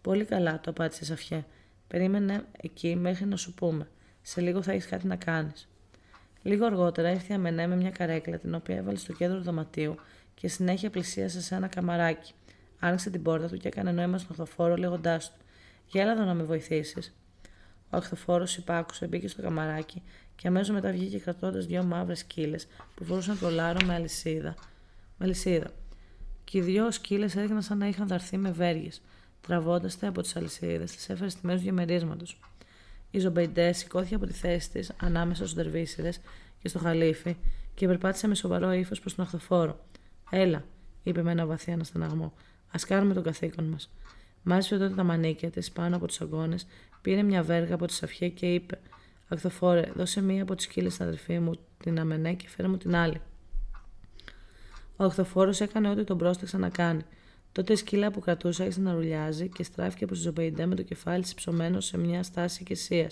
Πολύ 0.00 0.24
καλά, 0.24 0.60
το 0.60 0.70
απάντησε 0.70 1.04
Σαφιέ. 1.04 1.44
Περίμενε 1.86 2.44
εκεί 2.60 2.96
μέχρι 2.96 3.24
να 3.24 3.36
σου 3.36 3.54
πούμε. 3.54 3.88
Σε 4.22 4.40
λίγο 4.40 4.62
θα 4.62 4.72
έχεις 4.72 4.86
κάτι 4.86 5.06
να 5.06 5.16
κάνεις. 5.16 5.68
Λίγο 6.42 6.66
αργότερα 6.66 7.10
ήρθε 7.10 7.32
η 7.32 7.36
Αμενέ 7.36 7.66
με 7.66 7.76
μια 7.76 7.90
καρέκλα 7.90 8.38
την 8.38 8.54
οποία 8.54 8.76
έβαλε 8.76 8.96
στο 8.96 9.12
κέντρο 9.12 9.36
του 9.36 9.42
δωματίου 9.42 9.94
και 10.34 10.48
συνέχεια 10.48 10.90
πλησίασε 10.90 11.40
σε 11.40 11.54
ένα 11.54 11.66
καμαράκι. 11.66 12.32
Άνοιξε 12.78 13.10
την 13.10 13.22
πόρτα 13.22 13.48
του 13.48 13.56
και 13.56 13.68
έκανε 13.68 13.92
νόημα 13.92 14.18
στον 14.18 14.36
οχθοφόρο 14.38 14.76
λέγοντάς 14.76 15.32
του: 15.32 15.44
Γέλα 15.86 16.12
εδώ 16.12 16.24
να 16.24 16.34
με 16.34 16.42
βοηθήσεις. 16.42 17.14
Ο 17.90 17.96
οχθοφόρο 17.96 18.46
υπάκουσε, 18.58 19.06
μπήκε 19.06 19.28
στο 19.28 19.42
καμαράκι 19.42 20.02
και 20.36 20.48
αμέσως 20.48 20.74
μετά 20.74 20.90
βγήκε 20.90 21.18
κρατώντας 21.18 21.66
δύο 21.66 21.82
μαύρες 21.82 22.18
σκύλες 22.18 22.66
που 22.94 23.04
φορούσαν 23.04 23.38
το 23.38 23.50
λάρο 23.50 23.86
με 23.86 23.94
αλυσίδα. 23.94 24.54
Με 25.18 25.24
αλυσίδα. 25.24 25.70
Και 26.44 26.58
οι 26.58 26.60
δύο 26.60 26.90
σκύλες 26.90 27.36
έδειχναν 27.36 27.62
σαν 27.62 27.78
να 27.78 27.88
είχαν 27.88 28.06
δαρθεί 28.06 28.36
με 28.36 28.50
βέργες. 28.50 29.02
Τραβώντας 29.40 29.98
από 30.02 30.22
τις 30.22 30.36
αλυσίδες, 30.36 30.96
τις 30.96 31.08
έφερε 31.08 31.28
στη 31.28 31.46
μέση 31.46 31.58
του 31.58 31.62
διαμερίσματος. 31.62 32.40
Η 33.10 33.18
Ζωμπεϊντέ 33.18 33.72
σηκώθηκε 33.72 34.14
από 34.14 34.26
τη 34.26 34.32
θέση 34.32 34.70
της 34.70 34.92
ανάμεσα 35.00 35.42
στους 35.42 35.54
δερβίσηδες 35.54 36.12
και 36.62 36.68
στο 36.68 36.78
χαλίφη 36.78 37.36
και 37.74 37.86
περπάτησε 37.86 38.26
με 38.26 38.34
σοβαρό 38.34 38.72
ύφος 38.72 39.00
προς 39.00 39.14
τον 39.14 39.24
αχθοφόρο. 39.24 39.84
Έλα, 40.30 40.64
είπε 41.02 41.22
με 41.22 41.30
ένα 41.30 41.46
βαθύ 41.46 41.72
αναστεναγμό. 41.72 42.32
Ας 42.70 42.78
κάνουμε 42.86 43.14
το 43.14 43.22
καθήκον 43.22 43.64
μας. 43.64 43.90
Μάζεψε 44.42 44.78
τότε 44.78 44.94
τα 44.94 45.02
μανίκια 45.02 45.50
της 45.50 45.72
πάνω 45.72 45.96
από 45.96 46.06
τους 46.06 46.20
αγκώνες, 46.20 46.56
πήρε 47.00 47.22
μια 47.22 47.42
βέργα 47.42 47.74
από 47.74 47.86
τη 47.86 47.92
Σαφιέ 47.92 48.28
και 48.28 48.54
είπε: 48.54 48.78
Αχθοφόρε, 49.28 49.90
δώσε 49.94 50.22
μία 50.22 50.42
από 50.42 50.54
τις 50.54 50.64
σκύλες 50.64 50.92
στην 50.92 51.04
αδερφή 51.04 51.38
μου, 51.38 51.52
την 51.78 51.98
Αμενέ 51.98 52.34
και 52.34 52.48
φέρε 52.48 52.68
μου 52.68 52.76
την 52.76 52.94
άλλη. 52.94 53.20
Ο 54.96 55.04
αχθοφόρος 55.04 55.52
έκανε 55.58 55.90
ό,τι 55.90 56.04
τον 56.04 56.18
πρόσταξε 56.18 56.58
να 56.58 56.68
κάνει. 56.68 57.02
Τότε 57.52 57.72
η 57.72 57.76
σκύλα 57.76 58.10
που 58.10 58.20
κρατούσε 58.20 58.62
άρχισε 58.62 58.80
να 58.80 58.92
ουρλιάζει 58.92 59.48
και 59.48 59.62
στράφηκε 59.62 60.06
προς 60.06 60.18
τη 60.18 60.24
Ζωμπεϊντέ 60.24 60.66
με 60.66 60.74
το 60.74 60.82
κεφάλι 60.82 61.22
της 61.22 61.34
υψωμένο 61.34 61.80
σε 61.80 61.98
μια 61.98 62.22
στάση 62.22 62.62
ικεσίας. 62.62 63.10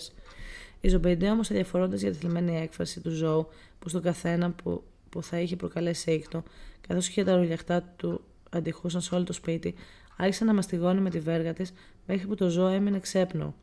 Η 0.81 0.89
Ζωμπεϊντέ 0.89 1.29
όμως, 1.29 1.51
αδιαφορώντας 1.51 1.95
για 1.95 2.11
τη 2.11 2.17
θλιμμένη 2.17 2.57
έκφραση 2.57 2.99
του 2.99 3.09
ζώου 3.09 3.47
που 3.79 3.89
στον 3.89 4.01
καθένα 4.01 4.51
που, 4.51 4.83
που 5.09 5.23
θα 5.23 5.39
είχε 5.39 5.55
προκαλέσει 5.55 6.11
οίκτο, 6.11 6.43
καθώς 6.87 7.09
και 7.09 7.23
τα 7.23 7.35
ουρλιαχτά 7.35 7.81
του 7.95 8.21
αντηχούσαν 8.49 9.01
σε 9.01 9.15
όλο 9.15 9.23
το 9.23 9.33
σπίτι, 9.33 9.75
άρχισε 10.17 10.45
να 10.45 10.49
το 10.49 10.53
μαστιγώνει 10.53 11.01
με 11.01 11.09
τη 11.09 11.19
βέργα 11.19 11.53
της 11.53 11.73
μέχρι 12.05 12.27
που 12.27 12.35
το 12.35 12.49
ζώο 12.49 12.67
έμεινε 12.67 12.99
ξέπνοο. 12.99 13.55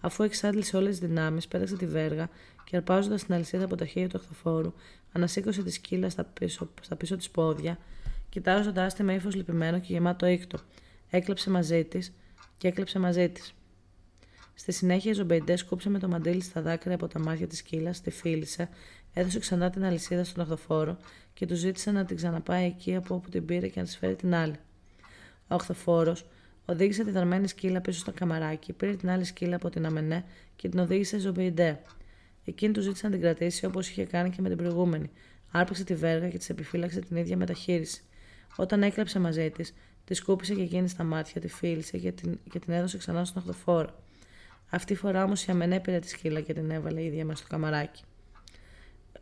Αφού 0.00 0.22
εξάντλησε 0.22 0.76
όλες 0.76 0.98
τις 0.98 1.08
δυνάμεις, 1.08 1.48
πέταξε 1.48 1.76
τη 1.76 1.86
βέργα 1.86 2.28
και 2.64 2.76
αρπάζοντας 2.76 3.24
την 3.24 3.34
αλυσίδα 3.34 3.64
από 3.64 3.76
τα 3.76 3.86
χέρια 3.86 4.08
του 4.08 4.20
αχθοφόρου, 4.22 4.72
ανασήκωσε 5.12 5.62
τη 5.62 5.70
σκύλα 5.70 6.10
στα 6.10 6.24
πίσω, 6.24 6.70
στα 6.80 6.96
πίσω 6.96 7.16
της 7.16 7.30
πόδια 7.30 7.78
κοιτάζοντά 8.28 8.86
τη 8.86 9.02
με 9.02 9.14
ύφος 9.14 9.34
λυπημένο 9.34 9.78
και 9.78 9.92
γεμάτο 9.92 10.26
ήκτο. 10.26 10.58
Έκλεψε 11.10 11.50
μαζί 11.50 11.84
της 11.84 12.12
και 12.58 12.68
έκλεψε 12.68 12.98
μαζί 12.98 13.28
της. 13.28 13.54
Στη 14.54 14.72
συνέχεια 14.72 15.10
η 15.10 15.14
Ζωμπεϊντές 15.14 15.60
σκούψε 15.60 15.90
με 15.90 15.98
το 15.98 16.08
μαντίλι 16.08 16.42
στα 16.42 16.62
δάκρυα 16.62 16.94
από 16.94 17.08
τα 17.08 17.18
μάτια 17.18 17.46
της 17.46 17.58
σκύλας, 17.58 18.00
τη 18.00 18.10
φίλησε, 18.10 18.68
έδωσε 19.12 19.38
ξανά 19.38 19.70
την 19.70 19.84
αλυσίδα 19.84 20.24
στον 20.24 20.42
οχθοφόρο 20.42 20.96
και 21.34 21.46
του 21.46 21.54
ζήτησε 21.54 21.90
να 21.90 22.04
την 22.04 22.16
ξαναπάει 22.16 22.66
εκεί 22.66 22.94
από 22.94 23.14
όπου 23.14 23.28
την 23.28 23.44
πήρε 23.44 23.68
και 23.68 23.80
να 23.80 23.86
της 23.86 23.96
φέρει 23.96 24.14
την 24.14 24.34
άλλη. 24.34 24.56
Ο 25.48 25.54
οχθοφόρο 25.54 26.16
οδήγησε 26.70 27.04
τη 27.04 27.10
δαρμένη 27.10 27.48
σκύλα 27.48 27.80
πίσω 27.80 27.98
στο 27.98 28.12
καμαράκι, 28.12 28.72
πήρε 28.72 28.94
την 28.94 29.10
άλλη 29.10 29.24
σκύλα 29.24 29.56
από 29.56 29.70
την 29.70 29.86
αμενέ 29.86 30.24
και 30.56 30.68
την 30.68 30.78
οδήγησε 30.78 31.16
στη 31.16 31.18
Ζωμπεϊντέ. 31.18 31.80
Εκείνη 32.44 32.72
του 32.72 32.84
ζήτησε 32.84 33.06
να 33.06 33.12
την 33.12 33.20
κρατήσει 33.20 33.66
όπως 33.66 33.88
είχε 33.88 34.04
κάνει 34.04 34.30
και 34.30 34.42
με 34.42 34.48
την 34.48 34.56
προηγούμενη. 34.56 35.10
Άρπαξε 35.50 35.84
τη 35.84 35.94
βέργα 35.94 36.28
και 36.28 36.38
της 36.38 36.48
επιφύλαξε 36.50 37.00
την 37.00 37.16
ίδια 37.16 37.36
μεταχείριση. 37.36 38.02
Όταν 38.56 38.82
έκλεψε 38.82 39.18
μαζί 39.18 39.50
της, 39.50 39.74
της 40.04 40.18
σκούπισε 40.18 40.54
και 40.54 40.62
εκείνη 40.62 40.88
στα 40.88 41.04
μάτια, 41.04 41.40
τη 41.40 41.48
φίλησε 41.48 41.98
και 41.98 42.12
την, 42.12 42.38
και 42.50 42.58
την 42.58 42.72
έδωσε 42.72 42.98
ξανά 42.98 43.24
στον 43.24 43.42
αχθοφόρο. 43.42 44.02
Αυτή 44.70 44.94
τη 44.94 45.00
φορά 45.00 45.24
όμως 45.24 45.44
η 45.44 45.50
Αμενέ 45.50 45.80
πήρε 45.80 45.98
τη 45.98 46.08
σκύλα 46.08 46.40
και 46.40 46.52
την 46.52 46.70
έβαλε 46.70 46.97
η 46.97 47.02
ίδια 47.02 47.24
μέσα 47.24 47.38
στο 47.38 47.48
καμαράκι. 47.48 48.02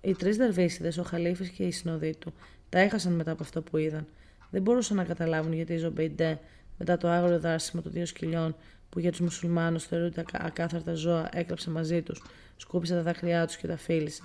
Οι 0.01 0.15
τρεις 0.15 0.37
δερβίσηδες, 0.37 0.99
ο 0.99 1.03
Χαλίφης 1.03 1.51
και 1.51 1.65
οι 1.65 1.71
συνοδοί 1.71 2.17
του, 2.17 2.33
τα 2.69 2.79
έχασαν 2.79 3.13
μετά 3.13 3.31
από 3.31 3.43
αυτό 3.43 3.63
που 3.63 3.77
είδαν. 3.77 4.07
Δεν 4.51 4.63
μπορούσαν 4.63 4.97
να 4.97 5.05
καταλάβουν 5.05 5.53
γιατί 5.53 5.73
η 5.73 5.77
Ζωμπεϊντέ, 5.77 6.39
μετά 6.77 6.97
το 6.97 7.09
άγριο 7.09 7.41
δάσιμο 7.41 7.83
των 7.83 7.93
δύο 7.93 8.07
σκυλιών, 8.07 8.57
που 8.89 8.99
για 8.99 9.11
τους 9.11 9.21
μουσουλμάνους 9.21 9.85
θεωρούνται 9.85 10.25
ακάθαρτα 10.33 10.95
ζώα, 10.95 11.29
έκλαψε 11.33 11.71
μαζί 11.71 12.03
τους, 12.03 12.23
σκούπισε 12.57 12.95
τα 12.95 13.03
δάκρυά 13.03 13.47
τους 13.47 13.57
και 13.57 13.67
τα 13.67 13.77
φίλησε. 13.77 14.23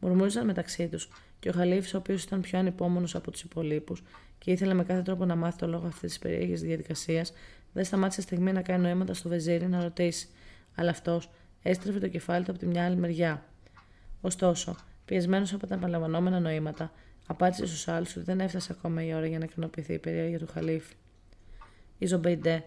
Μουρμούριζαν 0.00 0.46
μεταξύ 0.46 0.88
τους 0.88 1.08
και 1.38 1.48
ο 1.48 1.52
Χαλίφης, 1.52 1.94
ο 1.94 1.98
οποίος 1.98 2.22
ήταν 2.22 2.40
πιο 2.40 2.58
ανυπόμονος 2.58 3.14
από 3.14 3.30
τους 3.30 3.42
υπολείπους 3.42 4.02
και 4.38 4.50
ήθελε 4.50 4.74
με 4.74 4.84
κάθε 4.84 5.02
τρόπο 5.02 5.24
να 5.24 5.36
μάθει 5.36 5.58
το 5.58 5.66
λόγο 5.66 5.86
αυτής 5.86 6.10
της 6.10 6.18
περίεργης 6.18 6.60
διαδικασίας, 6.60 7.32
δεν 7.72 7.84
σταμάτησε 7.84 8.20
στιγμή 8.20 8.52
να 8.52 8.62
κάνει 8.62 8.88
νοήματα 8.88 9.14
στο 9.14 9.28
βεζίρι 9.28 9.68
να 9.68 9.82
ρωτήσει, 9.82 10.28
αλλά 10.74 10.90
αυτός 10.90 11.30
έστρεφε 11.62 11.98
το 11.98 12.08
κεφάλι 12.08 12.44
του 12.44 12.50
από 12.50 12.60
τη 12.60 12.66
μια 12.66 12.84
άλλη 12.84 12.96
μεριά. 12.96 13.44
Ωστόσο, 14.20 14.76
πιεσμένος 15.04 15.52
από 15.52 15.66
τα 15.66 15.74
επαναλαμβανόμενα 15.74 16.40
νοήματα, 16.40 16.92
απάντησε 17.26 17.66
στους 17.66 17.88
άλλους 17.88 18.16
ότι 18.16 18.24
δεν 18.24 18.40
έφτασε 18.40 18.72
ακόμα 18.76 19.04
η 19.04 19.14
ώρα 19.14 19.26
για 19.26 19.38
να 19.38 19.44
ικανοποιηθεί 19.44 19.92
η 19.92 19.98
περιέργεια 19.98 20.38
του 20.38 20.48
Χαλίφη. 20.52 20.94
Η 22.02 22.06
Ζωμπεϊντέ 22.06 22.64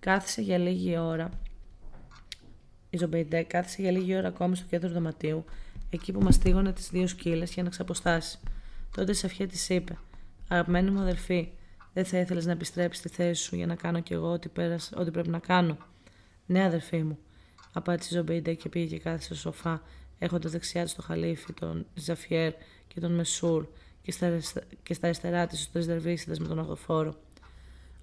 κάθισε 0.00 0.40
για 0.40 0.58
λίγη 0.58 0.98
ώρα. 0.98 1.30
Η 2.90 2.96
Ζωμπεϊντέ 2.96 3.42
κάθισε 3.42 3.82
για 3.82 3.90
λίγη 3.90 4.16
ώρα 4.16 4.28
ακόμη 4.28 4.56
στο 4.56 4.66
κέντρο 4.66 4.88
του 4.88 4.94
δωματίου, 4.94 5.44
εκεί 5.90 6.12
που 6.12 6.20
μαστίγωνε 6.20 6.72
τις 6.72 6.90
δύο 6.90 7.06
σκύλες 7.06 7.52
για 7.52 7.62
να 7.62 7.68
ξαποστάσει. 7.68 8.38
Τότε 8.94 9.10
η 9.10 9.14
Σαφιέ 9.14 9.46
της 9.46 9.68
είπε: 9.68 9.98
Αγαπημένη 10.48 10.90
μου 10.90 11.00
αδελφή, 11.00 11.48
δεν 11.92 12.04
θα 12.04 12.18
ήθελες 12.18 12.46
να 12.46 12.52
επιστρέψεις 12.52 12.98
στη 12.98 13.08
θέση 13.08 13.42
σου 13.42 13.56
για 13.56 13.66
να 13.66 13.74
κάνω 13.74 14.00
κι 14.00 14.12
εγώ 14.12 14.32
ό,τι, 14.32 14.48
πέρασε, 14.48 14.94
ό,τι 14.98 15.10
πρέπει 15.10 15.28
να 15.28 15.38
κάνω. 15.38 15.76
Ναι, 16.46 16.64
αδελφή 16.64 17.02
μου, 17.02 17.18
απάντησε 17.72 18.08
η 18.12 18.16
Ζωμπεϊντέ 18.16 18.52
και 18.52 18.68
πήγε 18.68 18.86
και 18.86 18.98
κάθισε 18.98 19.26
στο 19.26 19.34
σοφά, 19.34 19.82
έχοντας 20.18 20.52
δεξιά 20.52 20.84
της 20.84 20.94
το 20.94 21.02
χαλίφη, 21.02 21.52
τον 21.52 21.86
Ζαφιέρ 21.94 22.52
και 22.88 23.00
τον 23.00 23.14
Μεσούρ 23.14 23.66
και 24.02 24.12
στα, 24.12 24.38
και 24.82 24.94
στα 24.94 25.06
αριστερά 25.06 25.46
της 25.46 25.64
τους 25.64 25.72
τρεις 25.72 25.86
δερβίσηδες 25.86 26.38
με 26.38 26.48
τον 26.48 26.58
αχθοφόρο. 26.58 27.14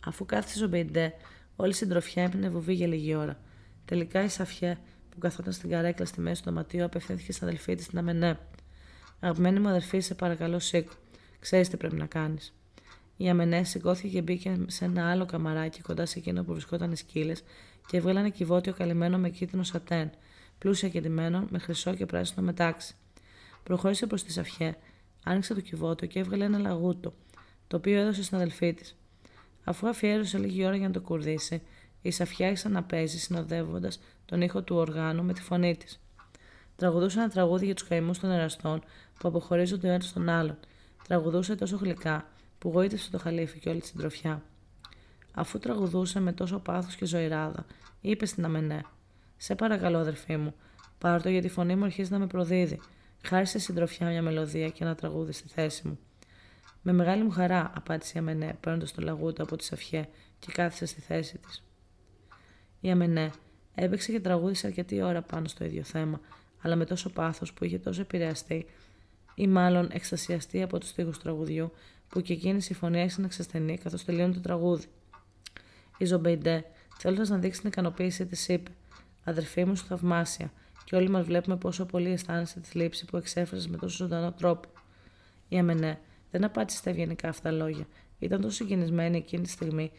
Αφού 0.05 0.25
κάθισε 0.25 0.57
η 0.57 0.61
Ζωμπεϊντέ, 0.61 1.13
όλη 1.55 1.69
η 1.69 1.73
συντροφιά 1.73 2.23
έμεινε 2.23 2.49
βουβή 2.49 2.73
για 2.73 2.87
λίγη 2.87 3.15
ώρα. 3.15 3.39
Τελικά 3.85 4.23
η 4.23 4.27
Σαφιέ, 4.27 4.77
που 5.09 5.19
καθόταν 5.19 5.53
στην 5.53 5.69
καρέκλα 5.69 6.05
στη 6.05 6.21
μέση 6.21 6.43
του 6.43 6.49
δωματίου, 6.49 6.83
απευθύνθηκε 6.83 7.31
στην 7.31 7.47
αδελφή 7.47 7.75
της 7.75 7.85
στην 7.85 7.97
Αμενέ. 7.97 8.39
Αγαπημένη 9.19 9.59
μου 9.59 9.67
αδελφή, 9.67 9.99
σε 9.99 10.15
παρακαλώ, 10.15 10.59
σήκω. 10.59 10.91
Ξέρεις 11.39 11.69
τι 11.69 11.77
πρέπει 11.77 11.95
να 11.95 12.05
κάνεις. 12.05 12.53
Η 13.17 13.29
Αμενέ 13.29 13.63
σηκώθηκε 13.63 14.07
και 14.07 14.21
μπήκε 14.21 14.57
σε 14.67 14.85
ένα 14.85 15.09
άλλο 15.11 15.25
καμαράκι 15.25 15.81
κοντά 15.81 16.05
σε 16.05 16.19
εκείνο 16.19 16.43
που 16.43 16.51
βρισκόταν 16.51 16.91
οι 16.91 16.95
σκύλες 16.95 17.43
και 17.87 17.97
έβγαλε 17.97 18.19
ένα 18.19 18.29
κυβότιο 18.29 18.73
καλυμμένο 18.73 19.17
με 19.17 19.29
κίτρινο 19.29 19.63
σατέν, 19.63 20.09
πλούσια 20.57 20.89
και 20.89 21.09
με 21.09 21.59
χρυσό 21.59 21.95
και 21.95 22.05
πράσινο 22.05 22.45
μετάξι. 22.45 22.95
Προχώρησε 23.63 24.07
προς 24.07 24.23
τη 24.23 24.31
Σαφιέ, 24.31 24.75
άνοιξε 25.23 25.53
το 25.53 25.61
κυβότιο 25.61 26.07
και 26.07 26.19
έβγαλε 26.19 26.45
ένα 26.45 26.57
λαγούτο, 26.57 27.13
το 27.67 27.77
οποίο 27.77 27.99
έδωσε 27.99 28.23
στην 28.23 28.37
αδελφή 28.37 28.73
της. 28.73 28.95
Αφού 29.63 29.87
αφιέρωσε 29.87 30.37
λίγη 30.37 30.65
ώρα 30.65 30.75
για 30.75 30.87
να 30.87 30.93
το 30.93 31.01
κουρδίσει, 31.01 31.61
η 32.01 32.11
Σαφιά 32.11 32.47
άρχισε 32.47 32.69
να 32.69 32.83
παίζει 32.83 33.19
συνοδεύοντας 33.19 33.99
τον 34.25 34.41
ήχο 34.41 34.61
του 34.61 34.75
οργάνου 34.75 35.23
με 35.23 35.33
τη 35.33 35.41
φωνή 35.41 35.77
της. 35.77 35.99
Τραγουδούσε 36.75 37.19
ένα 37.19 37.29
τραγούδι 37.29 37.65
για 37.65 37.75
τους 37.75 37.87
καημούς 37.87 38.19
των 38.19 38.31
εραστών 38.31 38.83
που 39.19 39.27
αποχωρίζονται 39.27 39.87
ο 39.87 39.91
ένας 39.91 40.13
τον 40.13 40.29
άλλον. 40.29 40.57
Τραγουδούσε 41.07 41.55
τόσο 41.55 41.77
γλυκά 41.77 42.25
που 42.57 42.69
γοήτευσε 42.69 43.11
το 43.11 43.19
χαλίφι 43.19 43.59
και 43.59 43.69
όλη 43.69 43.79
τη 43.79 43.87
συντροφιά. 43.87 44.43
Αφού 45.33 45.59
τραγουδούσε 45.59 46.19
με 46.19 46.33
τόσο 46.33 46.59
πάθος 46.59 46.95
και 46.95 47.05
ζωηράδα, 47.05 47.65
είπε 48.01 48.25
στην 48.25 48.45
Αμενέ: 48.45 48.81
Σε 49.37 49.55
παρακαλώ, 49.55 49.97
αδερφή 49.97 50.37
μου, 50.37 50.53
πάρ 50.97 51.21
το 51.21 51.29
γιατί 51.29 51.47
η 51.47 51.49
φωνή 51.49 51.75
μου 51.75 51.83
αρχίζει 51.83 52.11
να 52.11 52.19
με 52.19 52.27
προδίδει. 52.27 52.79
Χάρη 53.21 53.45
σε 53.45 53.59
συντροφιά 53.59 54.07
μια 54.07 54.21
μελωδία 54.21 54.69
και 54.69 54.83
ένα 54.83 54.95
τραγούδι 54.95 55.31
στη 55.31 55.47
θέση 55.47 55.87
μου. 55.87 55.99
Με 56.81 56.91
μεγάλη 56.91 57.23
μου 57.23 57.31
χαρά, 57.31 57.71
απάντησε 57.75 58.13
η 58.15 58.19
Αμενέ, 58.19 58.57
παίρνοντας 58.59 58.91
το 58.91 59.01
λαγούτο 59.01 59.43
από 59.43 59.55
τη 59.55 59.63
Σαφιέ 59.63 60.07
και 60.39 60.51
κάθισε 60.51 60.85
στη 60.85 61.01
θέση 61.01 61.37
της. 61.37 61.63
Η 62.79 62.91
Αμενέ 62.91 63.31
έπαιξε 63.75 64.11
και 64.11 64.19
τραγούδισε 64.19 64.67
αρκετή 64.67 65.01
ώρα 65.01 65.21
πάνω 65.21 65.47
στο 65.47 65.65
ίδιο 65.65 65.83
θέμα, 65.83 66.19
αλλά 66.61 66.75
με 66.75 66.85
τόσο 66.85 67.09
πάθος 67.09 67.53
που 67.53 67.65
είχε 67.65 67.79
τόσο 67.79 68.01
επηρεαστεί, 68.01 68.65
ή 69.35 69.47
μάλλον 69.47 69.89
εκστασιαστεί 69.91 70.61
από 70.61 70.79
τους 70.79 70.91
τείχου 70.91 71.11
τραγουδιού, 71.11 71.71
που 72.07 72.21
και 72.21 72.33
εκείνη 72.33 72.65
η 72.69 72.73
φωνή 72.73 72.99
άρχισε 72.99 73.21
να 73.21 73.27
εξασθενεί 73.27 73.77
καθώς 73.77 74.05
τελειώνει 74.05 74.33
το 74.33 74.39
τραγούδι. 74.39 74.85
Η 75.97 76.05
Ζωμπεϊντέ, 76.05 76.65
θέλοντας 76.97 77.29
να 77.29 77.37
δείξει 77.37 77.59
την 77.59 77.69
ικανοποίησή 77.69 78.25
της, 78.25 78.47
είπε: 78.47 78.71
Αδερφή 79.23 79.65
μου, 79.65 79.75
σου 79.75 79.85
θαυμάσια, 79.85 80.51
και 80.83 80.95
όλοι 80.95 81.09
μας 81.09 81.25
βλέπουμε 81.25 81.57
πόσο 81.57 81.85
πολύ 81.85 82.11
αισθάνεσαι 82.11 82.59
τη 82.59 82.67
θλίψη 82.67 83.05
που 83.05 83.17
εξέφρασες 83.17 83.67
με 83.67 83.77
τόσο 83.77 83.95
ζωντανό 83.95 84.31
τρόπο. 84.31 84.69
Η 85.47 85.57
Αμενέ 85.57 85.99
δεν 86.31 86.43
απάντησε 86.43 86.77
στα 86.77 86.89
ευγενικά 86.89 87.29
αυτά 87.29 87.51
λόγια. 87.51 87.87
Ήταν 88.19 88.41
τόσο 88.41 88.55
συγκινησμένη 88.55 89.17
εκείνη 89.17 89.43
τη 89.43 89.49
στιγμή 89.49 89.91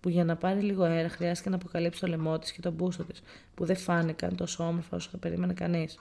που 0.00 0.08
για 0.08 0.24
να 0.24 0.36
πάρει 0.36 0.60
λίγο 0.60 0.82
αέρα 0.82 1.08
χρειάστηκε 1.08 1.50
να 1.50 1.56
αποκαλύψει 1.56 2.00
το 2.00 2.06
λαιμό 2.06 2.38
της 2.38 2.52
και 2.52 2.60
τον 2.60 2.72
μπούστο 2.72 3.04
της, 3.04 3.22
που 3.54 3.64
δεν 3.64 3.76
φάνηκαν 3.76 4.36
τόσο 4.36 4.66
όμορφα 4.66 4.96
όσο 4.96 5.08
θα 5.10 5.18
περίμενε 5.18 5.52
κανείς. 5.52 5.98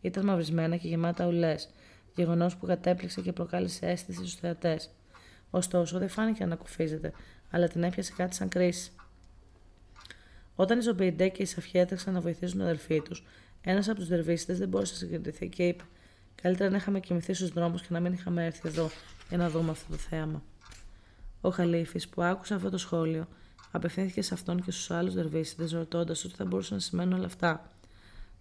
Ήταν 0.00 0.24
μαυρισμένα 0.24 0.76
και 0.76 0.88
γεμάτα 0.88 1.26
ουλές, 1.26 1.68
γεγονός 2.14 2.56
που 2.56 2.66
κατέπληξε 2.66 3.20
και 3.20 3.32
προκάλεσε 3.32 3.86
αίσθηση 3.86 4.18
στους 4.18 4.34
θεατές. 4.34 4.90
Ωστόσο, 5.50 5.98
δεν 5.98 6.08
φάνηκε 6.08 6.44
να 6.44 6.56
ανακουφίζεται, 6.56 7.12
αλλά 7.50 7.68
την 7.68 7.82
έπιασε 7.82 8.12
κάτι 8.16 8.34
σαν 8.34 8.48
κρίση. 8.48 8.92
Όταν 10.54 10.78
η 10.78 10.82
Ζωμπεϊντέ 10.82 11.28
και 11.28 11.42
η 11.42 11.46
Σαφιέ 11.46 11.80
έτρεξαν 11.80 12.14
να 12.14 12.20
βοηθήσουν 12.20 12.58
την 12.58 12.66
αδελφή 12.66 13.00
τους, 13.00 13.24
ένας 13.60 13.88
από 13.88 13.98
τους 13.98 14.08
δερβίσηδες 14.08 14.54
δεν 14.54 14.68
μπόρεσε 14.68 14.92
να 14.92 14.98
συγκεντρωθεί 14.98 15.48
και 15.48 15.66
είπε: 15.66 15.84
Καλύτερα 16.42 16.70
να 16.70 16.76
είχαμε 16.76 17.00
κοιμηθεί 17.00 17.32
στους 17.32 17.48
δρόμους 17.48 17.82
και 17.82 17.88
να 17.90 18.00
μην 18.00 18.12
είχαμε 18.12 18.46
έρθει 18.46 18.68
εδώ 18.68 18.90
για 19.28 19.38
να 19.38 19.50
δούμε 19.50 19.70
αυτό 19.70 19.90
το 19.90 19.96
θέαμα. 19.96 20.42
Ο 21.40 21.50
Χαλίφης, 21.50 22.08
που 22.08 22.22
άκουσε 22.22 22.54
αυτό 22.54 22.70
το 22.70 22.78
σχόλιο, 22.78 23.28
απευθύνθηκε 23.70 24.26
σε 24.26 24.34
αυτόν 24.34 24.62
και 24.62 24.70
στους 24.70 24.90
άλλους 24.90 25.14
δερβίσηδες, 25.14 25.72
ρωτώντας 25.72 26.24
τι 26.24 26.34
θα 26.34 26.44
μπορούσαν 26.44 26.76
να 26.76 26.82
σημαίνουν 26.82 27.12
όλα 27.12 27.26
αυτά. 27.26 27.70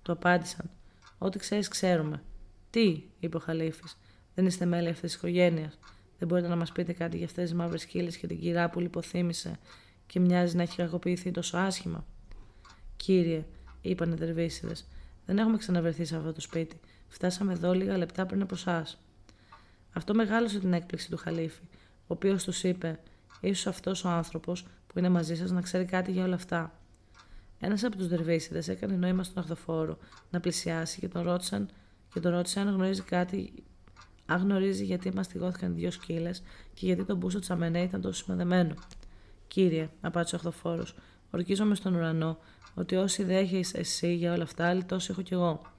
Του 0.01 0.11
απάντησαν: 0.11 0.69
Ό,τι 1.17 1.39
ξέρεις, 1.39 1.67
ξέρουμε. 1.67 2.23
Τι, 2.69 3.03
είπε 3.19 3.37
ο 3.37 3.39
Χαλίφη, 3.39 3.83
δεν 4.35 4.45
είστε 4.45 4.65
μέλη 4.65 4.87
αυτής 4.87 5.11
της 5.11 5.13
οικογένειας. 5.13 5.79
Δεν 6.19 6.27
μπορείτε 6.27 6.47
να 6.47 6.55
μας 6.55 6.71
πείτε 6.71 6.93
κάτι 6.93 7.17
για 7.17 7.25
αυτές 7.25 7.43
τις 7.43 7.53
μαύρες 7.53 7.85
κύλε 7.85 8.09
και 8.09 8.27
την 8.27 8.39
κυρά 8.39 8.69
που 8.69 8.79
λιποθύμησε 8.79 9.59
και 10.07 10.19
μοιάζει 10.19 10.55
να 10.55 10.61
έχει 10.61 10.75
κακοποιηθεί 10.75 11.31
τόσο 11.31 11.57
άσχημα. 11.57 12.05
Κύριε, 12.95 13.45
είπαν 13.81 14.11
οι 14.11 14.15
δερβίσιδες, 14.15 14.87
δεν 15.25 15.37
έχουμε 15.37 15.57
ξαναβρεθεί 15.57 16.05
σε 16.05 16.15
αυτό 16.15 16.33
το 16.33 16.41
σπίτι. 16.41 16.79
Φτάσαμε 17.13 17.53
εδώ 17.53 17.73
λίγα 17.73 17.97
λεπτά 17.97 18.25
πριν 18.25 18.41
από 18.41 18.55
εσάς. 18.55 18.97
Αυτό 19.93 20.13
μεγάλωσε 20.13 20.59
την 20.59 20.73
έκπληξη 20.73 21.09
του 21.09 21.17
Χαλίφη, 21.17 21.61
ο 21.83 22.13
οποίος 22.13 22.43
τους 22.43 22.63
είπε: 22.63 22.99
ίσως 23.41 23.67
αυτός 23.67 24.03
ο 24.03 24.09
άνθρωπος 24.09 24.65
που 24.87 24.99
είναι 24.99 25.09
μαζί 25.09 25.35
σας 25.35 25.51
να 25.51 25.61
ξέρει 25.61 25.85
κάτι 25.85 26.11
για 26.11 26.23
όλα 26.23 26.35
αυτά. 26.35 26.73
Ένας 27.59 27.83
από 27.83 27.97
τους 27.97 28.07
δερβίσιδες 28.07 28.67
έκανε 28.67 28.95
νόημα 28.95 29.23
στον 29.23 29.43
αχθοφόρο 29.43 29.97
να 30.29 30.39
πλησιάσει 30.39 30.99
και 30.99 31.07
τον 31.07 31.23
ρώτησαν 31.23 31.69
και 32.13 32.19
τον 32.19 32.31
ρώτησε 32.31 32.59
αν 32.59 32.67
γνωρίζει 32.67 33.01
κάτι, 33.01 33.53
αν 34.25 34.41
γνωρίζει 34.41 34.83
γιατί 34.83 35.11
μαστιγώθηκαν 35.13 35.75
δύο 35.75 35.91
σκύλες 35.91 36.43
και 36.73 36.85
γιατί 36.85 37.03
τον 37.03 37.17
μπούσο 37.17 37.39
Τσαμενέ 37.39 37.81
ήταν 37.81 38.01
τόσο 38.01 38.23
σημαδεμένο. 38.23 38.73
Κύριε, 39.47 39.89
απάντησε 40.01 40.35
ο 40.35 40.37
αχθοφόρο, 40.37 40.85
ορκίζομαι 41.31 41.75
στον 41.75 41.95
ουρανό 41.95 42.37
ότι 42.75 42.95
όση 42.95 43.21
ιδέα 43.21 43.39
έχεις 43.39 43.73
εσύ 43.73 44.13
για 44.13 44.33
όλα 44.33 44.43
αυτά, 44.43 44.67
άλλη 44.67 44.83
τόσο 44.83 45.11
έχω 45.11 45.21
κι 45.21 45.33
εγώ. 45.33 45.70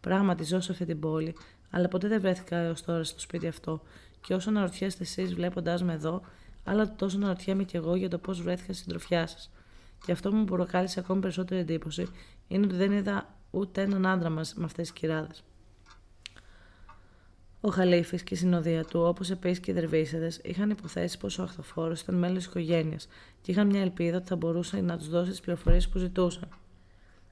Πράγματι, 0.00 0.44
ζω 0.44 0.60
σε 0.60 0.72
αυτή 0.72 0.84
την 0.84 1.00
πόλη, 1.00 1.34
αλλά 1.70 1.88
ποτέ 1.88 2.08
δεν 2.08 2.20
βρέθηκα 2.20 2.56
έως 2.56 2.82
τώρα 2.82 3.04
στο 3.04 3.20
σπίτι 3.20 3.46
αυτό. 3.46 3.82
Και 4.20 4.34
όσο 4.34 4.48
αναρωτιέστε 4.48 5.02
εσείς 5.02 5.34
βλέποντάς 5.34 5.82
με 5.82 5.92
εδώ, 5.92 6.22
άλλα 6.64 6.94
τόσο 6.94 7.16
αναρωτιέμαι 7.16 7.64
κι 7.64 7.76
εγώ 7.76 7.94
για 7.94 8.08
το 8.08 8.18
πώς 8.18 8.42
βρέθηκα 8.42 8.72
στην 8.72 8.88
τροφιά 8.88 9.26
σας. 9.26 9.50
Και 10.04 10.12
αυτό 10.12 10.30
που 10.30 10.36
μου 10.36 10.44
προκάλεσε 10.44 11.00
ακόμη 11.00 11.20
περισσότερη 11.20 11.60
εντύπωση 11.60 12.06
είναι 12.48 12.66
ότι 12.66 12.74
δεν 12.74 12.92
είδα 12.92 13.34
ούτε 13.50 13.82
έναν 13.82 14.06
άντρα 14.06 14.30
μας 14.30 14.54
με 14.54 14.64
αυτές 14.64 14.90
τις 14.90 15.00
κυράδες. 15.00 15.42
Ο 17.60 17.68
Χαλίφη 17.68 18.22
και 18.22 18.34
η 18.34 18.36
συνοδεία 18.36 18.84
του, 18.84 19.00
όπως 19.00 19.30
επίσης 19.30 19.60
και 19.60 19.70
οι 19.70 19.74
Δερβίσεδε, 19.74 20.32
είχαν 20.42 20.70
υποθέσει 20.70 21.18
πως 21.18 21.38
ο 21.38 21.42
Αχθοφόρος 21.42 22.00
ήταν 22.00 22.14
μέλος 22.14 22.36
της 22.36 22.46
οικογένειας 22.46 23.08
και 23.40 23.50
είχαν 23.50 23.66
μια 23.66 23.80
ελπίδα 23.80 24.16
ότι 24.16 24.26
θα 24.26 24.36
μπορούσε 24.36 24.80
να 24.80 24.98
τους 24.98 25.08
δώσει 25.08 25.30
τις 25.30 25.40
πληροφορίες 25.40 25.88
που 25.88 25.98
ζητούσαν. 25.98 26.48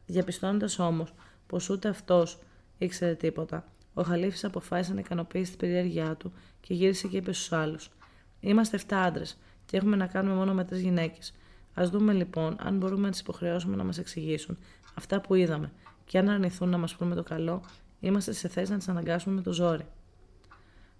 Διαπιστώνοντας 0.07 0.79
όμως 0.79 1.15
πως 1.47 1.71
ούτε 1.71 1.89
αυτός 1.89 2.39
ήξερε 2.79 3.15
τίποτα, 3.15 3.65
ο 3.95 4.03
Χαλίφης 4.03 4.45
αποφάσισε 4.45 4.95
να 4.95 5.01
ικανοποιήσει 5.01 5.51
την 5.51 5.59
περιέργειά 5.59 6.15
του 6.15 6.33
και 6.61 6.75
γύρισε 6.75 7.09
και 7.09 7.17
είπε 7.17 7.33
στους 7.33 7.53
άλλους: 7.53 7.91
Είμαστε 8.41 8.81
7 8.89 8.95
άντρες 8.95 9.39
και 9.67 9.77
έχουμε 9.77 9.97
να 9.97 10.07
κάνουμε 10.07 10.35
μόνο 10.35 10.55
με 10.55 10.65
τρεις 10.65 10.81
γυναίκες. 10.81 11.35
Α 11.81 11.83
δούμε 11.91 12.13
λοιπόν 12.13 12.57
αν 12.61 12.77
μπορούμε 12.77 13.03
να 13.03 13.11
τις 13.11 13.21
υποχρεώσουμε 13.21 13.77
να 13.77 13.85
μας 13.85 13.99
εξηγήσουν 13.99 14.59
αυτά 14.95 15.21
που 15.21 15.35
είδαμε 15.35 15.73
και 16.05 16.19
αν 16.19 16.29
αρνηθούν 16.29 16.69
να 16.69 16.79
μας 16.79 16.97
πούμε 16.97 17.15
το 17.15 17.23
καλό, 17.23 17.63
είμαστε 18.01 18.33
σε 18.33 18.49
θέση 18.49 18.71
να 18.71 18.79
τις 18.79 18.89
αναγκάσουμε 18.89 19.35
με 19.35 19.41
το 19.41 19.53
ζόρι. 19.53 19.87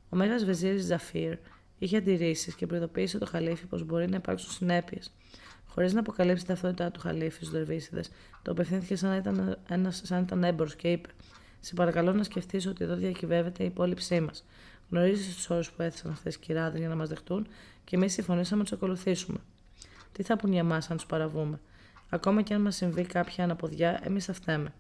Ο 0.09 0.17
Μέγας 0.17 0.45
Βεζίρης 0.45 0.85
Ζαφίρ 0.85 1.37
είχε 1.79 1.97
αντιρρήσεις 1.97 2.55
και 2.55 2.67
προειδοποίησε 2.67 3.19
το 3.19 3.27
Χαλίφι 3.27 3.67
πως 3.67 3.85
μπορεί 3.85 4.09
να 4.09 4.17
υπάρξουν 4.17 4.51
συνέπειες. 4.51 5.13
Χωρίς 5.67 5.93
να 5.93 6.01
αποκαλύψει 6.01 6.45
την 6.45 6.55
ταυτότητά 6.55 6.91
του 6.91 7.01
Χαλίφης 7.01 7.35
στους 7.35 7.51
Δερβίσιδες, 7.51 8.11
το 8.43 8.51
απευθύνθηκε 8.51 8.97
σαν 8.97 9.11
να 9.11 9.17
ήταν, 9.17 9.59
ένας, 9.69 10.01
σαν 10.05 10.23
ήταν 10.23 10.45
έμπορος 10.45 10.77
και 10.77 10.91
είπε: 10.91 11.09
Σε 11.67 11.75
παρακαλώ 11.75 12.13
να 12.13 12.23
σκεφτείς 12.23 12.67
ότι 12.67 12.85
εδώ 12.85 12.95
διακυβεύεται 12.95 13.63
η 13.63 13.67
υπόλοιψή 13.67 14.21
μας. 14.21 14.45
Γνωρίζεις 14.91 15.35
τους 15.35 15.51
όρους 15.51 15.71
που 15.71 15.83
έθεσαν 15.83 16.11
αυτές 16.11 16.35
οι 16.35 16.39
κυράδες 16.39 16.79
για 16.79 16.89
να 16.89 16.97
μας 16.97 17.09
δεχτούν 17.09 17.47
και 17.85 17.97
εμείς 17.97 18.13
συμφωνήσαμε 18.13 18.59
να 18.59 18.69
τους 18.69 18.77
ακολουθήσουμε. 18.77 19.39
Τι 20.13 20.23
θα 20.23 20.37
πούν 20.37 20.53
για 20.53 20.61
εμά 20.61 20.77
αν 20.89 20.97
τους 20.97 21.07
παραβούμε; 21.07 21.61
Ακόμα 22.09 22.43
και 22.43 22.55
αν 22.55 22.61
μας 22.61 22.77
συμβεί 22.77 23.03
κάποια 23.03 23.45
αναποδιά, 23.45 24.01
εμείς 24.03 24.25
θα 24.25 24.33
φταίμε. 24.33 24.73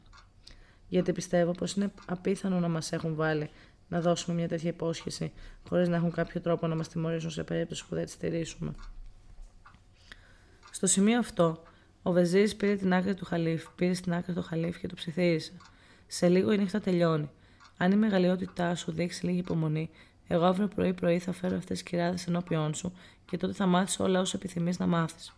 Γιατί 0.88 1.12
πιστεύω 1.12 1.52
πως 1.52 1.74
είναι 1.74 1.92
απίθανο 2.06 2.60
να 2.60 2.68
μας 2.68 2.92
έχουν 2.92 3.14
βάλει 3.14 3.50
να 3.88 4.00
δώσουμε 4.00 4.36
μια 4.36 4.48
τέτοια 4.48 4.70
υπόσχεση, 4.70 5.32
χωρίς 5.68 5.88
να 5.88 5.96
έχουν 5.96 6.10
κάποιο 6.10 6.40
τρόπο 6.40 6.66
να 6.66 6.74
μας 6.74 6.88
τιμωρήσουν 6.88 7.30
σε 7.30 7.44
περίπτωση 7.44 7.86
που 7.88 7.94
δεν 7.94 8.04
τη 8.04 8.10
στηρίσουμε. 8.10 8.72
Στο 10.70 10.86
σημείο 10.86 11.18
αυτό, 11.18 11.62
ο 12.02 12.12
Βεζίρη 12.12 12.54
πήρε 12.54 12.76
την 12.76 12.94
άκρη 12.94 13.14
του 13.14 13.24
Χαλίφ, 13.24 13.66
πήρε 13.76 13.94
στην 13.94 14.14
άκρη 14.14 14.32
του 14.34 14.42
Χαλίφ 14.42 14.78
και 14.78 14.86
το 14.86 14.94
ψιθύρισε. 14.94 15.52
Σε 16.06 16.28
λίγο 16.28 16.52
η 16.52 16.58
νύχτα 16.58 16.80
τελειώνει. 16.80 17.30
Αν 17.76 17.92
η 17.92 17.96
μεγαλειότητά 17.96 18.74
σου 18.74 18.92
δείξει 18.92 19.26
λίγη 19.26 19.38
υπομονή, 19.38 19.90
εγώ 20.26 20.44
αύριο 20.44 20.68
πρωί-πρωί 20.68 21.18
θα 21.18 21.32
φέρω 21.32 21.56
αυτές 21.56 21.82
τις 21.82 21.90
κυράδες 21.90 22.26
ενώπιον 22.26 22.74
σου 22.74 22.92
και 23.30 23.36
τότε 23.36 23.52
θα 23.52 23.66
μάθεις 23.66 24.00
όλα 24.00 24.20
όσα 24.20 24.36
επιθυμείς 24.36 24.78
να 24.78 24.86
μάθεις. 24.86 25.32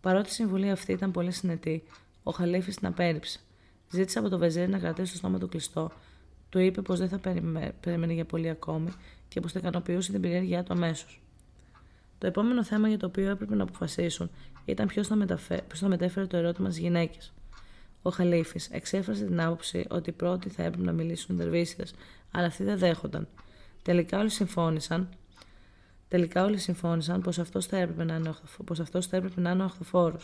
Παρότι 0.00 0.28
η 0.28 0.32
συμβουλή 0.32 0.70
αυτή 0.70 0.92
ήταν 0.92 1.10
πολύ 1.10 1.30
συνετή, 1.30 1.82
ο 2.22 2.30
Χαλίφης 2.30 2.76
την 2.76 2.86
απέρριψε. 2.86 3.40
Ζήτησε 3.90 4.18
από 4.18 4.28
το 4.28 4.38
Βεζίρι 4.38 4.68
να 4.68 4.78
κρατήσει 4.78 5.12
το 5.12 5.18
στόμα 5.18 5.38
του 5.38 5.48
κλειστό 5.48 5.92
του 6.48 6.58
είπε 6.58 6.82
πως 6.82 6.98
δεν 6.98 7.08
θα 7.08 7.18
περίμενε 7.80 8.12
για 8.12 8.24
πολύ 8.24 8.48
ακόμη 8.48 8.92
και 9.28 9.40
πως 9.40 9.52
θα 9.52 9.58
ικανοποιούσε 9.58 10.12
την 10.12 10.20
περιέργειά 10.20 10.62
του 10.62 10.72
αμέσως. 10.72 11.20
Το 12.18 12.26
επόμενο 12.26 12.64
θέμα 12.64 12.88
για 12.88 12.98
το 12.98 13.06
οποίο 13.06 13.30
έπρεπε 13.30 13.54
να 13.54 13.62
αποφασίσουν 13.62 14.30
ήταν 14.64 14.86
ποιος 14.86 15.06
θα, 15.06 15.14
μεταφέ... 15.14 15.64
θα 15.74 15.88
μετέφερε 15.88 16.26
το 16.26 16.36
ερώτημα 16.36 16.70
στις 16.70 16.82
γυναίκες. 16.82 17.32
Ο 18.06 18.10
Χαλίφης 18.10 18.68
εξέφρασε 18.70 19.24
την 19.24 19.40
άποψη 19.40 19.84
ότι 19.88 20.12
πρώτοι 20.12 20.48
θα 20.48 20.62
έπρεπε 20.62 20.84
να 20.84 20.92
μιλήσουν 20.92 21.34
οι 21.34 21.38
Δερβίσηδες, 21.38 21.84
αλλά 22.30 22.46
αυτοί 22.46 22.64
δεν 22.64 22.78
δέχονταν. 22.78 23.28
Τελικά 23.82 24.18
όλοι 24.18 24.30
συμφώνησαν 24.30 25.08
Τελικά 26.08 26.44
όλοι 26.44 26.58
συμφώνησαν 26.58 27.20
πως 27.20 27.38
αυτός 27.38 27.66
θα 27.66 27.76
έπρεπε 27.76 28.04
να 28.04 28.14
είναι 28.14 28.28
ο, 28.28 28.74
θα 29.00 29.16
έπρεπε 29.16 29.40
να 29.40 29.50
είναι 29.50 29.62
ο 29.62 29.64
αχθοφόρος. 29.64 30.18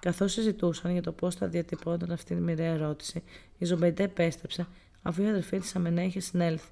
Καθώς 0.00 0.32
συζητούσαν 0.32 0.92
για 0.92 1.02
το 1.02 1.12
πώς 1.12 1.34
θα 1.34 1.46
διατυπωνόταν 1.46 2.10
αυτή 2.10 2.34
τη 2.34 2.40
μοιραία 2.40 2.72
ερώτηση, 2.72 3.22
η 3.58 3.64
Ζωμπεϊντέ 3.64 4.02
επέστρεψε 4.02 4.66
αφού 5.02 5.22
η 5.22 5.28
αδερφή 5.28 5.58
της 5.58 5.76
Αμενέ 5.76 6.04
είχε 6.04 6.20
συνέλθει. 6.20 6.70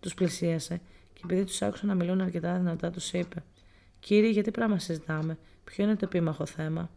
Τους 0.00 0.14
πλησίασε 0.14 0.76
και 0.76 0.82
και 1.12 1.20
επειδή 1.24 1.44
τους 1.44 1.62
άκουσα 1.62 1.86
να 1.86 1.94
μιλούν 1.94 2.20
αρκετά 2.20 2.56
δυνατά, 2.58 2.90
τους 2.90 3.12
είπε: 3.12 3.42
Κύριε, 4.00 4.30
γιατί 4.30 4.50
πράγμα 4.50 4.78
συζητάμε, 4.78 5.38
Ποιο 5.64 5.84
είναι 5.84 5.96
το 5.96 6.04
επίμαχο 6.04 6.46
θέμα; 6.46 6.90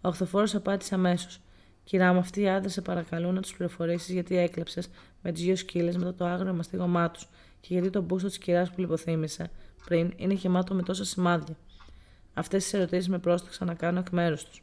Ο 0.00 0.08
Αχθοφόρο 0.08 0.46
απάντησε 0.54 0.94
αμέσως: 0.94 1.40
Κυρά 1.84 2.12
μου, 2.12 2.18
αυτοί 2.18 2.40
οι 2.40 2.48
άντρες 2.48 2.72
σε 2.72 2.80
παρακαλούν 2.80 3.34
να 3.34 3.40
τους 3.40 3.54
πληροφορήσεις 3.56 4.12
γιατί 4.12 4.36
έκλεψες 4.36 4.88
με 5.22 5.32
τις 5.32 5.42
δύο 5.42 5.56
σκύλες 5.56 5.96
μετά 5.96 6.14
το 6.14 6.24
άγριο 6.24 6.52
μαστίγωμά 6.52 7.10
τους 7.10 7.28
και 7.60 7.68
γιατί 7.72 7.90
το 7.90 8.00
μπούστο 8.00 8.28
της 8.28 8.38
κυράς 8.38 8.70
που 8.70 8.80
λιποθύμησε 8.80 9.50
πριν 9.84 10.12
είναι 10.16 10.34
γεμάτο 10.34 10.74
με 10.74 10.82
τόσα 10.82 11.04
σημάδια. 11.04 11.56
Αυτές 12.34 12.62
τις 12.62 12.72
ερωτήσεις 12.72 13.08
με 13.08 13.18
πρόσταξαν 13.18 13.66
να 13.66 13.74
κάνω 13.74 13.98
εκ 13.98 14.10
μέρους 14.10 14.44
τους. 14.44 14.62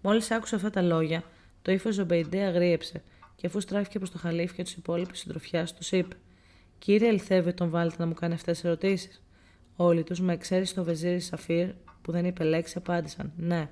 Μόλις 0.00 0.30
άκουσε 0.30 0.54
αυτά 0.54 0.70
τα 0.70 0.82
λόγια, 0.82 1.22
το 1.62 1.72
ύφος 1.72 1.86
της 1.86 1.94
Ζωμπεϊντέ 1.94 2.42
αγρίεψε 2.42 3.02
και 3.36 3.46
αφού 3.46 3.60
στράφηκε 3.60 3.98
προς 3.98 4.10
το 4.10 4.18
χαλίφη 4.18 4.54
και 4.54 4.62
τους 4.62 4.72
υπόλοιπους 4.76 5.05
της 5.05 5.14
συντροφιάς, 5.14 5.74
τους 5.74 5.96
είπε: 5.96 6.16
Κύριοι, 6.78 7.08
αληθεύει, 7.08 7.52
τον 7.52 7.70
βάλατε 7.70 7.96
να 7.98 8.06
μου 8.06 8.14
κάνει 8.14 8.34
αυτές 8.34 8.54
τις 8.54 8.64
ερωτήσεις. 8.64 9.22
Όλοι 9.76 10.02
τους, 10.02 10.20
με 10.20 10.32
εξαίρεση 10.32 10.74
το 10.74 10.84
βεζίρη 10.84 11.20
Σαφίρ, 11.20 11.68
που 12.02 12.12
δεν 12.12 12.24
είπε 12.24 12.44
λέξη, 12.44 12.74
απάντησαν: 12.78 13.32
Ναι. 13.36 13.70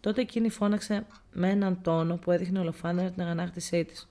Τότε 0.00 0.20
εκείνη 0.20 0.50
φώναξε 0.50 1.06
με 1.32 1.50
έναν 1.50 1.82
τόνο 1.82 2.16
που 2.16 2.30
έδειχνε 2.30 2.58
ολοφάνερα 2.58 3.10
την 3.10 3.22
αγανάκτησή 3.22 3.84
της. 3.84 4.08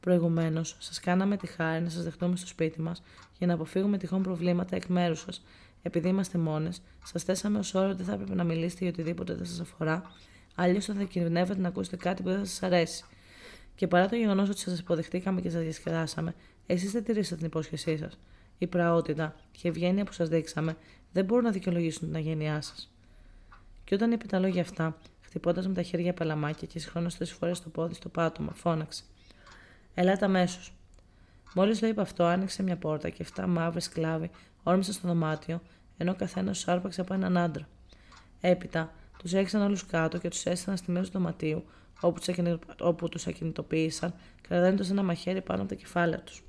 Προηγουμένως, 0.00 0.76
σας 0.78 1.00
κάναμε 1.00 1.36
τη 1.36 1.46
χάρη 1.46 1.82
να 1.82 1.88
σας 1.88 2.04
δεχτούμε 2.04 2.36
στο 2.36 2.46
σπίτι 2.46 2.80
μας 2.80 3.02
για 3.38 3.46
να 3.46 3.54
αποφύγουμε 3.54 3.98
τυχόν 3.98 4.22
προβλήματα 4.22 4.76
εκ 4.76 4.86
μέρους 4.86 5.20
σας. 5.20 5.42
Επειδή 5.82 6.08
είμαστε 6.08 6.38
μόνες, 6.38 6.82
σας 7.04 7.22
θέσαμε 7.22 7.58
ως 7.58 7.74
όρο 7.74 7.88
ότι 7.88 8.02
θα 8.02 8.12
έπρεπε 8.12 8.34
να 8.34 8.44
μιλήσετε 8.44 8.84
για 8.84 8.92
οτιδήποτε 8.92 9.34
δεν 9.34 9.46
σας 9.46 9.60
αφορά, 9.60 10.02
αλλιώς 10.54 10.84
θα 10.84 11.02
κινδυνεύετε 11.02 11.60
να 11.60 11.68
ακούσετε 11.68 11.96
κάτι 11.96 12.22
που 12.22 12.28
δεν 12.28 12.38
θα 12.38 12.44
σας 12.44 12.62
αρέσει. 12.62 13.04
Και 13.74 13.86
παρά 13.86 14.08
το 14.08 14.16
γεγονός 14.16 14.48
ότι 14.48 14.58
σας 14.58 14.78
υποδεχτήκαμε 14.78 15.40
και 15.40 15.50
σας 15.50 15.62
διασκεδάσαμε, 15.62 16.34
εσείς 16.66 16.92
δεν 16.92 17.04
τηρήσατε 17.04 17.36
την 17.36 17.46
υπόσχεσή 17.46 17.96
σας. 17.96 18.18
Η 18.58 18.66
πραότητα 18.66 19.34
και 19.50 19.60
η 19.62 19.68
ευγένεια 19.68 20.04
που 20.04 20.12
σας 20.12 20.28
δείξαμε 20.28 20.76
δεν 21.12 21.24
μπορούν 21.24 21.44
να 21.44 21.50
δικαιολογήσουν 21.50 22.06
την 22.06 22.16
αγένειά 22.16 22.60
σας. 22.60 22.90
Και 23.84 23.94
όταν 23.94 24.12
είπε 24.12 24.26
τα 24.26 24.38
λόγια 24.38 24.62
αυτά, 24.62 24.98
χτυπώντας 25.32 25.68
με 25.68 25.74
τα 25.74 25.82
χέρια 25.82 26.14
πελαμάκια 26.14 26.66
και 26.66 26.78
συγχρόνως 26.78 27.16
τρεις 27.16 27.32
φορές 27.32 27.60
το 27.60 27.68
πόδι 27.68 27.94
στο 27.94 28.08
πάτωμα, 28.08 28.52
φώναξε. 28.52 29.02
Ελάτε 29.94 30.24
αμέσως. 30.24 30.72
Μόλις 31.54 31.78
το 31.78 31.86
είπε 31.86 32.00
αυτό, 32.00 32.24
άνοιξε 32.24 32.62
μια 32.62 32.76
πόρτα 32.76 33.08
και 33.08 33.26
7 33.36 33.44
μαύρες 33.46 33.84
σκλάβοι 33.84 34.30
όρμησαν 34.62 34.94
στο 34.94 35.08
δωμάτιο, 35.08 35.62
ενώ 35.96 36.10
ο 36.10 36.14
καθένας 36.14 36.64
του 36.64 36.70
άρπαξε 36.70 37.00
από 37.00 37.14
έναν 37.14 37.36
άντρα. 37.36 37.68
Έπειτα, 38.40 38.92
τους 39.18 39.32
έξαν 39.32 39.62
όλους 39.62 39.86
κάτω 39.86 40.18
και 40.18 40.28
τους 40.28 40.44
έστειλαν 40.44 40.76
στη 40.76 40.90
μέση 40.90 41.10
του 41.10 41.18
δωματίου, 41.18 41.64
όπου 42.80 43.08
τους 43.08 43.26
ακινητοποίησαν, 43.26 44.14
κρατώντας 44.48 44.90
ένα 44.90 45.02
μαχαίρι 45.02 45.40
πάνω 45.40 45.60
από 45.60 45.68
τα 45.68 45.74
κεφάλαια 45.74 46.20
τους. 46.20 46.42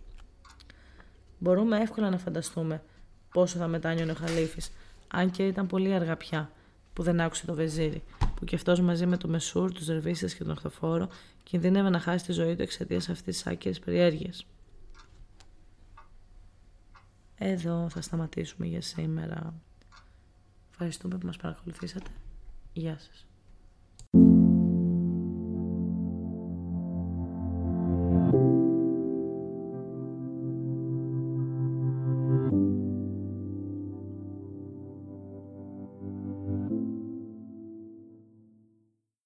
Μπορούμε 1.38 1.78
εύκολα 1.80 2.10
να 2.10 2.18
φανταστούμε 2.18 2.84
πόσο 3.32 3.58
θα 3.58 3.68
μετάνιωνε 3.68 4.12
ο 4.12 4.16
Χαλίφης, 4.16 4.72
αν 5.08 5.32
και 5.32 5.48
ήταν 5.48 5.68
πολύ 5.68 5.94
αργά 5.94 6.18
πια 6.18 6.52
που 6.94 7.04
δεν 7.04 7.22
άκουσε 7.22 7.46
το 7.46 7.54
βεζίρι, 7.54 8.04
που 8.44 8.50
κι 8.50 8.56
αυτός 8.56 8.82
μαζί 8.82 9.06
με 9.06 9.18
το 9.18 9.28
Μεσούρ, 9.28 9.72
τους 9.72 9.86
Δερβίστε 9.86 10.28
και 10.28 10.38
τον 10.38 10.50
Οχθοφόρο 10.50 11.10
κινδύνευε 11.44 11.90
να 11.90 12.00
χάσει 12.00 12.26
τη 12.26 12.32
ζωή 12.32 12.56
του 12.56 12.62
εξαιτίας 12.62 13.10
αυτής 13.10 13.36
της 13.36 13.48
άκυρη 13.48 13.80
περιέργειας. 13.80 14.46
Εδώ 17.36 17.90
θα 17.90 18.02
σταματήσουμε 18.02 18.68
για 18.68 18.82
σήμερα. 18.82 19.54
Ευχαριστούμε 20.72 21.18
που 21.18 21.26
μας 21.26 21.38
παρακολουθήσατε. 21.38 22.10
Γεια 22.74 23.00
σας. 23.00 23.26